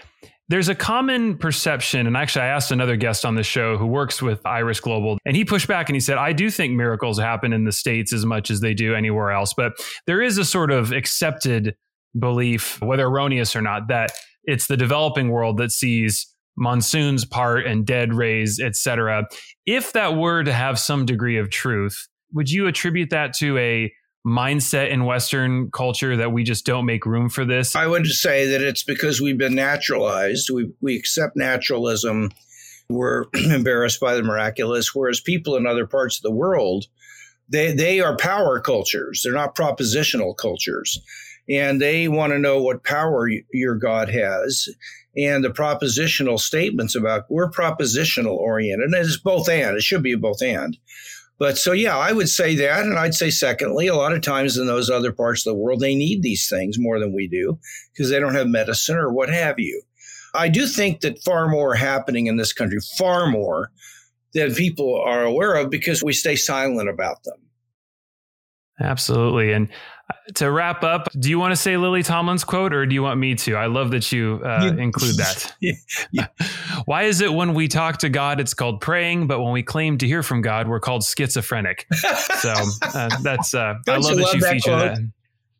there's 0.48 0.68
a 0.68 0.74
common 0.74 1.36
perception, 1.36 2.06
and 2.06 2.16
actually, 2.16 2.42
I 2.42 2.48
asked 2.48 2.70
another 2.70 2.96
guest 2.96 3.26
on 3.26 3.34
the 3.34 3.42
show 3.42 3.76
who 3.76 3.86
works 3.86 4.22
with 4.22 4.44
Iris 4.46 4.80
Global, 4.80 5.18
and 5.26 5.36
he 5.36 5.44
pushed 5.44 5.68
back 5.68 5.90
and 5.90 5.96
he 5.96 6.00
said, 6.00 6.16
I 6.16 6.32
do 6.32 6.48
think 6.50 6.72
miracles 6.72 7.18
happen 7.18 7.52
in 7.52 7.64
the 7.64 7.72
States 7.72 8.14
as 8.14 8.24
much 8.24 8.50
as 8.50 8.60
they 8.60 8.72
do 8.72 8.94
anywhere 8.94 9.30
else, 9.30 9.52
but 9.54 9.72
there 10.06 10.22
is 10.22 10.38
a 10.38 10.46
sort 10.46 10.70
of 10.70 10.90
accepted 10.90 11.76
belief, 12.18 12.80
whether 12.80 13.06
erroneous 13.06 13.54
or 13.54 13.60
not, 13.60 13.88
that 13.88 14.12
it's 14.44 14.68
the 14.68 14.76
developing 14.76 15.28
world 15.28 15.58
that 15.58 15.70
sees 15.70 16.26
monsoons 16.58 17.24
part 17.24 17.66
and 17.66 17.86
dead 17.86 18.12
rays, 18.12 18.60
etc. 18.60 19.26
If 19.64 19.92
that 19.92 20.16
were 20.16 20.42
to 20.44 20.52
have 20.52 20.78
some 20.78 21.06
degree 21.06 21.38
of 21.38 21.50
truth, 21.50 22.08
would 22.32 22.50
you 22.50 22.66
attribute 22.66 23.10
that 23.10 23.32
to 23.34 23.56
a 23.58 23.92
mindset 24.26 24.90
in 24.90 25.04
Western 25.04 25.70
culture 25.70 26.16
that 26.16 26.32
we 26.32 26.44
just 26.44 26.66
don't 26.66 26.84
make 26.84 27.06
room 27.06 27.28
for 27.28 27.44
this? 27.44 27.74
I 27.74 27.86
would 27.86 28.06
say 28.06 28.48
that 28.50 28.60
it's 28.60 28.82
because 28.82 29.20
we've 29.20 29.38
been 29.38 29.54
naturalized. 29.54 30.50
We, 30.50 30.70
we 30.80 30.96
accept 30.96 31.36
naturalism. 31.36 32.30
We're 32.88 33.24
embarrassed 33.34 34.00
by 34.00 34.14
the 34.14 34.22
miraculous, 34.22 34.94
whereas 34.94 35.20
people 35.20 35.56
in 35.56 35.66
other 35.66 35.86
parts 35.86 36.18
of 36.18 36.22
the 36.22 36.32
world, 36.32 36.86
they, 37.48 37.72
they 37.72 38.00
are 38.00 38.16
power 38.16 38.60
cultures. 38.60 39.22
They're 39.22 39.32
not 39.32 39.54
propositional 39.54 40.36
cultures. 40.36 41.00
And 41.48 41.80
they 41.80 42.08
want 42.08 42.32
to 42.32 42.38
know 42.38 42.62
what 42.62 42.84
power 42.84 43.28
your 43.52 43.74
God 43.74 44.08
has 44.10 44.68
and 45.16 45.42
the 45.42 45.50
propositional 45.50 46.38
statements 46.38 46.94
about 46.94 47.24
we're 47.30 47.50
propositional 47.50 48.36
oriented. 48.36 48.92
And 48.92 48.94
it's 48.94 49.16
both 49.16 49.48
and. 49.48 49.76
It 49.76 49.82
should 49.82 50.02
be 50.02 50.14
both 50.14 50.42
and. 50.42 50.76
But 51.38 51.56
so, 51.56 51.72
yeah, 51.72 51.96
I 51.96 52.12
would 52.12 52.28
say 52.28 52.56
that. 52.56 52.84
And 52.84 52.98
I'd 52.98 53.14
say, 53.14 53.30
secondly, 53.30 53.86
a 53.86 53.94
lot 53.94 54.12
of 54.12 54.22
times 54.22 54.58
in 54.58 54.66
those 54.66 54.90
other 54.90 55.12
parts 55.12 55.46
of 55.46 55.52
the 55.52 55.58
world, 55.58 55.80
they 55.80 55.94
need 55.94 56.22
these 56.22 56.48
things 56.48 56.78
more 56.78 56.98
than 56.98 57.14
we 57.14 57.28
do 57.28 57.58
because 57.92 58.10
they 58.10 58.18
don't 58.18 58.34
have 58.34 58.48
medicine 58.48 58.96
or 58.96 59.12
what 59.12 59.28
have 59.28 59.58
you. 59.58 59.82
I 60.34 60.48
do 60.48 60.66
think 60.66 61.00
that 61.00 61.22
far 61.22 61.48
more 61.48 61.74
happening 61.74 62.26
in 62.26 62.36
this 62.36 62.52
country, 62.52 62.78
far 62.98 63.28
more 63.28 63.70
than 64.34 64.54
people 64.54 65.00
are 65.00 65.22
aware 65.22 65.54
of 65.54 65.70
because 65.70 66.02
we 66.02 66.12
stay 66.12 66.36
silent 66.36 66.88
about 66.88 67.22
them. 67.24 67.38
Absolutely. 68.80 69.52
And 69.52 69.68
to 70.34 70.50
wrap 70.50 70.84
up, 70.84 71.08
do 71.18 71.30
you 71.30 71.38
want 71.38 71.52
to 71.52 71.56
say 71.56 71.76
Lily 71.76 72.02
Tomlin's 72.02 72.44
quote 72.44 72.74
or 72.74 72.86
do 72.86 72.94
you 72.94 73.02
want 73.02 73.18
me 73.18 73.34
to? 73.34 73.54
I 73.54 73.66
love 73.66 73.90
that 73.92 74.10
you, 74.12 74.40
uh, 74.44 74.64
you 74.64 74.78
include 74.78 75.16
that. 75.18 75.54
yeah. 75.60 76.26
Why 76.84 77.04
is 77.04 77.20
it 77.20 77.32
when 77.32 77.54
we 77.54 77.68
talk 77.68 77.98
to 77.98 78.08
God, 78.08 78.40
it's 78.40 78.54
called 78.54 78.80
praying, 78.80 79.26
but 79.26 79.40
when 79.40 79.52
we 79.52 79.62
claim 79.62 79.98
to 79.98 80.06
hear 80.06 80.22
from 80.22 80.42
God, 80.42 80.68
we're 80.68 80.80
called 80.80 81.04
schizophrenic? 81.04 81.86
so 82.40 82.54
uh, 82.82 83.10
that's, 83.22 83.54
uh, 83.54 83.74
I 83.88 83.96
love, 83.96 84.16
that 84.16 84.34
you 84.34 84.40
that 84.40 84.50
feature 84.52 84.70
quote? 84.70 84.94
that. 84.96 85.10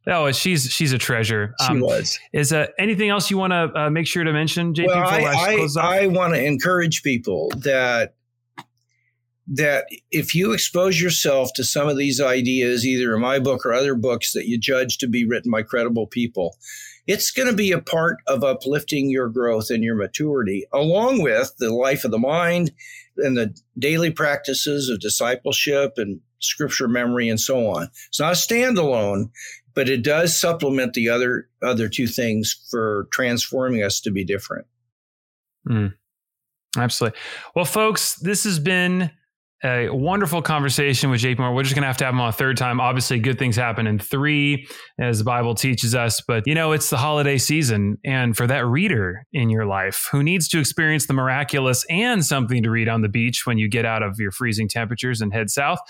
Oh, 0.07 0.33
she's 0.33 0.71
she's 0.71 0.95
a 0.95 0.99
treasure. 0.99 1.55
She 1.67 1.73
um, 1.73 1.81
was. 1.81 2.19
Is 2.33 2.51
uh, 2.51 2.69
anything 2.79 3.11
else 3.11 3.31
you 3.31 3.37
want 3.37 3.53
to 3.53 3.71
uh, 3.79 3.91
make 3.91 4.07
sure 4.07 4.25
to 4.25 4.33
mention, 4.33 4.73
JP? 4.73 4.87
Well, 4.87 4.97
I, 4.97 5.69
I, 5.77 6.03
I 6.03 6.07
want 6.07 6.33
to 6.33 6.43
encourage 6.43 7.03
people 7.03 7.51
that 7.57 8.15
that 9.51 9.87
if 10.11 10.35
you 10.35 10.53
expose 10.53 11.01
yourself 11.01 11.51
to 11.55 11.65
some 11.65 11.89
of 11.89 11.97
these 11.97 12.21
ideas, 12.21 12.87
either 12.87 13.15
in 13.15 13.21
my 13.21 13.39
book 13.39 13.65
or 13.65 13.73
other 13.73 13.95
books 13.95 14.33
that 14.33 14.47
you 14.47 14.59
judge 14.59 14.99
to 14.99 15.09
be 15.09 15.27
written 15.27 15.51
by 15.51 15.63
credible 15.63 16.07
people, 16.07 16.57
it's 17.07 17.31
going 17.31 17.49
to 17.49 17.55
be 17.55 17.73
a 17.73 17.81
part 17.81 18.19
of 18.27 18.45
uplifting 18.45 19.09
your 19.09 19.29
growth 19.29 19.71
and 19.71 19.83
your 19.83 19.97
maturity, 19.97 20.67
along 20.73 21.23
with 21.23 21.55
the 21.59 21.73
life 21.73 22.05
of 22.05 22.11
the 22.11 22.19
mind 22.19 22.71
and 23.17 23.37
the 23.37 23.57
daily 23.79 24.11
practices 24.11 24.91
of 24.91 25.01
discipleship 25.01 25.95
and 25.97 26.21
scripture 26.41 26.87
memory 26.87 27.29
and 27.29 27.41
so 27.41 27.67
on. 27.69 27.89
It's 28.09 28.21
not 28.21 28.35
a 28.35 28.37
standalone, 28.37 29.31
but 29.75 29.89
it 29.89 30.03
does 30.03 30.39
supplement 30.39 30.93
the 30.93 31.09
other 31.09 31.49
other 31.63 31.89
two 31.89 32.07
things 32.07 32.55
for 32.71 33.09
transforming 33.11 33.83
us 33.83 34.01
to 34.03 34.11
be 34.11 34.25
different. 34.25 34.67
Mm, 35.67 35.95
absolutely. 36.77 37.19
Well, 37.55 37.65
folks, 37.65 38.17
this 38.17 38.45
has 38.45 38.59
been 38.59 39.11
a 39.65 39.89
wonderful 39.91 40.41
conversation 40.41 41.11
with 41.11 41.21
JP 41.21 41.39
Moore. 41.39 41.55
We're 41.55 41.65
just 41.65 41.75
going 41.75 41.83
to 41.83 41.89
have 41.89 41.97
to 41.99 42.05
have 42.05 42.15
him 42.15 42.21
on 42.21 42.29
a 42.29 42.33
third 42.33 42.57
time. 42.57 42.81
Obviously, 42.81 43.19
good 43.19 43.39
things 43.39 43.57
happen 43.57 43.87
in 43.87 43.99
three, 43.99 44.69
as 45.01 45.19
the 45.19 45.25
Bible 45.25 45.55
teaches 45.55 45.95
us. 45.95 46.21
But, 46.21 46.47
you 46.47 46.55
know, 46.55 46.73
it's 46.73 46.91
the 46.91 46.97
holiday 46.97 47.39
season. 47.39 47.99
And 48.05 48.37
for 48.37 48.47
that 48.47 48.67
reader 48.67 49.27
in 49.33 49.51
your 49.51 49.67
life 49.67 50.09
who 50.13 50.23
needs 50.23 50.47
to 50.49 50.61
experience 50.61 51.07
the 51.07 51.15
miraculous 51.15 51.85
and 51.91 52.25
something 52.25 52.63
to 52.63 52.71
read 52.71 52.89
on 52.89 53.03
the 53.03 53.09
beach 53.09 53.47
when 53.47 53.59
you 53.59 53.69
get 53.69 53.85
out 53.85 54.03
of 54.03 54.19
your 54.19 54.31
freezing 54.31 54.69
temperatures 54.69 55.21
and 55.21 55.33
head 55.33 55.51
south, 55.51 55.81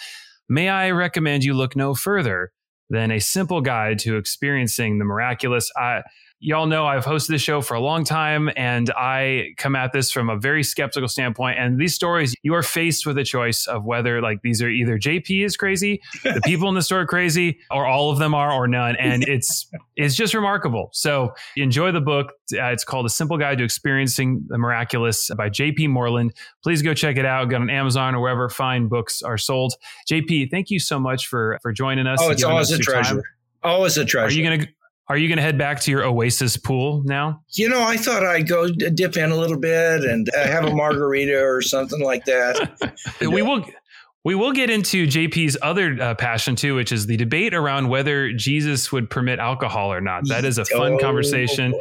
may 0.48 0.68
I 0.68 0.90
recommend 0.90 1.44
you 1.44 1.52
look 1.52 1.76
no 1.76 1.94
further 1.94 2.52
than 2.90 3.10
a 3.10 3.20
simple 3.20 3.60
guide 3.60 3.98
to 3.98 4.16
experiencing 4.16 4.98
the 4.98 5.04
miraculous. 5.04 5.70
I, 5.76 6.02
y'all 6.41 6.66
know 6.66 6.86
I've 6.86 7.05
hosted 7.05 7.28
this 7.28 7.43
show 7.43 7.61
for 7.61 7.74
a 7.74 7.80
long 7.80 8.05
time 8.05 8.49
and 8.57 8.91
I 8.91 9.55
come 9.57 9.74
at 9.74 9.93
this 9.93 10.12
from 10.12 10.30
a 10.30 10.36
very 10.36 10.62
skeptical 10.62 11.09
standpoint. 11.09 11.59
And 11.59 11.80
these 11.80 11.95
stories, 11.95 12.34
you 12.43 12.55
are 12.55 12.62
faced 12.62 13.07
with 13.07 13.18
a 13.18 13.24
choice 13.24 13.66
of 13.66 13.84
whether 13.84 14.20
like 14.20 14.43
these 14.43 14.62
are 14.62 14.68
either 14.68 14.99
JP 14.99 15.45
is 15.45 15.57
crazy, 15.57 16.01
the 16.22 16.41
people 16.45 16.68
in 16.68 16.74
the 16.74 16.82
store 16.82 17.01
are 17.01 17.07
crazy, 17.07 17.59
or 17.70 17.86
all 17.86 18.11
of 18.11 18.18
them 18.18 18.34
are 18.34 18.53
or 18.53 18.68
none. 18.68 18.97
And 18.97 19.26
it's 19.26 19.68
it's 19.97 20.14
just 20.14 20.34
remarkable. 20.34 20.91
So 20.93 21.34
enjoy 21.57 21.93
the 21.93 22.01
book. 22.01 22.32
Uh, 22.53 22.66
it's 22.66 22.84
called 22.84 23.07
A 23.07 23.11
Simple 23.11 23.36
Guide 23.36 23.59
to 23.59 23.64
Experiencing 23.64 24.45
the 24.49 24.59
Miraculous 24.59 25.30
by 25.36 25.51
JP 25.51 25.89
Moreland. 25.89 26.34
Please 26.62 26.82
go 26.82 26.95
check 26.95 27.16
it 27.16 27.24
out. 27.24 27.47
Go 27.47 27.57
on 27.57 27.68
Amazon 27.68 28.14
or 28.14 28.20
wherever 28.20 28.49
fine 28.49 28.89
books 28.89 29.22
are 29.22 29.39
sold. 29.39 29.74
JP, 30.11 30.51
thank 30.51 30.70
you 30.70 30.78
so 30.78 31.01
much 31.01 31.26
for 31.26 31.59
for 31.62 31.72
joining 31.72 32.07
us. 32.07 32.20
Oh, 32.22 32.30
it's 32.30 32.45
always 32.45 32.70
a 32.70 32.78
treasure. 32.78 33.16
Time. 33.16 33.22
Always 33.64 33.97
a 33.99 34.05
treasure. 34.05 34.28
Are 34.28 34.30
you 34.30 34.45
gonna 34.45 34.68
are 35.09 35.16
you 35.16 35.26
going 35.28 35.38
to 35.38 35.42
head 35.42 35.56
back 35.56 35.80
to 35.80 35.90
your 35.90 36.04
Oasis 36.04 36.56
pool 36.56 37.02
now? 37.04 37.42
You 37.54 37.68
know, 37.68 37.82
I 37.82 37.96
thought 37.96 38.24
I'd 38.24 38.46
go 38.46 38.68
dip 38.68 39.16
in 39.16 39.30
a 39.30 39.36
little 39.36 39.59
bit 39.59 40.04
and 40.04 40.28
uh, 40.34 40.46
have 40.46 40.64
a 40.64 40.74
margarita 40.74 41.40
or 41.42 41.62
something 41.62 42.00
like 42.00 42.24
that. 42.26 42.96
we 43.20 43.42
will. 43.42 43.64
We 44.24 44.34
will 44.34 44.52
get 44.52 44.68
into 44.68 45.06
JP's 45.06 45.56
other 45.62 45.96
uh, 45.98 46.14
passion 46.14 46.56
too, 46.56 46.74
which 46.74 46.92
is 46.92 47.06
the 47.06 47.16
debate 47.16 47.54
around 47.54 47.88
whether 47.88 48.32
Jesus 48.32 48.92
would 48.92 49.09
permit 49.09 49.38
alcohol 49.38 49.90
or 49.90 50.02
not. 50.02 50.28
That 50.28 50.44
is 50.44 50.59
a 50.59 50.66
fun 50.66 50.94
oh, 50.94 50.98
conversation. 50.98 51.70
Boy. 51.70 51.78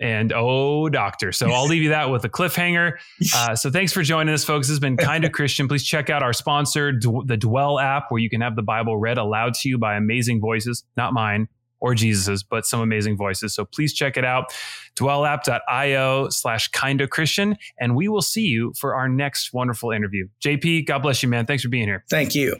And 0.00 0.32
oh, 0.34 0.90
doctor. 0.90 1.32
So 1.32 1.50
I'll 1.50 1.66
leave 1.66 1.82
you 1.82 1.90
that 1.90 2.10
with 2.10 2.24
a 2.24 2.28
cliffhanger. 2.28 2.94
Uh, 3.34 3.56
so 3.56 3.70
thanks 3.70 3.92
for 3.92 4.02
joining 4.02 4.34
us, 4.34 4.44
folks. 4.44 4.66
This 4.66 4.72
has 4.72 4.80
been 4.80 4.98
Kinda 4.98 5.30
Christian. 5.30 5.66
Please 5.66 5.84
check 5.84 6.10
out 6.10 6.22
our 6.22 6.34
sponsor, 6.34 6.92
the 6.92 7.36
Dwell 7.38 7.78
app, 7.78 8.10
where 8.10 8.20
you 8.20 8.28
can 8.28 8.42
have 8.42 8.56
the 8.56 8.62
Bible 8.62 8.98
read 8.98 9.16
aloud 9.16 9.54
to 9.54 9.68
you 9.68 9.78
by 9.78 9.94
amazing 9.94 10.40
voices, 10.40 10.84
not 10.96 11.14
mine 11.14 11.48
or 11.84 11.94
Jesus's, 11.94 12.42
but 12.42 12.64
some 12.64 12.80
amazing 12.80 13.14
voices. 13.14 13.54
So 13.54 13.66
please 13.66 13.92
check 13.92 14.16
it 14.16 14.24
out. 14.24 14.54
Dwellapp.io 14.96 16.30
slash 16.30 16.68
kinda 16.68 17.06
Christian. 17.06 17.58
And 17.78 17.94
we 17.94 18.08
will 18.08 18.22
see 18.22 18.46
you 18.46 18.72
for 18.80 18.94
our 18.94 19.06
next 19.06 19.52
wonderful 19.52 19.90
interview. 19.90 20.28
JP, 20.42 20.86
God 20.86 21.00
bless 21.00 21.22
you, 21.22 21.28
man. 21.28 21.44
Thanks 21.44 21.62
for 21.62 21.68
being 21.68 21.86
here. 21.86 22.02
Thank 22.08 22.34
you. 22.34 22.56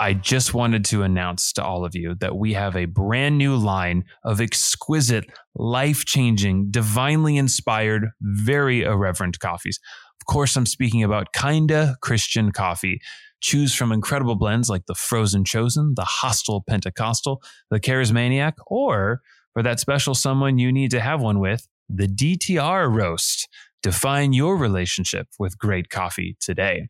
I 0.00 0.14
just 0.14 0.52
wanted 0.52 0.84
to 0.86 1.04
announce 1.04 1.52
to 1.52 1.64
all 1.64 1.84
of 1.84 1.94
you 1.94 2.16
that 2.16 2.36
we 2.36 2.54
have 2.54 2.74
a 2.74 2.86
brand 2.86 3.38
new 3.38 3.54
line 3.54 4.04
of 4.24 4.40
exquisite, 4.40 5.26
life 5.54 6.04
changing, 6.04 6.72
divinely 6.72 7.36
inspired, 7.36 8.08
very 8.20 8.82
irreverent 8.82 9.38
coffees. 9.38 9.78
Of 10.20 10.26
course, 10.26 10.56
I'm 10.56 10.66
speaking 10.66 11.04
about 11.04 11.32
Kinda 11.32 11.96
Christian 12.02 12.50
Coffee. 12.50 13.00
Choose 13.40 13.74
from 13.74 13.92
incredible 13.92 14.34
blends 14.34 14.68
like 14.68 14.86
the 14.86 14.94
Frozen 14.94 15.44
Chosen, 15.44 15.94
the 15.94 16.04
Hostile 16.04 16.64
Pentecostal, 16.68 17.42
the 17.70 17.80
Charismaniac, 17.80 18.54
or 18.66 19.20
for 19.52 19.62
that 19.62 19.80
special 19.80 20.14
someone 20.14 20.58
you 20.58 20.72
need 20.72 20.90
to 20.90 21.00
have 21.00 21.20
one 21.20 21.38
with, 21.38 21.68
the 21.88 22.08
DTR 22.08 22.92
Roast. 22.92 23.48
Define 23.82 24.32
your 24.32 24.56
relationship 24.56 25.28
with 25.38 25.58
great 25.58 25.90
coffee 25.90 26.36
today. 26.40 26.88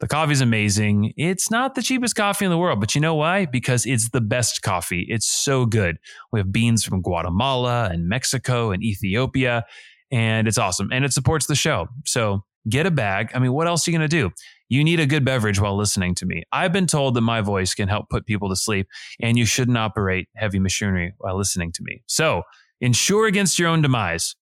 The 0.00 0.08
coffee 0.08 0.32
is 0.32 0.42
amazing. 0.42 1.14
It's 1.16 1.50
not 1.50 1.74
the 1.74 1.80
cheapest 1.80 2.14
coffee 2.14 2.44
in 2.44 2.50
the 2.50 2.58
world, 2.58 2.80
but 2.80 2.94
you 2.94 3.00
know 3.00 3.14
why? 3.14 3.46
Because 3.46 3.86
it's 3.86 4.10
the 4.10 4.20
best 4.20 4.60
coffee. 4.60 5.06
It's 5.08 5.26
so 5.26 5.64
good. 5.64 5.96
We 6.32 6.40
have 6.40 6.52
beans 6.52 6.84
from 6.84 7.00
Guatemala 7.00 7.88
and 7.90 8.06
Mexico 8.06 8.72
and 8.72 8.82
Ethiopia, 8.82 9.64
and 10.10 10.46
it's 10.46 10.58
awesome. 10.58 10.90
And 10.92 11.06
it 11.06 11.14
supports 11.14 11.46
the 11.46 11.54
show. 11.54 11.86
So 12.04 12.44
get 12.68 12.84
a 12.84 12.90
bag. 12.90 13.30
I 13.34 13.38
mean, 13.38 13.52
what 13.52 13.66
else 13.66 13.88
are 13.88 13.90
you 13.90 13.96
going 13.96 14.08
to 14.08 14.16
do? 14.16 14.30
You 14.68 14.82
need 14.82 15.00
a 15.00 15.06
good 15.06 15.24
beverage 15.24 15.60
while 15.60 15.76
listening 15.76 16.14
to 16.16 16.26
me. 16.26 16.42
I've 16.52 16.72
been 16.72 16.86
told 16.86 17.14
that 17.14 17.20
my 17.20 17.40
voice 17.40 17.74
can 17.74 17.88
help 17.88 18.10
put 18.10 18.26
people 18.26 18.48
to 18.48 18.56
sleep, 18.56 18.88
and 19.20 19.38
you 19.38 19.44
shouldn't 19.44 19.78
operate 19.78 20.28
heavy 20.34 20.58
machinery 20.58 21.14
while 21.18 21.36
listening 21.36 21.72
to 21.72 21.82
me. 21.82 22.02
So 22.06 22.42
ensure 22.80 23.26
against 23.26 23.58
your 23.58 23.68
own 23.68 23.82
demise 23.82 24.34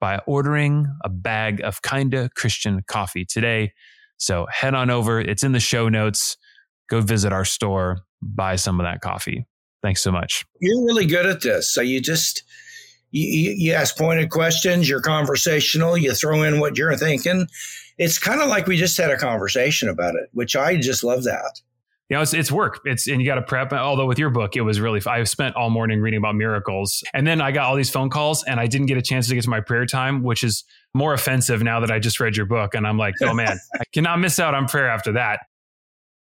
by 0.00 0.18
ordering 0.26 0.86
a 1.04 1.08
bag 1.08 1.60
of 1.62 1.80
Kinda 1.82 2.30
Christian 2.34 2.82
coffee 2.86 3.24
today. 3.24 3.72
So 4.18 4.46
head 4.50 4.74
on 4.74 4.90
over. 4.90 5.20
It's 5.20 5.42
in 5.42 5.52
the 5.52 5.60
show 5.60 5.88
notes. 5.88 6.36
Go 6.88 7.00
visit 7.00 7.32
our 7.32 7.44
store, 7.44 8.00
buy 8.20 8.56
some 8.56 8.78
of 8.78 8.84
that 8.84 9.00
coffee. 9.00 9.46
Thanks 9.82 10.02
so 10.02 10.12
much. 10.12 10.44
You're 10.60 10.84
really 10.84 11.06
good 11.06 11.26
at 11.26 11.40
this. 11.40 11.72
So 11.72 11.80
you 11.80 12.00
just 12.00 12.42
you, 13.12 13.54
you 13.56 13.72
ask 13.72 13.96
pointed 13.96 14.30
questions. 14.30 14.88
You're 14.88 15.00
conversational. 15.00 15.96
You 15.96 16.12
throw 16.12 16.42
in 16.42 16.58
what 16.60 16.76
you're 16.76 16.96
thinking, 16.96 17.46
it's 17.98 18.18
kind 18.18 18.40
of 18.40 18.48
like 18.48 18.66
we 18.66 18.76
just 18.76 18.96
had 18.96 19.10
a 19.10 19.16
conversation 19.16 19.88
about 19.88 20.14
it, 20.14 20.28
which 20.32 20.56
I 20.56 20.76
just 20.78 21.04
love 21.04 21.24
that. 21.24 21.60
You 22.08 22.16
know, 22.16 22.22
it's, 22.22 22.34
it's 22.34 22.52
work. 22.52 22.80
It's 22.84 23.06
and 23.06 23.22
you 23.22 23.26
got 23.26 23.36
to 23.36 23.42
prep. 23.42 23.72
Although 23.72 24.04
with 24.06 24.18
your 24.18 24.28
book, 24.28 24.54
it 24.54 24.60
was 24.60 24.80
really. 24.80 25.00
I 25.06 25.22
spent 25.24 25.56
all 25.56 25.70
morning 25.70 26.00
reading 26.00 26.18
about 26.18 26.34
miracles, 26.34 27.02
and 27.14 27.26
then 27.26 27.40
I 27.40 27.52
got 27.52 27.64
all 27.64 27.76
these 27.76 27.88
phone 27.88 28.10
calls, 28.10 28.44
and 28.44 28.60
I 28.60 28.66
didn't 28.66 28.88
get 28.88 28.98
a 28.98 29.02
chance 29.02 29.28
to 29.28 29.34
get 29.34 29.44
to 29.44 29.50
my 29.50 29.60
prayer 29.60 29.86
time, 29.86 30.22
which 30.22 30.44
is 30.44 30.64
more 30.92 31.14
offensive 31.14 31.62
now 31.62 31.80
that 31.80 31.90
I 31.90 31.98
just 31.98 32.20
read 32.20 32.36
your 32.36 32.44
book. 32.44 32.74
And 32.74 32.86
I'm 32.86 32.98
like, 32.98 33.14
oh 33.22 33.32
man, 33.32 33.58
I 33.80 33.84
cannot 33.94 34.18
miss 34.18 34.38
out 34.38 34.52
on 34.52 34.68
prayer 34.68 34.90
after 34.90 35.12
that. 35.12 35.40